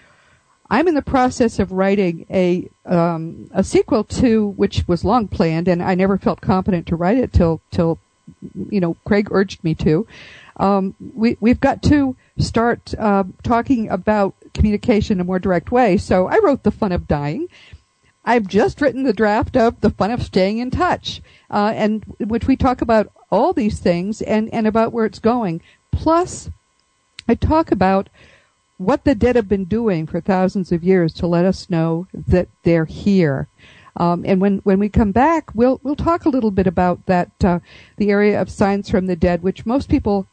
I'm 0.71 0.89
in 0.89 0.95
the 0.95 1.03
process 1.03 1.59
of 1.59 1.71
writing 1.71 2.25
a 2.31 2.69
um, 2.87 3.51
a 3.53 3.63
sequel 3.63 4.05
to 4.05 4.49
which 4.49 4.89
was 4.89 5.05
long 5.05 5.29
planned, 5.29 5.69
and 5.69 5.83
I 5.83 5.95
never 5.95 6.17
felt 6.17 6.41
competent 6.41 6.87
to 6.87 6.97
write 6.97 7.19
it 7.19 7.33
till 7.33 7.61
till 7.71 7.99
you 8.71 8.81
know 8.81 8.97
Craig 9.05 9.29
urged 9.31 9.63
me 9.63 9.75
to. 9.77 10.07
Um, 10.57 10.95
we 11.15 11.37
we've 11.41 11.61
got 11.61 11.83
to 11.85 12.17
start 12.39 12.95
uh, 12.99 13.25
talking 13.43 13.89
about 13.89 14.35
communication 14.55 15.17
in 15.17 15.21
a 15.21 15.25
more 15.25 15.39
direct 15.39 15.73
way. 15.73 15.97
So 15.97 16.27
I 16.27 16.39
wrote 16.39 16.63
the 16.63 16.71
fun 16.71 16.93
of 16.93 17.09
dying. 17.09 17.49
I've 18.25 18.47
just 18.47 18.81
written 18.81 19.03
the 19.03 19.13
draft 19.13 19.57
of 19.57 19.81
the 19.81 19.91
fun 19.91 20.11
of 20.11 20.23
staying 20.23 20.59
in 20.59 20.71
touch, 20.71 21.21
uh, 21.51 21.73
and 21.75 22.05
which 22.19 22.47
we 22.47 22.57
talk 22.57 22.81
about 22.81 23.11
all 23.31 23.53
these 23.53 23.81
things 23.81 24.23
and 24.23 24.53
and 24.53 24.67
about 24.67 24.93
where 24.93 25.07
it's 25.07 25.19
going. 25.19 25.61
Plus, 25.91 26.51
I 27.29 27.35
talk 27.35 27.73
about 27.73 28.09
what 28.79 29.05
the 29.05 29.15
dead 29.15 29.37
have 29.37 29.49
been 29.49 29.65
doing 29.65 30.07
for 30.07 30.21
thousands 30.21 30.73
of 30.73 30.85
years 30.85 31.13
to 31.15 31.27
let 31.27 31.45
us 31.45 31.71
know 31.71 32.07
that 32.13 32.49
they're 32.65 32.85
here. 32.85 33.49
Um, 33.97 34.25
and 34.27 34.41
when, 34.41 34.59
when 34.59 34.79
we 34.79 34.89
come 34.89 35.13
back, 35.13 35.55
we'll 35.55 35.81
we'll 35.83 35.97
talk 35.97 36.25
a 36.25 36.31
little 36.31 36.51
bit 36.51 36.67
about 36.67 37.05
that 37.07 37.31
uh, 37.45 37.59
the 37.97 38.11
area 38.11 38.41
of 38.41 38.51
signs 38.51 38.89
from 38.89 39.07
the 39.07 39.17
dead, 39.17 39.43
which 39.43 39.67
most 39.67 39.89
people 39.89 40.27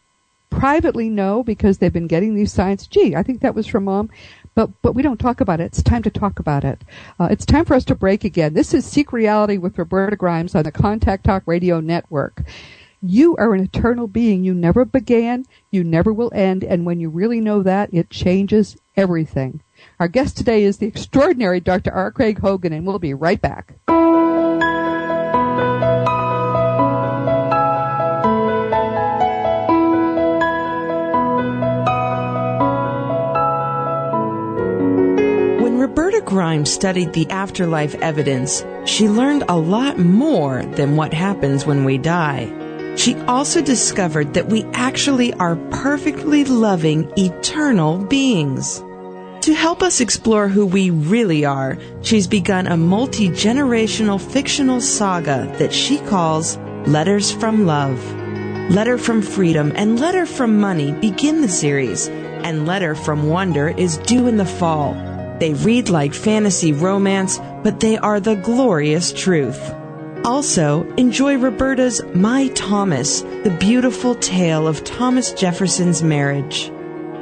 privately 0.49 1.09
know 1.09 1.43
because 1.43 1.77
they've 1.77 1.93
been 1.93 2.07
getting 2.07 2.35
these 2.35 2.51
signs. 2.51 2.87
Gee, 2.87 3.15
I 3.15 3.23
think 3.23 3.41
that 3.41 3.55
was 3.55 3.67
from 3.67 3.85
mom, 3.85 4.09
but 4.55 4.69
but 4.81 4.93
we 4.93 5.01
don't 5.01 5.19
talk 5.19 5.41
about 5.41 5.59
it. 5.59 5.65
It's 5.65 5.83
time 5.83 6.03
to 6.03 6.09
talk 6.09 6.39
about 6.39 6.63
it. 6.63 6.81
Uh, 7.19 7.27
it's 7.31 7.45
time 7.45 7.65
for 7.65 7.75
us 7.75 7.85
to 7.85 7.95
break 7.95 8.23
again. 8.23 8.53
This 8.53 8.73
is 8.73 8.85
Seek 8.85 9.13
Reality 9.13 9.57
with 9.57 9.77
Roberta 9.77 10.15
Grimes 10.15 10.55
on 10.55 10.63
the 10.63 10.71
Contact 10.71 11.23
Talk 11.23 11.43
Radio 11.45 11.79
Network. 11.79 12.43
You 13.01 13.37
are 13.37 13.53
an 13.53 13.63
eternal 13.63 14.07
being. 14.07 14.43
You 14.43 14.53
never 14.53 14.83
began, 14.83 15.45
you 15.71 15.85
never 15.85 16.11
will 16.11 16.31
end, 16.33 16.63
and 16.65 16.85
when 16.85 16.99
you 16.99 17.09
really 17.09 17.39
know 17.39 17.63
that, 17.63 17.93
it 17.93 18.09
changes 18.09 18.75
everything. 18.97 19.61
Our 19.99 20.09
guest 20.09 20.35
today 20.35 20.63
is 20.63 20.77
the 20.77 20.87
extraordinary 20.87 21.61
Dr. 21.61 21.93
R. 21.93 22.11
Craig 22.11 22.39
Hogan, 22.39 22.73
and 22.73 22.85
we'll 22.85 22.99
be 22.99 23.13
right 23.13 23.41
back. 23.41 23.75
Roberta 36.39 36.65
studied 36.65 37.11
the 37.11 37.29
afterlife 37.29 37.95
evidence, 37.95 38.65
she 38.85 39.09
learned 39.09 39.43
a 39.49 39.57
lot 39.57 39.99
more 39.99 40.63
than 40.63 40.95
what 40.95 41.13
happens 41.13 41.65
when 41.65 41.83
we 41.83 41.97
die. 41.97 42.95
She 42.95 43.15
also 43.27 43.61
discovered 43.61 44.33
that 44.33 44.47
we 44.47 44.63
actually 44.73 45.33
are 45.33 45.57
perfectly 45.69 46.45
loving, 46.45 47.11
eternal 47.17 47.97
beings. 47.97 48.81
To 49.41 49.53
help 49.53 49.83
us 49.83 49.99
explore 49.99 50.47
who 50.47 50.65
we 50.65 50.91
really 50.91 51.43
are, 51.43 51.77
she's 52.03 52.27
begun 52.27 52.67
a 52.67 52.77
multi 52.77 53.27
generational 53.27 54.19
fictional 54.19 54.79
saga 54.79 55.53
that 55.59 55.73
she 55.73 55.97
calls 55.97 56.57
Letters 56.87 57.33
from 57.33 57.65
Love. 57.65 57.99
Letter 58.71 58.97
from 58.97 59.21
Freedom 59.21 59.73
and 59.75 59.99
Letter 59.99 60.25
from 60.25 60.59
Money 60.59 60.93
begin 60.93 61.41
the 61.41 61.49
series, 61.49 62.07
and 62.07 62.65
Letter 62.65 62.95
from 62.95 63.27
Wonder 63.27 63.67
is 63.67 63.97
due 63.97 64.27
in 64.27 64.37
the 64.37 64.45
fall. 64.45 65.08
They 65.39 65.53
read 65.53 65.89
like 65.89 66.13
fantasy 66.13 66.73
romance, 66.73 67.39
but 67.63 67.79
they 67.79 67.97
are 67.97 68.19
the 68.19 68.35
glorious 68.35 69.13
truth. 69.13 69.73
Also, 70.25 70.83
enjoy 70.97 71.37
Roberta's 71.37 72.03
My 72.13 72.49
Thomas, 72.49 73.21
the 73.21 73.55
beautiful 73.59 74.15
tale 74.15 74.67
of 74.67 74.83
Thomas 74.83 75.31
Jefferson's 75.31 76.03
marriage. 76.03 76.69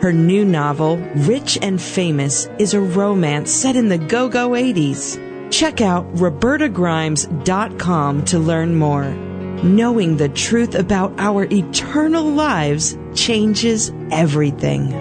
Her 0.01 0.11
new 0.11 0.43
novel, 0.45 0.97
Rich 1.15 1.59
and 1.61 1.80
Famous, 1.82 2.49
is 2.57 2.74
a 2.74 2.82
romance 2.82 3.51
set 3.51 3.76
in 3.76 3.89
the 3.89 3.99
go 3.99 4.30
go 4.30 4.49
80s. 4.49 5.24
Check 5.51 5.82
out 5.82 6.11
RobertaGrimes.com 6.15 8.26
to 8.26 8.39
learn 8.39 8.76
more. 8.76 9.11
Knowing 9.63 10.18
the 10.18 10.30
truth 10.30 10.76
about 10.76 11.20
our 11.20 11.45
eternal 11.45 12.26
lives 12.26 12.95
changes 13.15 13.91
everything. 14.11 14.93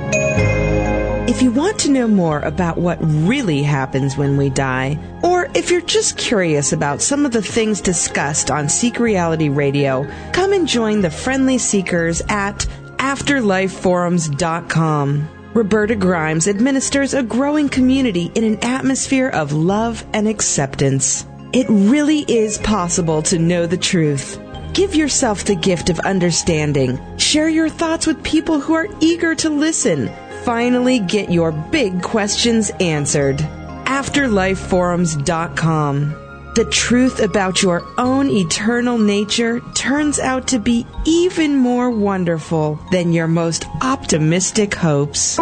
If 1.28 1.42
you 1.42 1.50
want 1.50 1.76
to 1.80 1.90
know 1.90 2.06
more 2.06 2.38
about 2.38 2.78
what 2.78 2.98
really 3.00 3.64
happens 3.64 4.16
when 4.16 4.36
we 4.36 4.48
die, 4.48 4.96
or 5.24 5.48
if 5.54 5.72
you're 5.72 5.80
just 5.80 6.16
curious 6.16 6.72
about 6.72 7.02
some 7.02 7.26
of 7.26 7.32
the 7.32 7.42
things 7.42 7.80
discussed 7.80 8.48
on 8.48 8.68
Seek 8.68 9.00
Reality 9.00 9.48
Radio, 9.48 10.06
come 10.32 10.52
and 10.52 10.68
join 10.68 11.00
the 11.00 11.10
friendly 11.10 11.58
seekers 11.58 12.22
at 12.28 12.58
afterlifeforums.com. 12.98 15.28
Roberta 15.52 15.96
Grimes 15.96 16.46
administers 16.46 17.12
a 17.12 17.24
growing 17.24 17.70
community 17.70 18.30
in 18.36 18.44
an 18.44 18.62
atmosphere 18.62 19.30
of 19.30 19.52
love 19.52 20.06
and 20.12 20.28
acceptance. 20.28 21.26
It 21.52 21.66
really 21.68 22.20
is 22.28 22.58
possible 22.58 23.20
to 23.22 23.40
know 23.40 23.66
the 23.66 23.76
truth. 23.76 24.38
Give 24.74 24.94
yourself 24.94 25.44
the 25.44 25.56
gift 25.56 25.90
of 25.90 25.98
understanding. 26.00 27.00
Share 27.18 27.48
your 27.48 27.68
thoughts 27.68 28.06
with 28.06 28.22
people 28.22 28.60
who 28.60 28.74
are 28.74 28.86
eager 29.00 29.34
to 29.34 29.50
listen 29.50 30.08
finally 30.46 31.00
get 31.00 31.30
your 31.30 31.50
big 31.50 32.00
questions 32.02 32.70
answered. 32.78 33.38
AfterlifeForums.com. 33.38 36.22
The 36.54 36.64
truth 36.70 37.20
about 37.20 37.62
your 37.62 37.82
own 37.98 38.30
eternal 38.30 38.96
nature 38.96 39.60
turns 39.74 40.20
out 40.20 40.46
to 40.48 40.58
be 40.58 40.86
even 41.04 41.54
more 41.56 41.90
wonderful 41.90 42.80
than 42.92 43.12
your 43.12 43.26
most 43.26 43.66
optimistic 43.82 44.74
hopes. 44.74 45.38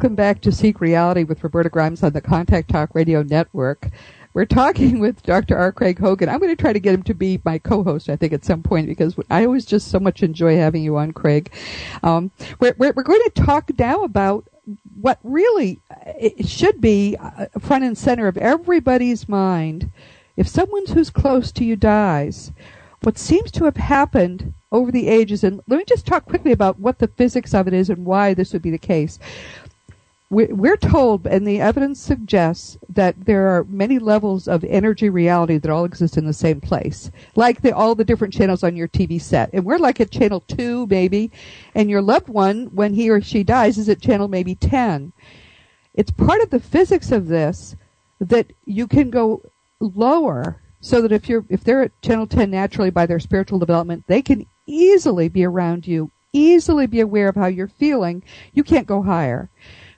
Welcome 0.00 0.16
back 0.16 0.40
to 0.40 0.50
Seek 0.50 0.80
Reality 0.80 1.24
with 1.24 1.44
Roberta 1.44 1.68
Grimes 1.68 2.02
on 2.02 2.14
the 2.14 2.22
Contact 2.22 2.70
Talk 2.70 2.94
Radio 2.94 3.22
Network. 3.22 3.90
We're 4.32 4.46
talking 4.46 4.98
with 4.98 5.22
Dr. 5.22 5.58
R. 5.58 5.72
Craig 5.72 5.98
Hogan. 5.98 6.30
I'm 6.30 6.38
going 6.38 6.48
to 6.48 6.56
try 6.56 6.72
to 6.72 6.80
get 6.80 6.94
him 6.94 7.02
to 7.02 7.12
be 7.12 7.38
my 7.44 7.58
co-host, 7.58 8.08
I 8.08 8.16
think, 8.16 8.32
at 8.32 8.42
some 8.42 8.62
point 8.62 8.86
because 8.86 9.14
I 9.28 9.44
always 9.44 9.66
just 9.66 9.88
so 9.88 10.00
much 10.00 10.22
enjoy 10.22 10.56
having 10.56 10.82
you 10.82 10.96
on, 10.96 11.12
Craig. 11.12 11.52
Um, 12.02 12.30
we're, 12.60 12.74
we're, 12.78 12.94
we're, 12.96 13.02
going 13.02 13.20
to 13.24 13.42
talk 13.42 13.78
now 13.78 14.02
about 14.02 14.46
what 14.98 15.18
really 15.22 15.78
it 16.18 16.48
should 16.48 16.80
be 16.80 17.18
uh, 17.20 17.48
front 17.58 17.84
and 17.84 17.98
center 17.98 18.26
of 18.26 18.38
everybody's 18.38 19.28
mind. 19.28 19.90
If 20.34 20.48
someone 20.48 20.86
who's 20.86 21.10
close 21.10 21.52
to 21.52 21.62
you 21.62 21.76
dies, 21.76 22.52
what 23.02 23.18
seems 23.18 23.50
to 23.52 23.64
have 23.64 23.76
happened 23.76 24.54
over 24.72 24.92
the 24.92 25.08
ages, 25.08 25.42
and 25.42 25.60
let 25.66 25.78
me 25.78 25.84
just 25.84 26.06
talk 26.06 26.26
quickly 26.26 26.52
about 26.52 26.78
what 26.78 26.98
the 26.98 27.08
physics 27.08 27.54
of 27.54 27.66
it 27.66 27.74
is 27.74 27.90
and 27.90 28.04
why 28.04 28.34
this 28.34 28.52
would 28.52 28.62
be 28.62 28.70
the 28.70 28.78
case 28.78 29.18
we're 30.30 30.76
told, 30.76 31.26
and 31.26 31.44
the 31.44 31.60
evidence 31.60 32.00
suggests 32.00 32.78
that 32.88 33.24
there 33.24 33.48
are 33.48 33.64
many 33.64 33.98
levels 33.98 34.46
of 34.46 34.62
energy 34.62 35.10
reality 35.10 35.58
that 35.58 35.70
all 35.70 35.84
exist 35.84 36.16
in 36.16 36.24
the 36.24 36.32
same 36.32 36.60
place, 36.60 37.10
like 37.34 37.62
the, 37.62 37.74
all 37.74 37.96
the 37.96 38.04
different 38.04 38.32
channels 38.32 38.62
on 38.62 38.76
your 38.76 38.86
TV 38.86 39.20
set. 39.20 39.50
And 39.52 39.64
we're 39.64 39.78
like 39.78 40.00
at 40.00 40.12
channel 40.12 40.40
two, 40.40 40.86
maybe, 40.86 41.32
and 41.74 41.90
your 41.90 42.00
loved 42.00 42.28
one, 42.28 42.66
when 42.66 42.94
he 42.94 43.10
or 43.10 43.20
she 43.20 43.42
dies, 43.42 43.76
is 43.76 43.88
at 43.88 44.00
channel 44.00 44.28
maybe 44.28 44.54
10. 44.54 45.12
It's 45.94 46.12
part 46.12 46.40
of 46.42 46.50
the 46.50 46.60
physics 46.60 47.10
of 47.10 47.26
this 47.26 47.74
that 48.20 48.52
you 48.64 48.86
can 48.86 49.10
go 49.10 49.42
lower 49.80 50.62
so 50.80 51.02
that 51.02 51.12
if 51.12 51.28
you're 51.28 51.44
if 51.48 51.64
they're 51.64 51.82
at 51.82 52.02
channel 52.02 52.28
10 52.28 52.50
naturally 52.50 52.90
by 52.90 53.04
their 53.04 53.18
spiritual 53.18 53.58
development, 53.58 54.04
they 54.06 54.22
can 54.22 54.46
easily 54.66 55.28
be 55.28 55.44
around 55.44 55.88
you, 55.88 56.12
easily 56.32 56.86
be 56.86 57.00
aware 57.00 57.28
of 57.28 57.34
how 57.34 57.46
you're 57.46 57.66
feeling. 57.66 58.22
You 58.52 58.62
can't 58.62 58.86
go 58.86 59.02
higher. 59.02 59.50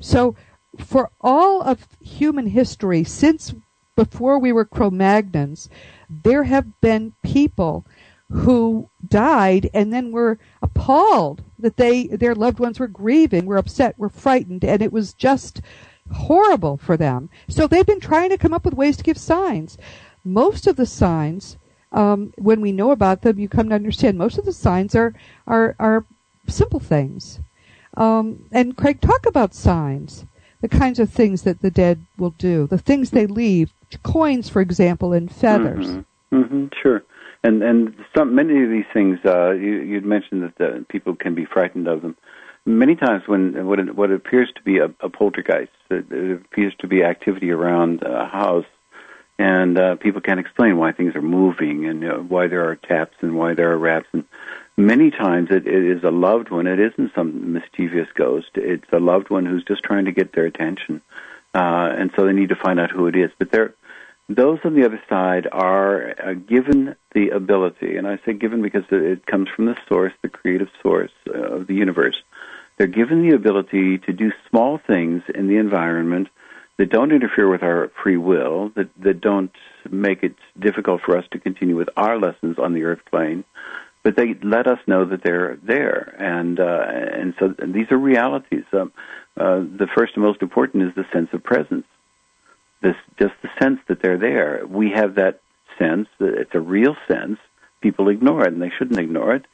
So 0.03 0.35
for 0.79 1.11
all 1.21 1.63
of 1.63 1.87
human 2.01 2.47
history 2.49 3.05
since 3.05 3.55
before 3.95 4.39
we 4.39 4.53
were 4.53 4.65
Cro-Magnons, 4.65 5.69
there 6.09 6.45
have 6.45 6.81
been 6.81 7.13
people 7.23 7.87
who 8.31 8.89
died 9.07 9.69
and 9.75 9.93
then 9.93 10.11
were 10.11 10.39
appalled 10.63 11.43
that 11.59 11.77
they 11.77 12.07
their 12.07 12.35
loved 12.35 12.59
ones 12.59 12.81
were 12.81 12.89
grieving, 12.89 13.45
were 13.45 13.59
upset, 13.59 13.99
were 13.99 14.09
frightened, 14.09 14.65
and 14.65 14.81
it 14.81 14.93
was 14.93 15.13
just 15.13 15.61
horrible 16.11 16.79
for 16.79 16.97
them. 16.97 17.29
So 17.49 17.67
they've 17.67 17.87
been 17.87 18.01
trying 18.01 18.31
to 18.31 18.39
come 18.39 18.55
up 18.55 18.65
with 18.65 18.75
ways 18.75 18.97
to 18.97 19.05
give 19.05 19.19
signs. 19.19 19.77
Most 20.25 20.67
of 20.67 20.77
the 20.77 20.87
signs, 20.87 21.59
um, 21.93 22.33
when 22.39 22.61
we 22.61 22.73
know 22.73 22.91
about 22.91 23.21
them, 23.21 23.39
you 23.39 23.49
come 23.49 23.69
to 23.69 23.75
understand 23.75 24.17
most 24.17 24.39
of 24.39 24.47
the 24.47 24.53
signs 24.53 24.95
are 24.95 25.15
are 25.47 25.77
are 25.79 26.07
simple 26.49 26.81
things. 26.81 27.41
Um, 27.97 28.47
and 28.53 28.77
Craig, 28.77 29.01
talk 29.01 29.27
about 29.27 29.55
signs, 29.55 30.25
the 30.61 30.69
kinds 30.69 30.99
of 30.99 31.11
things 31.11 31.43
that 31.43 31.61
the 31.61 31.71
dead 31.71 32.05
will 32.17 32.31
do, 32.31 32.67
the 32.67 32.79
things 32.79 33.11
they 33.11 33.27
leave, 33.27 33.73
coins, 34.03 34.49
for 34.49 34.63
example, 34.63 35.13
and 35.13 35.31
feathers. 35.31 35.89
Mm-hmm. 35.89 36.37
Mm-hmm. 36.37 36.67
Sure. 36.83 37.03
And 37.45 37.63
and 37.63 37.95
some 38.17 38.35
many 38.35 38.63
of 38.63 38.71
these 38.71 38.85
things, 38.93 39.19
uh, 39.25 39.51
you, 39.51 39.81
you'd 39.81 40.05
mentioned 40.05 40.43
that 40.45 40.59
the, 40.59 40.87
people 40.89 41.17
can 41.17 41.35
be 41.35 41.45
frightened 41.45 41.89
of 41.89 42.01
them. 42.01 42.17
Many 42.65 42.95
times, 42.95 43.25
when 43.27 43.67
what 43.67 43.95
what 43.97 44.13
appears 44.13 44.51
to 44.55 44.63
be 44.63 44.79
a, 44.79 44.87
a 45.01 45.11
poltergeist, 45.11 45.73
it, 45.91 46.07
it 46.11 46.41
appears 46.41 46.73
to 46.79 46.87
be 46.87 47.03
activity 47.03 47.51
around 47.51 48.03
a 48.05 48.27
house, 48.27 48.65
and 49.39 49.77
uh, 49.77 49.97
people 49.97 50.21
can't 50.21 50.39
explain 50.39 50.77
why 50.77 50.93
things 50.93 51.17
are 51.17 51.23
moving 51.23 51.87
and 51.87 52.01
know, 52.01 52.25
why 52.27 52.47
there 52.47 52.69
are 52.69 52.77
taps 52.77 53.17
and 53.21 53.35
why 53.35 53.55
there 53.55 53.73
are 53.73 53.79
raps. 53.79 54.07
And 54.13 54.25
many 54.77 55.11
times, 55.11 55.49
it, 55.51 55.67
it 55.67 55.97
is 55.97 56.05
a 56.05 56.11
loved 56.11 56.51
one. 56.51 56.67
It 56.67 56.81
isn't 56.81 57.13
some 57.15 57.53
mischievous 57.53 58.09
ghost. 58.15 58.51
It's 58.55 58.91
a 58.93 58.99
loved 58.99 59.31
one 59.31 59.47
who's 59.47 59.65
just 59.65 59.83
trying 59.83 60.07
to 60.07 60.13
get 60.13 60.35
their 60.35 60.47
attention, 60.47 61.01
uh, 61.55 61.91
and 61.99 62.11
so 62.17 62.27
they 62.27 62.33
need 62.33 62.51
to 62.51 62.57
find 62.57 62.81
out 62.81 62.91
who 62.91 63.07
it 63.07 63.17
is. 63.17 63.31
But 63.39 63.51
those 64.29 64.59
on 64.65 64.75
the 64.75 64.85
other 64.85 65.01
side 65.09 65.47
are 65.51 66.15
uh, 66.21 66.35
given 66.35 66.95
the 67.15 67.31
ability, 67.31 67.97
and 67.97 68.07
I 68.07 68.19
say 68.25 68.33
given 68.33 68.63
because 68.63 68.85
it 68.91 69.27
comes 69.27 69.49
from 69.55 69.67
the 69.67 69.77
source, 69.89 70.13
the 70.23 70.29
creative 70.29 70.69
source 70.83 71.13
uh, 71.29 71.57
of 71.57 71.67
the 71.67 71.75
universe. 71.75 72.17
They're 72.79 72.87
given 72.87 73.29
the 73.29 73.35
ability 73.35 73.99
to 73.99 74.13
do 74.13 74.33
small 74.49 74.81
things 74.87 75.23
in 75.35 75.49
the 75.49 75.57
environment 75.57 76.29
that 76.79 76.91
don't 76.91 77.13
interfere 77.13 77.49
with 77.49 77.63
our 77.63 77.93
free 78.03 78.17
will, 78.17 78.71
that, 78.75 78.89
that 79.03 79.21
don't 79.21 79.53
make 79.91 80.23
it 80.23 80.35
difficult 80.59 81.03
for 81.03 81.17
us 81.17 81.25
to 81.33 81.39
continue 81.39 81.77
with 81.77 81.89
our 81.97 82.19
lessons 82.19 82.59
on 82.59 82.73
the 82.73 82.85
earth 82.85 83.01
plane, 83.11 83.45
but 84.03 84.17
they 84.17 84.35
let 84.43 84.67
us 84.67 84.79
know 84.87 85.05
that 85.05 85.23
they're 85.23 85.59
there. 85.63 86.15
And, 86.19 86.59
uh, 86.59 86.85
and 86.89 87.35
so 87.39 87.55
these 87.67 87.91
are 87.91 87.99
realities. 87.99 88.65
Um, 88.73 88.93
uh, 89.37 89.61
the 89.61 89.89
first 89.97 90.13
and 90.17 90.25
most 90.25 90.43
important 90.43 90.83
is 90.85 90.95
the 90.95 91.07
sense 91.13 91.29
of 91.33 91.43
presence 91.43 91.85
this 92.83 92.97
just 93.19 93.35
the 93.43 93.49
sense 93.61 93.79
that 93.89 94.03
they're 94.03 94.19
there. 94.19 94.65
We 94.69 94.91
have 94.91 95.15
that 95.15 95.41
sense 95.79 96.09
that 96.19 96.35
it's 96.35 96.55
a 96.55 96.61
real 96.61 96.97
sense. 97.09 97.39
People 97.81 98.09
ignore 98.09 98.43
it, 98.43 98.53
and 98.53 98.61
they 98.61 98.73
shouldn't 98.77 99.01
ignore 99.01 99.35
it. 99.35 99.47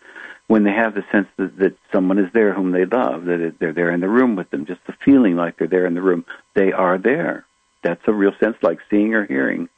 When 0.49 0.65
they 0.65 0.73
have 0.73 0.95
the 0.95 1.05
sense 1.13 1.29
that, 1.37 1.59
that 1.59 1.77
someone 1.93 2.19
is 2.19 2.33
there 2.33 2.55
whom 2.55 2.73
they 2.73 2.87
love, 2.87 3.27
that 3.27 3.57
they're 3.61 3.75
there 3.75 3.93
in 3.93 4.01
the 4.01 4.09
room 4.09 4.35
with 4.35 4.51
them, 4.51 4.65
just 4.67 4.81
the 4.87 4.95
feeling 5.05 5.37
like 5.37 5.59
they're 5.59 5.69
there 5.69 5.87
in 5.87 5.95
the 5.95 6.03
room, 6.03 6.25
they 6.55 6.73
are 6.73 6.99
there. 6.99 7.45
That's 7.85 8.01
a 8.07 8.13
real 8.13 8.33
sense, 8.41 8.57
like 8.63 8.79
seeing 8.91 9.15
or 9.15 9.27
hearing. 9.27 9.69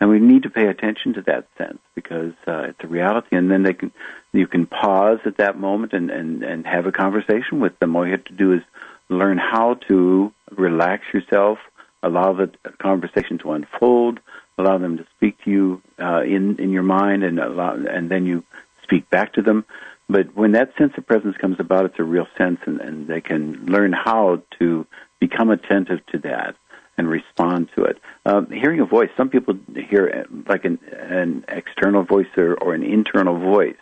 And 0.00 0.08
we 0.08 0.18
need 0.18 0.44
to 0.44 0.50
pay 0.50 0.66
attention 0.66 1.12
to 1.14 1.22
that 1.22 1.46
sense 1.58 1.78
because 1.94 2.32
uh, 2.48 2.62
it's 2.70 2.82
a 2.82 2.86
reality. 2.86 3.36
And 3.36 3.50
then 3.50 3.62
they 3.62 3.74
can, 3.74 3.92
you 4.32 4.46
can 4.46 4.66
pause 4.66 5.18
at 5.26 5.36
that 5.36 5.58
moment 5.58 5.92
and, 5.92 6.10
and, 6.10 6.42
and 6.42 6.66
have 6.66 6.86
a 6.86 6.92
conversation 6.92 7.60
with 7.60 7.78
them. 7.78 7.94
All 7.94 8.06
you 8.06 8.12
have 8.12 8.24
to 8.24 8.32
do 8.32 8.54
is 8.54 8.62
learn 9.10 9.36
how 9.36 9.74
to 9.88 10.32
relax 10.52 11.04
yourself, 11.12 11.58
allow 12.02 12.32
the 12.32 12.50
conversation 12.80 13.38
to 13.38 13.52
unfold, 13.52 14.20
allow 14.56 14.78
them 14.78 14.96
to 14.96 15.06
speak 15.16 15.36
to 15.44 15.50
you 15.50 15.82
uh, 15.98 16.22
in 16.22 16.56
in 16.58 16.70
your 16.70 16.82
mind, 16.82 17.22
and 17.24 17.38
allow, 17.38 17.74
and 17.74 18.10
then 18.10 18.24
you 18.24 18.42
speak 18.82 19.08
back 19.10 19.34
to 19.34 19.42
them. 19.42 19.64
But 20.08 20.34
when 20.34 20.52
that 20.52 20.72
sense 20.76 20.94
of 20.96 21.06
presence 21.06 21.36
comes 21.36 21.60
about, 21.60 21.84
it's 21.84 21.98
a 21.98 22.04
real 22.04 22.26
sense, 22.36 22.60
and, 22.66 22.80
and 22.80 23.06
they 23.06 23.20
can 23.20 23.66
learn 23.66 23.92
how 23.92 24.42
to 24.58 24.86
become 25.20 25.50
attentive 25.50 26.04
to 26.06 26.18
that 26.20 26.56
and 26.96 27.08
respond 27.08 27.70
to 27.76 27.84
it. 27.84 27.98
Um, 28.26 28.46
hearing 28.50 28.80
a 28.80 28.84
voice, 28.84 29.10
some 29.16 29.30
people 29.30 29.54
hear 29.74 30.26
uh, 30.26 30.42
like 30.48 30.64
an, 30.64 30.78
an 30.92 31.44
external 31.48 32.02
voice 32.02 32.26
or, 32.36 32.54
or 32.54 32.74
an 32.74 32.82
internal 32.82 33.38
voice. 33.38 33.76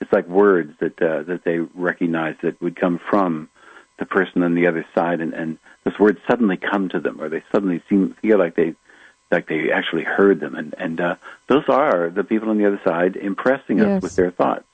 It's 0.00 0.12
like 0.12 0.26
words 0.28 0.74
that 0.80 1.00
uh, 1.00 1.22
that 1.24 1.44
they 1.44 1.58
recognize 1.74 2.36
that 2.42 2.60
would 2.60 2.76
come 2.76 2.98
from 3.10 3.48
the 3.98 4.06
person 4.06 4.42
on 4.42 4.54
the 4.54 4.66
other 4.66 4.84
side, 4.94 5.20
and, 5.20 5.32
and 5.34 5.58
those 5.84 5.98
words 5.98 6.18
suddenly 6.28 6.56
come 6.56 6.88
to 6.88 7.00
them, 7.00 7.20
or 7.20 7.28
they 7.28 7.42
suddenly 7.52 7.82
seem 7.88 8.16
feel 8.20 8.38
like 8.38 8.56
they 8.56 8.74
like 9.30 9.48
they 9.48 9.70
actually 9.70 10.02
heard 10.02 10.40
them, 10.40 10.54
and 10.54 10.74
and 10.78 11.00
uh, 11.00 11.14
those 11.48 11.64
are 11.68 12.10
the 12.10 12.24
people 12.24 12.50
on 12.50 12.58
the 12.58 12.66
other 12.66 12.80
side 12.84 13.16
impressing 13.16 13.80
us 13.80 14.02
with 14.02 14.16
their 14.16 14.30
thoughts, 14.30 14.64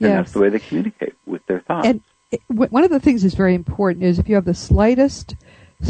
and 0.00 0.10
Yes. 0.10 0.16
that's 0.18 0.32
the 0.32 0.40
way 0.40 0.50
they 0.50 0.60
communicate 0.60 1.14
with 1.26 1.44
their 1.46 1.60
thoughts. 1.60 1.88
And 1.88 2.00
one 2.48 2.84
of 2.84 2.90
the 2.90 3.00
things 3.00 3.22
that's 3.22 3.34
very 3.34 3.54
important 3.54 4.04
is 4.04 4.18
if 4.18 4.28
you 4.28 4.34
have 4.34 4.44
the 4.44 4.54
slightest 4.54 5.36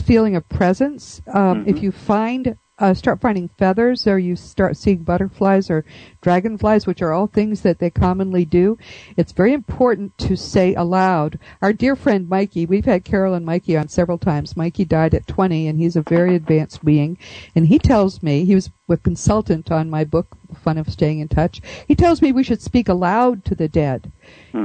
feeling 0.03 0.37
of 0.37 0.49
presence, 0.49 1.23
um, 1.33 1.65
if 1.67 1.77
Mhm. 1.77 1.83
you 1.83 1.93
find 1.93 2.57
uh, 2.81 2.93
start 2.93 3.21
finding 3.21 3.47
feathers, 3.57 4.05
or 4.05 4.19
you 4.19 4.35
start 4.35 4.77
seeing 4.77 4.99
butterflies 5.05 5.71
or 5.71 5.85
dragonflies, 6.21 6.89
which 6.89 7.01
are 7.01 7.13
all 7.13 7.29
things 7.29 7.61
that 7.61 7.79
they 7.79 7.89
commonly 7.89 8.45
do, 8.45 8.77
it's 9.17 9.31
very 9.31 9.53
important 9.53 10.17
to 10.19 10.35
say 10.37 10.75
aloud. 10.75 11.39
Our 11.63 11.73
dear 11.73 11.95
friend 11.95 12.29
Mikey, 12.29 12.67
we've 12.67 12.85
had 12.85 13.05
Carol 13.05 13.35
and 13.35 13.47
Mikey 13.47 13.77
on 13.77 13.87
several 13.87 14.19
times. 14.19 14.57
Mikey 14.57 14.85
died 14.85 15.15
at 15.15 15.29
20, 15.29 15.69
and 15.69 15.79
he's 15.79 15.95
a 15.95 16.03
very 16.03 16.35
advanced 16.35 16.85
being, 16.85 17.17
and 17.55 17.69
he 17.69 17.79
tells 17.79 18.25
me 18.25 18.45
he 18.45 18.57
was 18.57 18.71
a 18.91 18.97
consultant 18.97 19.71
on 19.71 19.89
my 19.89 20.03
book, 20.03 20.37
The 20.49 20.57
Fun 20.57 20.77
of 20.77 20.91
Staying 20.91 21.21
in 21.21 21.29
Touch. 21.29 21.63
He 21.87 21.95
tells 21.95 22.21
me 22.21 22.33
we 22.33 22.43
should 22.43 22.61
speak 22.61 22.89
aloud 22.89 23.45
to 23.45 23.55
the 23.55 23.69
dead. 23.69 24.11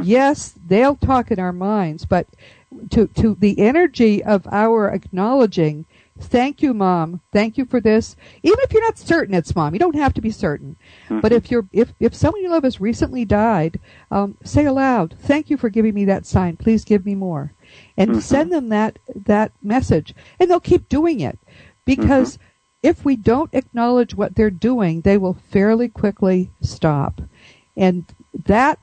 Yes, 0.01 0.55
they'll 0.67 0.95
talk 0.95 1.29
in 1.29 1.39
our 1.39 1.53
minds, 1.53 2.05
but 2.05 2.25
to 2.91 3.07
to 3.07 3.35
the 3.39 3.59
energy 3.59 4.23
of 4.23 4.47
our 4.51 4.89
acknowledging, 4.89 5.85
thank 6.19 6.61
you, 6.61 6.73
mom, 6.73 7.21
thank 7.31 7.57
you 7.57 7.65
for 7.65 7.79
this. 7.79 8.15
Even 8.43 8.59
if 8.61 8.71
you're 8.71 8.83
not 8.83 8.97
certain 8.97 9.33
it's 9.33 9.55
mom, 9.55 9.73
you 9.73 9.79
don't 9.79 9.95
have 9.95 10.13
to 10.13 10.21
be 10.21 10.31
certain. 10.31 10.75
Mm-hmm. 11.05 11.19
But 11.19 11.31
if 11.31 11.49
you're 11.49 11.67
if 11.71 11.93
if 11.99 12.13
someone 12.13 12.41
you 12.41 12.49
love 12.49 12.63
has 12.63 12.79
recently 12.79 13.25
died, 13.25 13.79
um, 14.11 14.37
say 14.43 14.65
aloud, 14.65 15.15
thank 15.19 15.49
you 15.49 15.57
for 15.57 15.69
giving 15.69 15.93
me 15.93 16.05
that 16.05 16.25
sign. 16.25 16.57
Please 16.57 16.85
give 16.85 17.05
me 17.05 17.15
more, 17.15 17.53
and 17.97 18.11
mm-hmm. 18.11 18.19
send 18.19 18.51
them 18.51 18.69
that 18.69 18.99
that 19.15 19.51
message, 19.63 20.13
and 20.39 20.49
they'll 20.49 20.59
keep 20.59 20.89
doing 20.89 21.19
it 21.19 21.39
because. 21.85 22.37
Mm-hmm. 22.37 22.43
If 22.81 23.03
we 23.03 23.17
don't 23.17 23.53
acknowledge 23.53 24.15
what 24.15 24.35
they're 24.35 24.49
doing, 24.49 25.01
they 25.01 25.17
will 25.17 25.33
fairly 25.33 25.89
quickly 25.89 26.49
stop. 26.61 27.19
And 27.75 28.05
that 28.45 28.79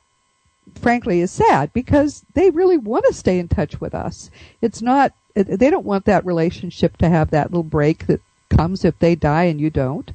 frankly 0.76 1.20
is 1.20 1.30
sad 1.30 1.72
because 1.72 2.24
they 2.34 2.50
really 2.50 2.78
want 2.78 3.04
to 3.06 3.12
stay 3.12 3.38
in 3.38 3.48
touch 3.48 3.80
with 3.80 3.94
us. 3.94 4.30
It's 4.60 4.82
not 4.82 5.12
they 5.34 5.70
don't 5.70 5.84
want 5.84 6.06
that 6.06 6.24
relationship 6.24 6.96
to 6.96 7.08
have 7.08 7.30
that 7.30 7.50
little 7.50 7.62
break 7.62 8.06
that 8.06 8.20
comes 8.48 8.84
if 8.84 8.98
they 8.98 9.14
die 9.14 9.44
and 9.44 9.60
you 9.60 9.68
don't. 9.70 10.12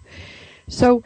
So 0.67 1.03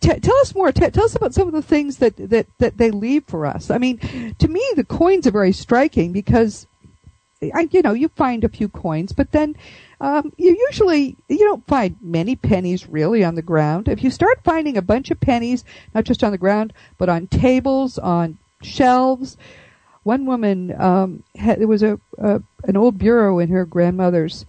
t- 0.00 0.20
tell 0.20 0.36
us 0.38 0.54
more. 0.54 0.72
T- 0.72 0.90
tell 0.90 1.04
us 1.04 1.16
about 1.16 1.34
some 1.34 1.48
of 1.48 1.54
the 1.54 1.62
things 1.62 1.98
that, 1.98 2.16
that, 2.16 2.46
that 2.58 2.76
they 2.76 2.90
leave 2.90 3.24
for 3.24 3.46
us. 3.46 3.70
I 3.70 3.78
mean, 3.78 3.98
to 4.38 4.48
me, 4.48 4.62
the 4.74 4.84
coins 4.84 5.26
are 5.26 5.32
very 5.32 5.52
striking 5.52 6.12
because, 6.12 6.66
You 7.40 7.82
know, 7.82 7.92
you 7.92 8.08
find 8.08 8.44
a 8.44 8.48
few 8.48 8.68
coins, 8.68 9.12
but 9.12 9.32
then 9.32 9.56
um, 10.00 10.32
you 10.38 10.56
usually 10.68 11.16
you 11.28 11.38
don't 11.38 11.66
find 11.66 11.96
many 12.00 12.34
pennies 12.34 12.88
really 12.88 13.22
on 13.22 13.34
the 13.34 13.42
ground. 13.42 13.88
If 13.88 14.02
you 14.02 14.10
start 14.10 14.40
finding 14.42 14.78
a 14.78 14.82
bunch 14.82 15.10
of 15.10 15.20
pennies, 15.20 15.62
not 15.94 16.04
just 16.04 16.24
on 16.24 16.32
the 16.32 16.38
ground, 16.38 16.72
but 16.96 17.10
on 17.10 17.26
tables, 17.26 17.98
on 17.98 18.38
shelves. 18.62 19.36
One 20.02 20.24
woman 20.24 20.80
um, 20.80 21.24
had, 21.34 21.60
there 21.60 21.68
was 21.68 21.82
a, 21.82 22.00
a 22.16 22.40
an 22.64 22.76
old 22.76 22.96
bureau 22.96 23.38
in 23.38 23.50
her 23.50 23.66
grandmother's 23.66 24.46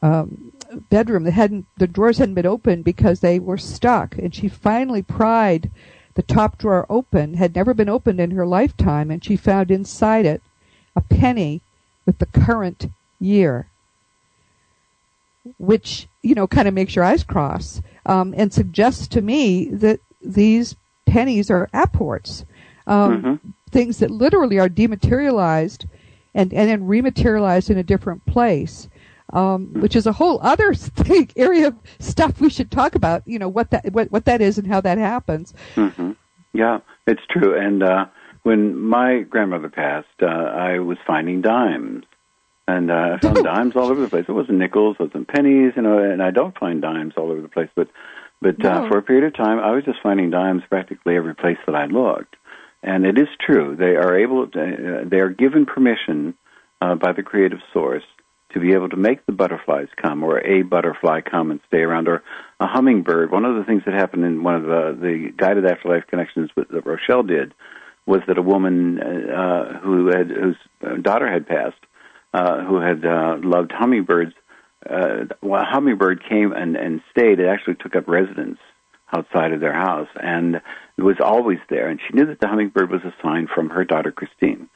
um, 0.00 0.52
bedroom 0.90 1.24
that 1.24 1.32
hadn't 1.32 1.66
the 1.78 1.88
drawers 1.88 2.18
hadn't 2.18 2.34
been 2.34 2.46
opened 2.46 2.84
because 2.84 3.20
they 3.20 3.40
were 3.40 3.58
stuck, 3.58 4.16
and 4.18 4.32
she 4.32 4.46
finally 4.46 5.02
pried 5.02 5.68
the 6.14 6.22
top 6.22 6.58
drawer 6.58 6.86
open. 6.88 7.34
Had 7.34 7.56
never 7.56 7.74
been 7.74 7.88
opened 7.88 8.20
in 8.20 8.30
her 8.32 8.46
lifetime, 8.46 9.10
and 9.10 9.24
she 9.24 9.34
found 9.34 9.72
inside 9.72 10.26
it 10.26 10.42
a 10.94 11.00
penny 11.00 11.60
with 12.06 12.18
the 12.18 12.26
current 12.26 12.86
year 13.20 13.66
which 15.58 16.08
you 16.22 16.34
know 16.34 16.46
kind 16.46 16.66
of 16.68 16.74
makes 16.74 16.96
your 16.96 17.04
eyes 17.04 17.22
cross 17.22 17.82
um, 18.06 18.34
and 18.36 18.52
suggests 18.52 19.06
to 19.08 19.20
me 19.20 19.68
that 19.70 20.00
these 20.22 20.74
pennies 21.06 21.50
are 21.50 21.68
apports, 21.74 22.44
um, 22.86 23.40
things 23.70 23.98
that 23.98 24.10
literally 24.10 24.58
are 24.58 24.68
dematerialized 24.70 25.86
and 26.34 26.52
and 26.52 26.68
then 26.70 26.82
rematerialized 26.88 27.70
in 27.70 27.78
a 27.78 27.82
different 27.82 28.24
place. 28.26 28.88
um, 29.32 29.72
which 29.80 29.96
is 29.96 30.06
a 30.06 30.12
whole 30.12 30.38
other 30.42 30.74
thing, 30.74 31.30
area 31.36 31.68
of 31.68 31.76
stuff 31.98 32.40
we 32.40 32.50
should 32.50 32.70
talk 32.70 32.94
about. 32.94 33.22
You 33.26 33.38
know 33.38 33.48
what 33.48 33.70
that 33.70 33.92
what 33.92 34.10
what 34.10 34.24
that 34.24 34.40
is 34.40 34.58
and 34.58 34.66
how 34.66 34.80
that 34.80 34.98
happens. 34.98 35.52
hmm 35.74 36.12
Yeah, 36.52 36.80
it's 37.06 37.22
true. 37.28 37.58
And 37.58 37.82
uh, 37.82 38.06
when 38.44 38.78
my 38.78 39.22
grandmother 39.22 39.70
passed, 39.70 40.06
uh, 40.22 40.26
I 40.26 40.78
was 40.78 40.98
finding 41.06 41.40
dimes. 41.40 42.04
And 42.68 42.90
uh, 42.90 43.16
I 43.16 43.18
found 43.18 43.36
dimes 43.42 43.74
all 43.74 43.90
over 43.90 44.00
the 44.00 44.08
place. 44.08 44.26
It 44.28 44.32
wasn't 44.32 44.58
nickels, 44.58 44.96
it 45.00 45.02
wasn't 45.02 45.28
pennies, 45.28 45.72
you 45.74 45.82
know. 45.82 45.98
And 45.98 46.22
I 46.22 46.30
don't 46.30 46.56
find 46.56 46.80
dimes 46.80 47.14
all 47.16 47.32
over 47.32 47.40
the 47.40 47.48
place, 47.48 47.70
but 47.74 47.88
but 48.40 48.62
uh, 48.62 48.88
for 48.88 48.98
a 48.98 49.02
period 49.02 49.24
of 49.24 49.34
time, 49.34 49.58
I 49.58 49.70
was 49.70 49.84
just 49.84 49.98
finding 50.02 50.30
dimes 50.30 50.62
practically 50.68 51.16
every 51.16 51.34
place 51.34 51.56
that 51.64 51.74
I 51.74 51.86
looked. 51.86 52.36
And 52.82 53.06
it 53.06 53.18
is 53.18 53.28
true; 53.40 53.76
they 53.76 53.96
are 53.96 54.18
able, 54.18 54.46
to, 54.48 54.60
uh, 54.60 55.08
they 55.08 55.18
are 55.18 55.30
given 55.30 55.64
permission 55.64 56.34
uh, 56.82 56.94
by 56.94 57.12
the 57.12 57.22
creative 57.22 57.60
source 57.72 58.04
to 58.52 58.60
be 58.60 58.74
able 58.74 58.90
to 58.90 58.96
make 58.96 59.24
the 59.24 59.32
butterflies 59.32 59.88
come, 60.00 60.22
or 60.22 60.38
a 60.40 60.62
butterfly 60.62 61.22
come 61.22 61.50
and 61.50 61.60
stay 61.66 61.80
around, 61.80 62.08
or 62.08 62.22
a 62.60 62.66
hummingbird. 62.66 63.30
One 63.30 63.46
of 63.46 63.56
the 63.56 63.64
things 63.64 63.82
that 63.86 63.94
happened 63.94 64.24
in 64.24 64.42
one 64.42 64.54
of 64.56 64.62
the, 64.64 64.98
the 65.00 65.32
guided 65.34 65.64
afterlife 65.64 66.06
connections 66.06 66.50
with, 66.54 66.68
that 66.68 66.84
Rochelle 66.84 67.22
did 67.22 67.54
was 68.06 68.20
that 68.26 68.38
a 68.38 68.42
woman 68.42 69.00
uh, 69.00 69.78
who 69.80 70.06
had 70.08 70.30
whose 70.30 70.56
daughter 71.02 71.30
had 71.30 71.46
passed, 71.46 71.80
uh, 72.32 72.62
who 72.64 72.80
had 72.80 73.04
uh, 73.04 73.36
loved 73.42 73.72
hummingbirds, 73.72 74.34
uh, 74.88 75.24
well, 75.40 75.62
a 75.62 75.64
hummingbird 75.64 76.22
came 76.28 76.52
and, 76.52 76.76
and 76.76 77.00
stayed. 77.10 77.40
It 77.40 77.46
actually 77.46 77.76
took 77.76 77.96
up 77.96 78.06
residence 78.06 78.58
outside 79.16 79.52
of 79.52 79.60
their 79.60 79.72
house, 79.72 80.08
and 80.16 80.56
it 80.96 81.02
was 81.02 81.16
always 81.22 81.58
there. 81.70 81.88
And 81.88 82.00
she 82.06 82.14
knew 82.14 82.26
that 82.26 82.40
the 82.40 82.48
hummingbird 82.48 82.90
was 82.90 83.02
a 83.04 83.14
sign 83.22 83.48
from 83.52 83.70
her 83.70 83.84
daughter 83.84 84.12
Christine. 84.12 84.68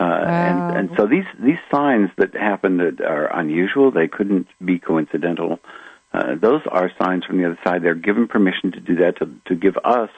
Uh, 0.00 0.04
Wow. 0.04 0.68
and, 0.70 0.76
and 0.78 0.96
so 0.96 1.06
these 1.06 1.26
these 1.38 1.60
signs 1.72 2.10
that 2.16 2.34
happen 2.34 2.78
that 2.78 3.00
are 3.00 3.26
unusual, 3.38 3.92
they 3.92 4.08
couldn't 4.08 4.48
be 4.64 4.80
coincidental. 4.80 5.60
Uh, 6.12 6.34
those 6.40 6.60
are 6.68 6.90
signs 7.00 7.24
from 7.24 7.38
the 7.38 7.46
other 7.46 7.58
side. 7.64 7.82
They're 7.82 7.94
given 7.94 8.26
permission 8.26 8.72
to 8.72 8.80
do 8.80 8.96
that 8.96 9.18
to 9.18 9.30
to 9.46 9.54
give 9.54 9.76
us 9.84 10.10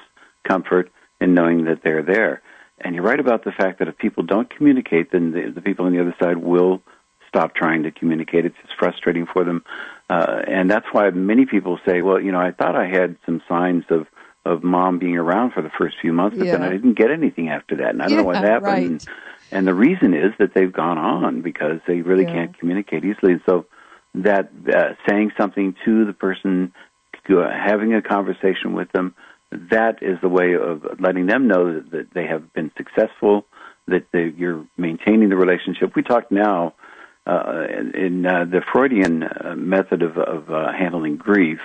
comfort 0.49 0.91
in 1.21 1.35
knowing 1.35 1.65
that 1.65 1.81
they're 1.85 2.03
there. 2.03 2.41
And 2.79 2.95
you're 2.95 3.05
right 3.05 3.21
about 3.21 3.45
the 3.45 3.53
fact 3.53 3.79
that 3.79 3.89
if 3.89 3.97
people 3.97 4.25
don't 4.25 4.51
communicate, 4.55 5.13
then 5.13 5.33
the, 5.33 5.53
the 5.55 5.61
people 5.61 5.87
on 5.87 5.93
the 5.93 6.01
other 6.01 6.15
side 6.21 6.39
will 6.39 6.83
stop 7.29 7.55
trying 7.55 7.85
to 7.85 7.91
communicate. 7.91 8.45
It's 8.45 8.57
just 8.63 8.75
frustrating 8.79 9.27
for 9.33 9.45
them, 9.45 9.65
uh, 10.11 10.43
and 10.47 10.71
that's 10.71 10.87
why 10.93 11.11
many 11.11 11.47
people 11.47 11.79
say, 11.87 12.03
"Well, 12.03 12.21
you 12.21 12.33
know, 12.33 12.41
I 12.41 12.51
thought 12.53 12.77
I 12.77 12.87
had 12.89 13.17
some 13.27 13.43
signs 13.49 13.85
of 13.91 14.07
of 14.45 14.63
mom 14.63 14.99
being 14.99 15.17
around 15.17 15.53
for 15.53 15.63
the 15.63 15.71
first 15.79 15.97
few 16.03 16.13
months, 16.13 16.37
but 16.39 16.51
then 16.51 16.63
I 16.63 16.71
didn't 16.71 16.99
get 16.99 17.11
anything 17.11 17.49
after 17.49 17.77
that, 17.77 17.91
and 17.91 18.03
I 18.03 18.09
don't 18.09 18.19
know 18.19 18.25
what 18.25 18.41
Yeah, 18.43 18.51
happened." 18.51 19.01
right. 19.01 19.09
And 19.53 19.67
the 19.69 19.75
reason 19.75 20.15
is 20.15 20.33
that 20.39 20.53
they've 20.55 20.73
gone 20.73 20.99
on 20.99 21.41
because 21.41 21.81
they 21.87 22.01
really 22.03 22.25
Yeah. 22.25 22.33
can't 22.33 22.59
communicate 22.59 23.05
easily. 23.05 23.35
And 23.35 23.43
so 23.49 23.67
that 24.15 24.51
uh, 24.73 24.95
saying 25.09 25.33
something 25.39 25.75
to 25.85 26.05
the 26.05 26.13
person, 26.13 26.73
uh, 27.31 27.51
having 27.51 27.95
a 27.95 28.03
conversation 28.03 28.75
with 28.75 28.91
them, 28.93 29.15
that 29.71 30.03
is 30.03 30.19
the 30.23 30.29
way 30.29 30.55
of 30.55 31.01
letting 31.01 31.27
them 31.27 31.49
know 31.49 31.75
that, 31.75 31.91
that 31.91 32.07
they 32.15 32.27
have 32.27 32.53
been 32.53 32.71
successful, 32.77 33.47
that 33.89 34.07
they, 34.13 34.33
you're 34.37 34.67
maintaining 34.77 35.29
the 35.29 35.37
relationship. 35.37 35.95
We 35.95 36.03
talk 36.03 36.31
now 36.31 36.75
uh, 37.27 37.65
in, 37.79 37.95
in 37.95 38.27
uh, 38.27 38.45
the 38.45 38.63
Freudian 38.73 39.23
uh, 39.23 39.55
method 39.57 40.03
of, 40.03 40.19
of 40.19 40.51
uh, 40.51 40.73
handling 40.73 41.17
grief. 41.17 41.61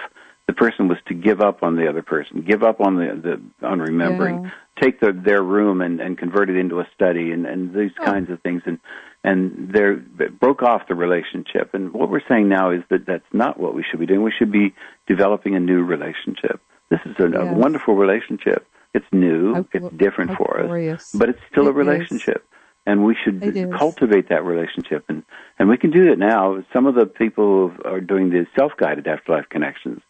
The 0.48 0.54
person 0.54 0.88
was 0.88 0.98
to 1.10 1.14
give 1.14 1.42
up 1.42 1.62
on 1.62 1.76
the 1.76 1.88
other 1.88 2.02
person, 2.02 2.42
give 2.42 2.64
up 2.64 2.82
on 2.82 2.96
the, 2.96 3.42
the 3.62 3.68
on 3.68 3.80
remembering, 3.80 4.46
Yeah. 4.46 4.52
take 4.82 5.00
the, 5.00 5.12
their 5.14 5.44
room 5.44 5.82
and, 5.82 6.00
and 6.02 6.18
convert 6.18 6.50
it 6.50 6.56
into 6.58 6.80
a 6.80 6.88
study, 6.96 7.32
and, 7.32 7.46
and 7.46 7.74
these 7.74 7.92
Oh. 8.00 8.06
kinds 8.06 8.30
of 8.32 8.42
things, 8.42 8.64
and 8.66 8.80
and 9.24 9.72
they 9.74 10.28
broke 10.28 10.64
off 10.64 10.88
the 10.88 10.96
relationship. 10.96 11.74
And 11.74 11.94
what 11.94 12.10
we're 12.10 12.26
saying 12.28 12.48
now 12.48 12.72
is 12.72 12.82
that 12.90 13.06
that's 13.06 13.32
not 13.34 13.60
what 13.60 13.76
we 13.76 13.84
should 13.84 14.00
be 14.00 14.06
doing. 14.06 14.24
We 14.24 14.32
should 14.32 14.52
be 14.52 14.74
developing 15.08 15.56
a 15.56 15.60
new 15.60 15.84
relationship. 15.84 16.62
This 16.90 17.00
is 17.06 17.16
a, 17.20 17.26
a 17.26 17.54
wonderful 17.54 17.96
relationship. 17.96 18.66
It's 18.94 19.06
new, 19.12 19.54
How 19.54 19.66
it's 19.72 19.96
different 19.96 20.36
for 20.36 20.62
glorious. 20.64 21.14
us, 21.14 21.20
but 21.20 21.30
it's 21.30 21.40
still 21.52 21.66
a 21.68 21.70
It 21.70 21.72
is. 21.72 21.76
relationship. 21.78 22.46
And 22.86 23.06
we 23.06 23.16
should 23.24 23.42
cultivate 23.78 24.30
that 24.30 24.44
relationship, 24.44 25.06
and 25.10 25.24
and 25.60 25.70
we 25.70 25.78
can 25.78 25.92
do 25.92 26.12
it 26.12 26.18
now. 26.18 26.64
Some 26.74 26.88
of 26.88 26.96
the 26.96 27.06
people 27.06 27.70
who 27.70 27.84
are 27.86 28.02
doing 28.02 28.32
the 28.32 28.48
self-guided 28.58 29.06
afterlife 29.06 29.48
connections, 29.50 30.02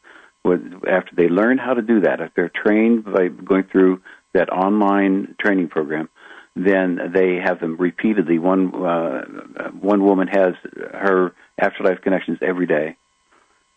after 0.46 1.14
they 1.14 1.28
learn 1.28 1.58
how 1.58 1.74
to 1.74 1.82
do 1.82 2.02
that, 2.02 2.22
if 2.22 2.34
they're 2.36 2.48
trained 2.64 3.04
by 3.04 3.28
going 3.28 3.64
through 3.64 4.02
that 4.34 4.50
online 4.50 5.36
training 5.42 5.68
program, 5.68 6.08
then 6.56 7.12
they 7.14 7.36
have 7.44 7.60
them 7.60 7.76
repeatedly. 7.76 8.40
One 8.40 8.74
uh, 8.74 9.26
one 9.72 10.04
woman 10.06 10.30
has 10.30 10.54
her 10.94 11.34
afterlife 11.60 12.00
connections 12.02 12.38
every 12.42 12.68
day, 12.68 12.96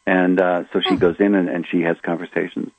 and 0.06 0.40
uh, 0.40 0.64
so 0.72 0.80
she 0.80 0.94
goes 0.96 1.16
in 1.18 1.34
and, 1.34 1.48
and 1.48 1.66
she 1.68 1.80
has 1.80 1.96
conversations. 2.04 2.70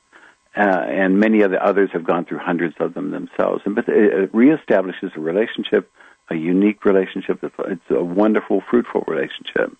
Uh, 0.56 0.60
and 0.62 1.18
many 1.18 1.42
of 1.42 1.50
the 1.50 1.64
others 1.64 1.90
have 1.92 2.04
gone 2.04 2.24
through 2.24 2.38
hundreds 2.38 2.76
of 2.78 2.94
them 2.94 3.10
themselves. 3.10 3.62
And 3.64 3.74
but 3.74 3.88
it, 3.88 4.32
reestablishes 4.32 5.16
a 5.16 5.20
relationship, 5.20 5.90
a 6.30 6.36
unique 6.36 6.84
relationship. 6.84 7.40
It's, 7.42 7.82
a 7.90 8.04
wonderful, 8.04 8.62
fruitful 8.70 9.04
relationship. 9.08 9.76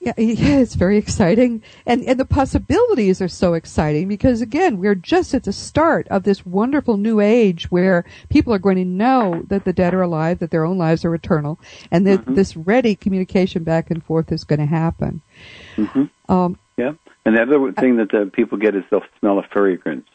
Yeah, 0.00 0.12
yeah, 0.16 0.58
it's 0.58 0.76
very 0.76 0.96
exciting, 0.96 1.60
and 1.84 2.04
and 2.04 2.20
the 2.20 2.24
possibilities 2.24 3.20
are 3.20 3.26
so 3.26 3.54
exciting 3.54 4.06
because 4.06 4.40
again, 4.40 4.78
we're 4.78 4.94
just 4.94 5.34
at 5.34 5.42
the 5.42 5.52
start 5.52 6.06
of 6.06 6.22
this 6.22 6.46
wonderful 6.46 6.98
new 6.98 7.18
age 7.18 7.68
where 7.72 8.04
people 8.28 8.54
are 8.54 8.60
going 8.60 8.76
to 8.76 8.84
know 8.84 9.42
that 9.48 9.64
the 9.64 9.72
dead 9.72 9.94
are 9.94 10.02
alive, 10.02 10.38
that 10.38 10.52
their 10.52 10.64
own 10.64 10.78
lives 10.78 11.04
are 11.04 11.16
eternal, 11.16 11.58
and 11.90 12.06
that 12.06 12.20
Mm-hmm. 12.20 12.34
this 12.34 12.56
ready 12.56 12.94
communication 12.94 13.64
back 13.64 13.90
and 13.90 14.04
forth 14.04 14.30
is 14.30 14.44
going 14.44 14.60
to 14.60 14.66
happen. 14.66 15.20
hmm 15.74 16.04
Um, 16.28 16.56
Yeah. 16.76 16.92
And 17.28 17.36
the 17.36 17.42
other 17.42 17.72
thing 17.72 17.96
that 17.96 18.10
the 18.10 18.30
people 18.32 18.56
get 18.56 18.74
is 18.74 18.84
they'll 18.90 19.02
smell 19.20 19.38
a 19.38 19.42
fragrance. 19.52 20.06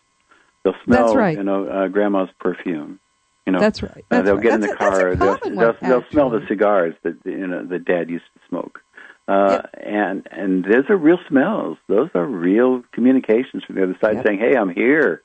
They'll 0.64 0.74
smell, 0.84 1.03
That's 1.05 1.16
right. 1.16 1.38
you 1.38 1.43
know, 1.43 1.68
uh, 1.68 1.88
grandma's 1.89 2.30
perfume. 2.39 2.99
You 3.45 3.51
know, 3.53 3.59
That's 3.59 3.84
right. 3.84 4.03
Uh, 4.09 4.22
they'll 4.24 4.36
right. 4.36 4.43
get 4.43 4.53
in 4.53 4.61
the 4.61 4.68
That's 4.68 4.80
that's 4.80 4.97
a 4.97 4.99
car. 5.01 5.16
They'll, 5.16 5.38
common 5.38 5.57
they'll, 5.57 5.76
they'll 5.82 6.09
smell 6.11 6.30
the 6.30 6.45
cigars 6.47 6.95
that 7.03 7.18
you 7.26 7.45
know 7.45 7.66
that 7.66 7.86
Dad 7.86 8.09
used 8.09 8.26
to 8.34 8.39
smoke. 8.49 8.82
Uh, 9.28 9.61
And 9.74 10.28
and 10.32 10.64
those 10.64 10.86
are 10.89 10.97
real 10.97 11.20
smells. 11.28 11.78
Those 11.88 12.09
are 12.16 12.26
real 12.26 12.84
communications 12.93 13.64
from 13.66 13.76
the 13.76 13.84
other 13.84 13.97
side 14.01 14.16
Yep. 14.16 14.26
saying, 14.28 14.39
"Hey, 14.39 14.55
I'm 14.55 14.70
here. 14.70 15.22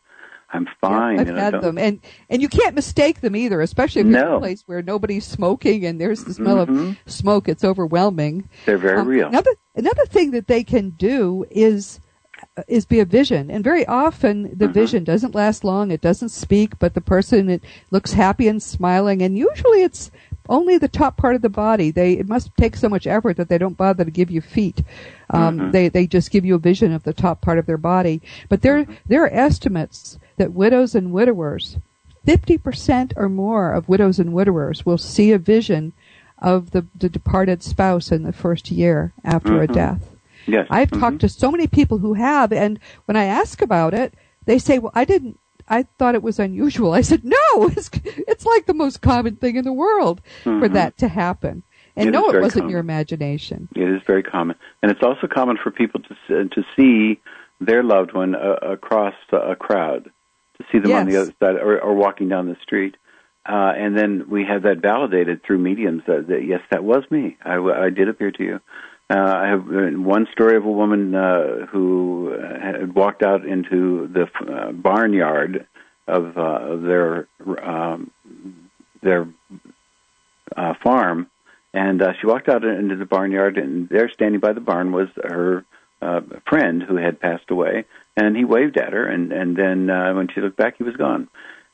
I'm 0.52 0.66
fine." 0.80 1.16
Yeah, 1.16 1.20
I've 1.20 1.28
know, 1.28 1.34
had 1.36 1.60
them, 1.60 1.78
and 1.78 2.00
and 2.30 2.40
you 2.42 2.48
can't 2.48 2.74
mistake 2.74 3.20
them 3.20 3.36
either, 3.36 3.60
especially 3.60 4.00
if 4.02 4.06
you're 4.08 4.18
in 4.28 4.32
a 4.34 4.38
place 4.38 4.62
where 4.66 4.82
nobody's 4.82 5.26
smoking 5.26 5.84
and 5.86 6.00
there's 6.00 6.24
the 6.24 6.34
smell 6.34 6.66
Mhm. 6.66 6.90
of 7.06 7.12
smoke. 7.12 7.48
It's 7.48 7.64
overwhelming. 7.64 8.48
They're 8.66 8.78
very 8.78 8.98
Um, 9.00 9.08
real. 9.08 9.28
Another 9.28 9.52
another 9.76 10.06
thing 10.06 10.30
that 10.32 10.46
they 10.46 10.64
can 10.64 10.90
do 10.90 11.44
is 11.50 12.00
uh, 12.56 12.62
is 12.68 12.86
be 12.86 13.00
a 13.00 13.04
vision, 13.04 13.50
and 13.50 13.64
very 13.64 13.84
often 13.86 14.44
the 14.56 14.68
Mhm. 14.68 14.72
vision 14.72 15.04
doesn't 15.04 15.34
last 15.34 15.64
long. 15.64 15.90
It 15.90 16.00
doesn't 16.00 16.28
speak, 16.28 16.78
but 16.78 16.94
the 16.94 17.00
person 17.00 17.50
it 17.50 17.64
looks 17.90 18.12
happy 18.12 18.46
and 18.46 18.62
smiling, 18.62 19.22
and 19.22 19.36
usually 19.36 19.82
it's 19.82 20.12
only 20.48 20.78
the 20.78 20.86
top 20.88 21.16
part 21.16 21.34
of 21.34 21.42
the 21.42 21.48
body. 21.48 21.90
They 21.90 22.12
it 22.12 22.28
must 22.28 22.56
take 22.56 22.76
so 22.76 22.88
much 22.88 23.06
effort 23.08 23.36
that 23.38 23.48
they 23.48 23.58
don't 23.58 23.76
bother 23.76 24.04
to 24.04 24.10
give 24.10 24.30
you 24.30 24.40
feet. 24.40 24.82
Um, 25.30 25.58
Mhm. 25.58 25.72
They 25.72 25.88
they 25.88 26.06
just 26.06 26.30
give 26.30 26.44
you 26.44 26.54
a 26.54 26.58
vision 26.60 26.92
of 26.92 27.02
the 27.02 27.12
top 27.12 27.40
part 27.40 27.58
of 27.58 27.66
their 27.66 27.76
body. 27.76 28.22
But 28.48 28.62
there 28.62 28.84
Mm-hmm. 28.84 28.92
there 29.08 29.24
are 29.24 29.30
estimates 29.34 30.16
that 30.38 30.52
widows 30.52 30.94
and 30.94 31.12
widowers, 31.12 31.78
fifty 32.24 32.56
percent 32.58 33.12
or 33.16 33.28
more 33.28 33.72
of 33.72 33.88
widows 33.88 34.18
and 34.18 34.32
widowers 34.32 34.84
will 34.86 34.98
see 34.98 35.32
a 35.32 35.38
vision 35.38 35.92
of 36.40 36.70
the, 36.70 36.86
the 36.96 37.08
departed 37.08 37.62
spouse 37.62 38.10
in 38.12 38.22
the 38.22 38.32
first 38.32 38.70
year 38.70 39.12
after 39.24 39.60
a 39.60 39.66
Mhm. 39.68 39.74
death. 39.74 40.14
yes. 40.46 40.66
I've 40.70 40.90
Mhm. 40.90 41.00
talked 41.00 41.20
to 41.20 41.28
so 41.28 41.50
many 41.50 41.66
people 41.66 41.98
who 41.98 42.14
have, 42.14 42.52
and 42.52 42.78
when 43.06 43.16
I 43.16 43.24
ask 43.24 43.60
about 43.60 43.92
it, 43.92 44.14
they 44.46 44.58
say, 44.58 44.78
"Well, 44.78 44.92
I 44.94 45.04
didn't. 45.04 45.38
I 45.68 45.82
thought 45.98 46.14
it 46.14 46.22
was 46.22 46.38
unusual." 46.38 46.92
I 46.92 47.02
said, 47.02 47.22
"No, 47.24 47.36
it's 47.76 47.90
it's 48.04 48.46
like 48.46 48.66
the 48.66 48.74
most 48.74 49.02
common 49.02 49.36
thing 49.36 49.56
in 49.56 49.64
the 49.64 49.72
world 49.72 50.20
for 50.44 50.68
Mhm. 50.68 50.72
that 50.72 50.96
to 50.98 51.08
happen." 51.08 51.62
And 51.96 52.08
It 52.08 52.12
no, 52.12 52.30
it 52.30 52.40
wasn't 52.40 52.62
common. 52.62 52.70
your 52.70 52.80
imagination. 52.80 53.68
It 53.74 53.88
is 53.88 54.00
very 54.06 54.22
common, 54.22 54.54
and 54.82 54.92
it's 54.92 55.02
also 55.02 55.26
common 55.26 55.56
for 55.56 55.70
people 55.72 56.00
to 56.28 56.44
to 56.48 56.64
see 56.76 57.18
their 57.60 57.82
loved 57.82 58.12
one 58.12 58.36
uh, 58.36 58.56
across 58.62 59.14
a 59.32 59.56
crowd, 59.56 60.08
to 60.58 60.66
see 60.70 60.78
them 60.78 60.92
on 60.92 61.06
the 61.06 61.16
other 61.16 61.32
side, 61.40 61.56
or, 61.56 61.80
or 61.80 61.94
walking 61.94 62.28
down 62.28 62.48
the 62.48 62.56
street, 62.62 62.96
uh, 63.46 63.72
and 63.76 63.96
then 63.96 64.28
we 64.28 64.44
have 64.44 64.62
that 64.62 64.78
validated 64.78 65.42
through 65.42 65.58
mediums 65.58 66.02
that, 66.06 66.26
that 66.28 66.44
yes, 66.44 66.60
that 66.70 66.84
was 66.84 67.04
me. 67.10 67.36
I, 67.44 67.56
I 67.58 67.90
did 67.90 68.08
appear 68.08 68.30
to 68.32 68.44
you. 68.44 68.60
Uh, 69.10 69.18
I 69.18 69.46
have 69.48 69.60
uh, 69.60 69.98
one 69.98 70.26
story 70.32 70.56
of 70.56 70.66
a 70.66 70.70
woman 70.70 71.14
uh, 71.14 71.66
who 71.66 72.34
uh, 72.34 72.60
had 72.60 72.94
walked 72.94 73.22
out 73.22 73.46
into 73.46 74.06
the 74.08 74.28
uh, 74.46 74.72
barnyard 74.72 75.66
of, 76.06 76.36
uh, 76.36 76.40
of 76.40 76.82
their 76.82 77.26
um, 77.62 78.10
their 79.00 79.28
uh, 80.54 80.74
farm, 80.82 81.28
and 81.72 82.02
uh, 82.02 82.12
she 82.20 82.26
walked 82.26 82.48
out 82.48 82.64
into 82.64 82.96
the 82.96 83.06
barnyard, 83.06 83.56
and 83.56 83.88
there, 83.88 84.10
standing 84.10 84.40
by 84.40 84.52
the 84.52 84.60
barn, 84.60 84.92
was 84.92 85.08
her 85.22 85.64
uh, 86.00 86.20
friend 86.48 86.82
who 86.82 86.96
had 86.96 87.20
passed 87.20 87.50
away, 87.50 87.84
and 88.16 88.36
he 88.36 88.44
waved 88.44 88.76
at 88.76 88.92
her, 88.92 89.06
and 89.06 89.32
and 89.32 89.56
then 89.56 89.90
uh, 89.90 90.12
when 90.14 90.28
she 90.32 90.40
looked 90.40 90.56
back, 90.56 90.76
he 90.78 90.84
was 90.84 90.96
gone, 90.96 91.28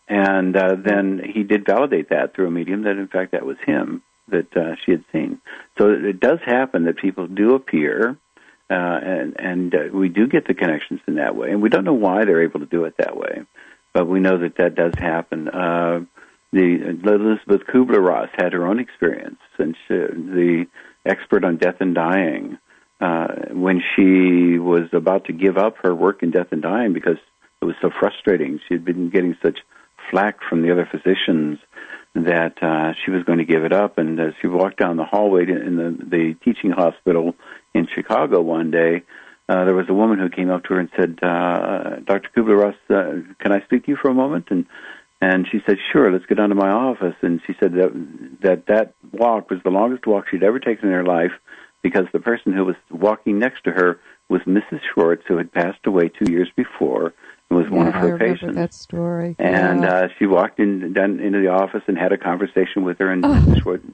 and 0.08 0.56
uh, 0.56 0.76
then 0.82 1.20
he 1.24 1.42
did 1.42 1.66
validate 1.66 2.10
that 2.10 2.34
through 2.34 2.48
a 2.48 2.50
medium 2.50 2.82
that 2.82 2.98
in 2.98 3.08
fact 3.08 3.32
that 3.32 3.46
was 3.46 3.56
him, 3.66 4.02
that 4.28 4.56
uh, 4.56 4.74
she 4.84 4.92
had 4.92 5.04
seen. 5.12 5.40
So 5.78 5.90
it 5.90 6.20
does 6.20 6.38
happen 6.44 6.84
that 6.84 6.96
people 6.98 7.26
do 7.26 7.54
appear, 7.54 8.16
uh, 8.70 8.74
and 8.74 9.36
and 9.38 9.74
uh, 9.74 9.78
we 9.92 10.08
do 10.08 10.26
get 10.26 10.46
the 10.46 10.54
connections 10.54 11.00
in 11.06 11.16
that 11.16 11.36
way, 11.36 11.50
and 11.50 11.62
we 11.62 11.68
don't 11.68 11.84
know 11.84 11.92
why 11.92 12.24
they're 12.24 12.44
able 12.44 12.60
to 12.60 12.66
do 12.66 12.84
it 12.84 12.94
that 12.98 13.16
way, 13.16 13.42
but 13.92 14.06
we 14.06 14.20
know 14.20 14.38
that 14.38 14.56
that 14.58 14.74
does 14.74 14.94
happen. 14.98 15.48
Uh, 15.48 16.00
the 16.52 16.98
Elizabeth 17.04 17.66
Kubler 17.66 18.00
Ross 18.00 18.28
had 18.36 18.52
her 18.52 18.66
own 18.66 18.78
experience, 18.78 19.40
and 19.58 19.74
the 19.90 20.66
expert 21.04 21.44
on 21.44 21.56
death 21.56 21.76
and 21.80 21.94
dying, 21.94 22.58
uh, 23.00 23.26
when 23.50 23.82
she 23.94 24.58
was 24.58 24.88
about 24.92 25.26
to 25.26 25.32
give 25.32 25.56
up 25.56 25.76
her 25.82 25.94
work 25.94 26.22
in 26.22 26.30
death 26.30 26.48
and 26.52 26.62
dying 26.62 26.92
because 26.92 27.18
it 27.60 27.64
was 27.64 27.74
so 27.80 27.90
frustrating, 27.98 28.60
she 28.68 28.74
had 28.74 28.84
been 28.84 29.10
getting 29.10 29.36
such 29.42 29.58
flack 30.10 30.38
from 30.48 30.62
the 30.62 30.70
other 30.70 30.88
physicians 30.90 31.58
that 32.14 32.62
uh, 32.62 32.92
she 33.04 33.10
was 33.10 33.24
going 33.24 33.38
to 33.38 33.44
give 33.44 33.64
it 33.64 33.72
up. 33.72 33.98
And 33.98 34.20
as 34.20 34.34
she 34.40 34.46
walked 34.46 34.78
down 34.78 34.96
the 34.96 35.04
hallway 35.04 35.42
in 35.42 35.76
the, 35.76 35.90
the 35.90 36.34
teaching 36.44 36.70
hospital 36.70 37.34
in 37.74 37.88
Chicago 37.94 38.40
one 38.40 38.70
day, 38.70 39.02
uh, 39.48 39.64
there 39.64 39.74
was 39.74 39.86
a 39.88 39.94
woman 39.94 40.18
who 40.18 40.30
came 40.30 40.50
up 40.50 40.64
to 40.64 40.74
her 40.74 40.80
and 40.80 40.88
said, 40.96 41.18
uh, 41.22 41.96
"Dr. 42.04 42.30
Kubler 42.34 42.58
Ross, 42.58 42.74
uh, 42.88 43.34
can 43.42 43.52
I 43.52 43.60
speak 43.64 43.84
to 43.84 43.90
you 43.90 43.96
for 44.00 44.10
a 44.10 44.14
moment?" 44.14 44.46
And 44.50 44.64
and 45.20 45.46
she 45.50 45.60
said, 45.66 45.76
"Sure, 45.92 46.10
let's 46.10 46.24
go 46.24 46.34
down 46.34 46.48
to 46.48 46.54
my 46.54 46.70
office." 46.70 47.16
And 47.20 47.42
she 47.46 47.54
said 47.60 47.74
that 47.74 47.92
that 48.40 48.66
that 48.68 48.94
walk 49.12 49.50
was 49.50 49.60
the 49.62 49.70
longest 49.70 50.06
walk 50.06 50.28
she'd 50.30 50.42
ever 50.42 50.58
taken 50.58 50.88
in 50.88 50.94
her 50.94 51.04
life 51.04 51.32
because 51.84 52.06
the 52.14 52.18
person 52.18 52.52
who 52.54 52.64
was 52.64 52.76
walking 52.90 53.38
next 53.38 53.62
to 53.64 53.70
her 53.70 54.00
was 54.30 54.40
Mrs. 54.48 54.80
Schwartz, 54.92 55.22
who 55.28 55.36
had 55.36 55.52
passed 55.52 55.86
away 55.86 56.08
two 56.08 56.32
years 56.32 56.48
before 56.56 57.12
and 57.50 57.58
was 57.58 57.66
yeah, 57.70 57.76
one 57.76 57.86
of 57.88 57.94
her 57.94 58.16
I 58.16 58.18
patients. 58.18 58.56
that 58.56 58.72
story. 58.72 59.36
And 59.38 59.82
yeah. 59.82 59.94
uh, 59.94 60.08
she 60.18 60.26
walked 60.26 60.58
in 60.58 60.94
down 60.94 61.20
into 61.20 61.40
the 61.42 61.48
office 61.48 61.82
and 61.86 61.96
had 61.98 62.10
a 62.12 62.16
conversation 62.18 62.84
with 62.84 62.98
her. 63.00 63.10
And 63.12 63.22
Oh. 63.24 63.28
Mrs. 63.28 63.62
Schwartz, 63.62 63.84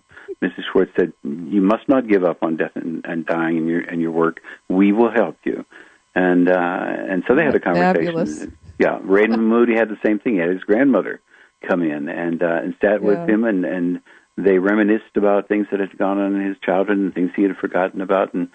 Mrs. 0.41 0.63
Schwartz 0.73 0.93
said, 0.97 1.13
"You 1.25 1.61
must 1.61 1.89
not 1.89 2.07
give 2.07 2.23
up 2.25 2.45
on 2.45 2.57
death 2.57 2.71
and, 2.77 3.05
and 3.05 3.27
dying 3.27 3.57
in 3.57 3.67
your 3.67 3.81
in 3.81 4.01
your 4.01 4.13
work. 4.13 4.41
We 4.69 4.93
will 4.93 5.11
help 5.11 5.37
you." 5.45 5.67
And 6.15 6.49
uh, 6.49 6.87
and 7.11 7.25
so 7.27 7.35
they 7.35 7.45
had 7.45 7.57
a 7.57 7.61
conversation. 7.61 8.05
Fabulous. 8.07 8.47
Yeah, 8.79 8.99
Raymond 9.03 9.47
Moody 9.47 9.75
had 9.75 9.89
the 9.89 9.99
same 10.07 10.21
thing. 10.21 10.35
He 10.35 10.39
had 10.39 10.51
his 10.51 10.63
grandmother 10.63 11.21
come 11.69 11.83
in 11.83 12.09
and 12.09 12.41
uh, 12.43 12.61
and 12.63 12.75
sat 12.81 13.03
with 13.03 13.29
him, 13.29 13.45
and 13.45 13.65
and 13.65 14.01
they 14.37 14.59
reminisced 14.59 15.17
about 15.17 15.49
things 15.49 15.67
that 15.71 15.81
had 15.81 15.97
gone 15.97 16.19
on 16.19 16.37
in 16.37 16.47
his 16.47 16.57
childhood 16.65 16.99
and 16.99 17.15
things 17.15 17.31
he 17.35 17.43
had 17.43 17.57
forgotten 17.57 18.01
about. 18.01 18.35
And 18.35 18.49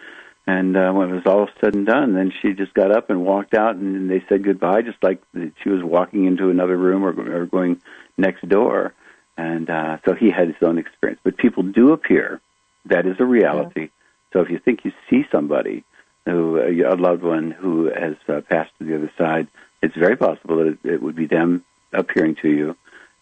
and 0.48 0.78
uh, 0.78 0.92
when 0.92 1.10
it 1.10 1.14
was 1.14 1.26
all 1.26 1.50
said 1.60 1.74
and 1.76 1.88
done, 1.88 2.14
then 2.14 2.32
she 2.42 2.54
just 2.54 2.74
got 2.74 2.96
up 2.96 3.10
and 3.10 3.26
walked 3.26 3.56
out, 3.56 3.76
and 3.76 4.10
they 4.10 4.24
said 4.30 4.44
goodbye, 4.44 4.84
just 4.84 5.02
like 5.02 5.20
she 5.64 5.70
was 5.70 5.84
walking 5.84 6.26
into 6.26 6.52
another 6.52 6.78
room 6.78 7.04
or, 7.04 7.42
or 7.42 7.46
going 7.48 7.82
next 8.16 8.48
door. 8.48 8.94
And 9.38 9.70
uh, 9.70 9.98
so 10.06 10.14
he 10.14 10.30
had 10.30 10.48
his 10.48 10.62
own 10.62 10.78
experience. 10.78 11.20
But 11.24 11.38
people 11.38 11.64
do 11.64 11.94
appear. 11.94 12.42
That 12.86 13.08
is 13.08 13.16
a 13.20 13.26
reality. 13.26 13.90
So 14.34 14.42
if 14.42 14.50
you 14.50 14.60
think 14.60 14.86
you 14.86 14.92
see 15.10 15.26
somebody 15.32 15.84
who 16.26 16.60
uh, 16.60 16.94
a 16.94 16.96
loved 16.96 17.24
one 17.24 17.52
who 17.52 17.86
has 17.86 18.16
uh, 18.28 18.42
passed 18.42 18.72
to 18.78 18.86
the 18.86 18.96
other 18.96 19.12
side, 19.18 19.48
it's 19.82 19.96
very 19.96 20.16
possible 20.16 20.58
that 20.58 20.68
it, 20.68 20.80
it 20.84 21.02
would 21.02 21.16
be 21.16 21.26
them 21.26 21.66
appearing 21.92 22.36
to 22.44 22.50
you, 22.50 22.76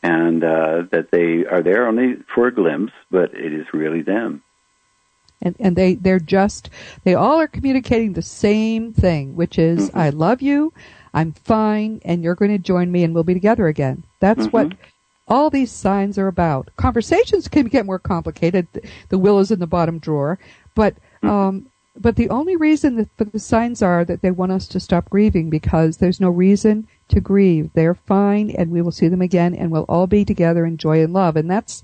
and 0.04 0.44
uh, 0.44 0.84
that 0.92 1.08
they 1.12 1.46
are 1.46 1.64
there 1.64 1.88
only 1.88 2.18
for 2.36 2.48
a 2.48 2.54
glimpse, 2.54 2.94
but 3.10 3.34
it 3.34 3.54
is 3.54 3.66
really 3.74 4.02
them. 4.04 4.44
and 5.42 5.56
and 5.60 5.76
they 5.76 5.96
they're 5.96 6.20
just 6.40 6.70
they 7.04 7.16
all 7.16 7.38
are 7.40 7.48
communicating 7.58 8.14
the 8.14 8.22
same 8.22 8.94
thing 8.94 9.36
which 9.36 9.58
is 9.60 9.90
Mhm. 9.90 10.00
i 10.06 10.10
love 10.10 10.42
you 10.42 10.72
i'm 11.14 11.32
fine 11.34 12.00
and 12.06 12.24
you're 12.24 12.36
going 12.42 12.52
to 12.58 12.70
join 12.72 12.92
me 12.92 13.04
and 13.04 13.14
we'll 13.14 13.26
be 13.32 13.34
together 13.42 13.68
again 13.68 14.04
that's 14.22 14.46
what 14.54 14.68
Mhm. 14.70 14.78
all 15.28 15.50
these 15.50 15.72
signs 15.72 16.18
are 16.18 16.28
about 16.30 16.70
conversations 16.78 17.50
can 17.50 17.66
get 17.76 17.86
more 17.86 18.00
complicated 18.00 18.68
the 19.10 19.18
will 19.18 19.40
is 19.40 19.52
in 19.52 19.60
the 19.60 19.68
bottom 19.78 20.00
drawer 20.00 20.40
but 20.76 20.94
um 21.24 21.66
but 21.96 22.16
the 22.16 22.30
only 22.30 22.56
reason 22.56 22.96
that 22.96 23.16
that 23.18 23.32
the 23.32 23.40
signs 23.40 23.82
are 23.82 24.04
that 24.04 24.22
they 24.22 24.32
want 24.32 24.52
us 24.52 24.68
to 24.68 24.80
stop 24.80 25.10
grieving 25.10 25.50
because 25.50 25.98
there's 25.98 26.20
no 26.20 26.30
reason 26.30 26.88
to 27.08 27.20
grieve 27.20 27.70
they're 27.74 27.94
fine 27.96 28.50
and 28.50 28.72
we 28.72 28.82
will 28.82 28.92
see 28.92 29.08
them 29.08 29.22
again 29.22 29.54
and 29.54 29.72
we'll 29.72 29.86
all 29.88 30.08
be 30.08 30.26
together 30.26 30.66
in 30.66 30.78
joy 30.78 31.04
and 31.04 31.14
love 31.14 31.36
and 31.36 31.50
that's 31.50 31.84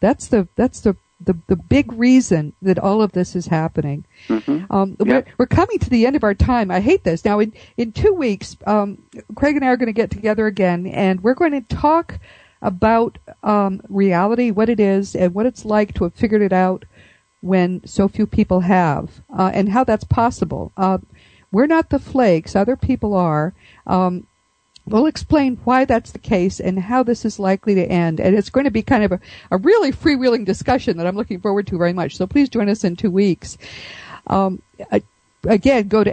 that's 0.00 0.28
the 0.28 0.48
that's 0.54 0.80
the 0.80 0.96
the, 1.20 1.36
the 1.48 1.56
big 1.56 1.92
reason 1.92 2.52
that 2.62 2.78
all 2.78 3.02
of 3.02 3.12
this 3.12 3.34
is 3.34 3.48
happening. 3.48 4.04
hmm 4.28 4.60
Um, 4.70 4.96
Yeah. 5.00 5.06
we're, 5.06 5.24
we're 5.38 5.46
coming 5.46 5.78
to 5.80 5.90
the 5.90 6.06
end 6.06 6.14
of 6.14 6.22
our 6.22 6.34
time. 6.34 6.70
I 6.70 6.80
hate 6.80 7.02
this. 7.04 7.24
Now, 7.24 7.40
in, 7.40 7.52
in 7.76 7.90
two 7.92 8.12
weeks, 8.14 8.56
um, 8.66 8.98
Craig 9.34 9.56
and 9.56 9.64
I 9.64 9.68
are 9.68 9.76
going 9.76 9.88
to 9.88 9.92
get 9.92 10.10
together 10.10 10.46
again, 10.46 10.86
and 10.86 11.20
we're 11.20 11.34
going 11.34 11.50
to 11.52 11.60
talk 11.76 12.20
about 12.62 13.18
um, 13.42 13.80
reality, 13.88 14.50
what 14.50 14.68
it 14.68 14.78
is, 14.80 15.16
and 15.16 15.34
what 15.34 15.46
it's 15.46 15.64
like 15.64 15.94
to 15.94 16.04
have 16.04 16.14
figured 16.14 16.42
it 16.42 16.52
out 16.52 16.84
when 17.40 17.86
so 17.86 18.08
few 18.08 18.26
people 18.26 18.60
have, 18.60 19.22
uh, 19.36 19.50
and 19.54 19.68
how 19.70 19.84
that's 19.84 20.04
possible. 20.04 20.72
Uh, 20.76 20.98
we're 21.50 21.66
not 21.66 21.90
the 21.90 21.98
flakes; 21.98 22.54
other 22.56 22.76
people 22.76 23.14
are. 23.14 23.54
Um, 23.86 24.26
We'll 24.88 25.06
explain 25.06 25.58
why 25.64 25.84
that's 25.84 26.12
the 26.12 26.18
case 26.18 26.60
and 26.60 26.78
how 26.78 27.02
this 27.02 27.24
is 27.26 27.38
likely 27.38 27.74
to 27.74 27.84
end. 27.84 28.20
And 28.20 28.34
it's 28.34 28.48
going 28.48 28.64
to 28.64 28.70
be 28.70 28.82
kind 28.82 29.04
of 29.04 29.12
a, 29.12 29.20
a 29.50 29.58
really 29.58 29.92
freewheeling 29.92 30.46
discussion 30.46 30.96
that 30.96 31.06
I'm 31.06 31.16
looking 31.16 31.40
forward 31.40 31.66
to 31.66 31.76
very 31.76 31.92
much. 31.92 32.16
So 32.16 32.26
please 32.26 32.48
join 32.48 32.70
us 32.70 32.84
in 32.84 32.96
two 32.96 33.10
weeks. 33.10 33.58
Um, 34.28 34.62
I- 34.90 35.02
again, 35.44 35.88
go 35.88 36.02
to 36.04 36.12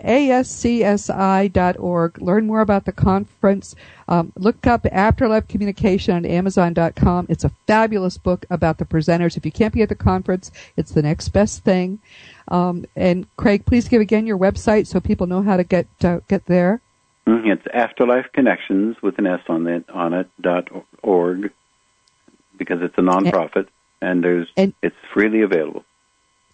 ascsi.org, 0.95 1.01
learn 2.21 2.47
more 2.47 2.61
about 2.61 2.85
the 2.85 2.91
conference, 2.91 3.75
um, 4.07 4.31
look 4.35 4.67
up 4.67 4.85
Afterlife 4.91 5.47
Communication 5.47 6.15
on 6.15 6.25
Amazon.com. 6.25 7.25
It's 7.29 7.43
a 7.43 7.51
fabulous 7.67 8.17
book 8.17 8.45
about 8.49 8.77
the 8.77 8.85
presenters. 8.85 9.37
If 9.37 9.45
you 9.45 9.51
can't 9.51 9.73
be 9.73 9.81
at 9.81 9.89
the 9.89 9.95
conference, 9.95 10.51
it's 10.77 10.91
the 10.91 11.01
next 11.01 11.29
best 11.29 11.63
thing. 11.63 11.99
Um, 12.47 12.85
and 12.95 13.25
Craig, 13.37 13.65
please 13.65 13.87
give 13.87 14.01
again 14.01 14.27
your 14.27 14.37
website 14.37 14.85
so 14.87 14.99
people 14.99 15.25
know 15.27 15.41
how 15.41 15.57
to 15.57 15.63
get 15.63 15.87
uh, 16.03 16.19
get 16.27 16.45
there. 16.45 16.81
Mhm. 17.25 17.51
It's 17.51 17.65
Afterlife 17.73 18.27
Connections 18.33 18.97
with 19.01 19.17
an 19.17 19.25
S 19.25 19.41
on 19.49 19.65
it 19.65 19.89
on 19.89 20.13
it 20.13 20.27
dot 20.39 20.67
org 21.01 21.51
because 22.57 22.83
it's 22.83 22.97
a 22.99 23.01
nonprofit 23.01 23.67
and 24.01 24.23
there's 24.23 24.47
And- 24.55 24.75
it's 24.83 24.95
freely 25.11 25.41
available. 25.41 25.83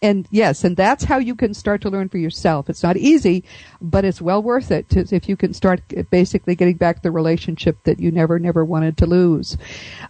And 0.01 0.27
yes, 0.31 0.63
and 0.63 0.75
that's 0.75 1.03
how 1.03 1.19
you 1.19 1.35
can 1.35 1.53
start 1.53 1.81
to 1.81 1.89
learn 1.89 2.09
for 2.09 2.17
yourself. 2.17 2.69
It's 2.69 2.81
not 2.81 2.97
easy, 2.97 3.43
but 3.79 4.03
it's 4.03 4.19
well 4.19 4.41
worth 4.41 4.71
it 4.71 4.89
to, 4.89 5.05
if 5.11 5.29
you 5.29 5.37
can 5.37 5.53
start 5.53 5.81
basically 6.09 6.55
getting 6.55 6.77
back 6.77 7.01
the 7.01 7.11
relationship 7.11 7.77
that 7.83 7.99
you 7.99 8.11
never, 8.11 8.39
never 8.39 8.65
wanted 8.65 8.97
to 8.97 9.05
lose. 9.05 9.57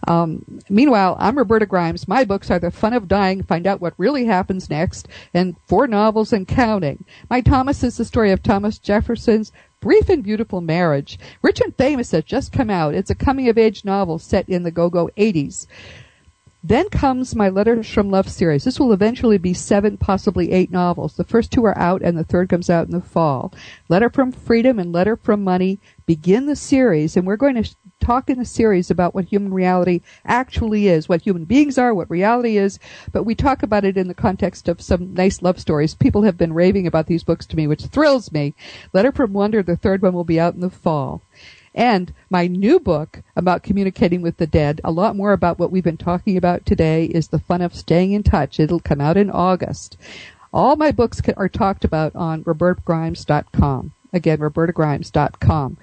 Um, 0.08 0.60
meanwhile, 0.70 1.16
I'm 1.18 1.36
Roberta 1.36 1.66
Grimes. 1.66 2.08
My 2.08 2.24
books 2.24 2.50
are 2.50 2.58
The 2.58 2.70
Fun 2.70 2.94
of 2.94 3.06
Dying, 3.06 3.42
Find 3.42 3.66
Out 3.66 3.82
What 3.82 3.92
Really 3.98 4.24
Happens 4.24 4.70
Next, 4.70 5.08
and 5.34 5.56
Four 5.66 5.86
Novels 5.86 6.32
and 6.32 6.48
Counting. 6.48 7.04
My 7.28 7.42
Thomas 7.42 7.84
is 7.84 7.98
the 7.98 8.06
story 8.06 8.30
of 8.30 8.42
Thomas 8.42 8.78
Jefferson's 8.78 9.52
Brief 9.80 10.08
and 10.08 10.22
Beautiful 10.22 10.62
Marriage. 10.62 11.18
Rich 11.42 11.60
and 11.60 11.76
Famous 11.76 12.12
has 12.12 12.24
just 12.24 12.52
come 12.52 12.70
out. 12.70 12.94
It's 12.94 13.10
a 13.10 13.14
coming 13.14 13.48
of 13.48 13.58
age 13.58 13.84
novel 13.84 14.18
set 14.18 14.48
in 14.48 14.62
the 14.62 14.70
go-go 14.70 15.10
80s. 15.18 15.66
Then 16.64 16.88
comes 16.90 17.34
my 17.34 17.48
Letters 17.48 17.90
from 17.90 18.08
Love 18.08 18.28
series. 18.28 18.62
This 18.62 18.78
will 18.78 18.92
eventually 18.92 19.36
be 19.36 19.52
seven, 19.52 19.96
possibly 19.96 20.52
eight 20.52 20.70
novels. 20.70 21.16
The 21.16 21.24
first 21.24 21.50
two 21.50 21.64
are 21.64 21.76
out 21.76 22.02
and 22.02 22.16
the 22.16 22.22
third 22.22 22.48
comes 22.48 22.70
out 22.70 22.86
in 22.86 22.92
the 22.92 23.00
fall. 23.00 23.52
Letter 23.88 24.08
from 24.08 24.30
Freedom 24.30 24.78
and 24.78 24.92
Letter 24.92 25.16
from 25.16 25.42
Money 25.42 25.80
begin 26.06 26.46
the 26.46 26.54
series 26.54 27.16
and 27.16 27.26
we're 27.26 27.36
going 27.36 27.60
to 27.60 27.74
talk 27.98 28.30
in 28.30 28.38
the 28.38 28.44
series 28.44 28.92
about 28.92 29.12
what 29.12 29.24
human 29.24 29.52
reality 29.52 30.02
actually 30.24 30.86
is, 30.86 31.08
what 31.08 31.22
human 31.22 31.46
beings 31.46 31.78
are, 31.78 31.92
what 31.92 32.08
reality 32.08 32.56
is, 32.56 32.78
but 33.10 33.24
we 33.24 33.34
talk 33.34 33.64
about 33.64 33.84
it 33.84 33.96
in 33.96 34.06
the 34.06 34.14
context 34.14 34.68
of 34.68 34.80
some 34.80 35.14
nice 35.14 35.42
love 35.42 35.58
stories. 35.58 35.96
People 35.96 36.22
have 36.22 36.38
been 36.38 36.52
raving 36.52 36.86
about 36.86 37.06
these 37.08 37.24
books 37.24 37.44
to 37.46 37.56
me, 37.56 37.66
which 37.66 37.86
thrills 37.86 38.30
me. 38.30 38.54
Letter 38.92 39.10
from 39.10 39.32
Wonder, 39.32 39.64
the 39.64 39.76
third 39.76 40.00
one 40.00 40.12
will 40.12 40.22
be 40.22 40.38
out 40.38 40.54
in 40.54 40.60
the 40.60 40.70
fall. 40.70 41.22
And 41.74 42.12
my 42.28 42.46
new 42.46 42.78
book 42.78 43.22
about 43.34 43.62
communicating 43.62 44.22
with 44.22 44.36
the 44.36 44.46
dead, 44.46 44.80
a 44.84 44.90
lot 44.90 45.16
more 45.16 45.32
about 45.32 45.58
what 45.58 45.70
we've 45.70 45.82
been 45.82 45.96
talking 45.96 46.36
about 46.36 46.66
today, 46.66 47.06
is 47.06 47.28
The 47.28 47.38
Fun 47.38 47.62
of 47.62 47.74
Staying 47.74 48.12
in 48.12 48.22
Touch. 48.22 48.60
It'll 48.60 48.80
come 48.80 49.00
out 49.00 49.16
in 49.16 49.30
August. 49.30 49.96
All 50.52 50.76
my 50.76 50.92
books 50.92 51.22
are 51.36 51.48
talked 51.48 51.84
about 51.84 52.14
on 52.14 52.44
robertgrimes.com. 52.44 53.92
Again, 54.14 54.38
robertagrimes.com. 54.38 55.78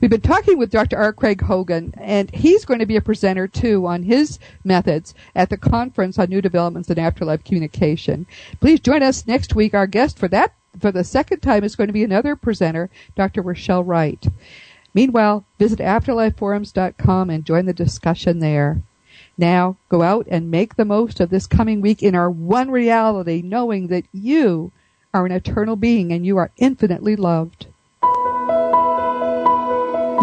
We've 0.00 0.10
been 0.10 0.20
talking 0.20 0.58
with 0.58 0.72
Dr. 0.72 0.96
R. 0.96 1.12
Craig 1.12 1.42
Hogan, 1.42 1.94
and 1.96 2.28
he's 2.34 2.64
going 2.64 2.80
to 2.80 2.86
be 2.86 2.96
a 2.96 3.00
presenter 3.00 3.46
too 3.46 3.86
on 3.86 4.02
his 4.02 4.40
methods 4.64 5.14
at 5.36 5.48
the 5.48 5.56
conference 5.56 6.18
on 6.18 6.28
new 6.28 6.42
developments 6.42 6.90
in 6.90 6.98
afterlife 6.98 7.44
communication. 7.44 8.26
Please 8.60 8.80
join 8.80 9.04
us 9.04 9.28
next 9.28 9.54
week. 9.54 9.74
Our 9.74 9.86
guest 9.86 10.18
for 10.18 10.26
that, 10.26 10.54
for 10.80 10.90
the 10.90 11.04
second 11.04 11.38
time, 11.38 11.62
is 11.62 11.76
going 11.76 11.86
to 11.86 11.92
be 11.92 12.02
another 12.02 12.34
presenter, 12.34 12.90
Dr. 13.14 13.42
Rochelle 13.42 13.84
Wright. 13.84 14.26
Meanwhile, 14.98 15.44
visit 15.60 15.78
afterlifeforums.com 15.78 17.30
and 17.30 17.44
join 17.44 17.66
the 17.66 17.72
discussion 17.72 18.40
there. 18.40 18.82
Now, 19.36 19.76
go 19.88 20.02
out 20.02 20.26
and 20.28 20.50
make 20.50 20.74
the 20.74 20.84
most 20.84 21.20
of 21.20 21.30
this 21.30 21.46
coming 21.46 21.80
week 21.80 22.02
in 22.02 22.16
our 22.16 22.28
one 22.28 22.68
reality, 22.72 23.40
knowing 23.40 23.86
that 23.86 24.06
you 24.12 24.72
are 25.14 25.24
an 25.24 25.30
eternal 25.30 25.76
being 25.76 26.10
and 26.10 26.26
you 26.26 26.36
are 26.36 26.50
infinitely 26.56 27.14
loved. 27.14 27.66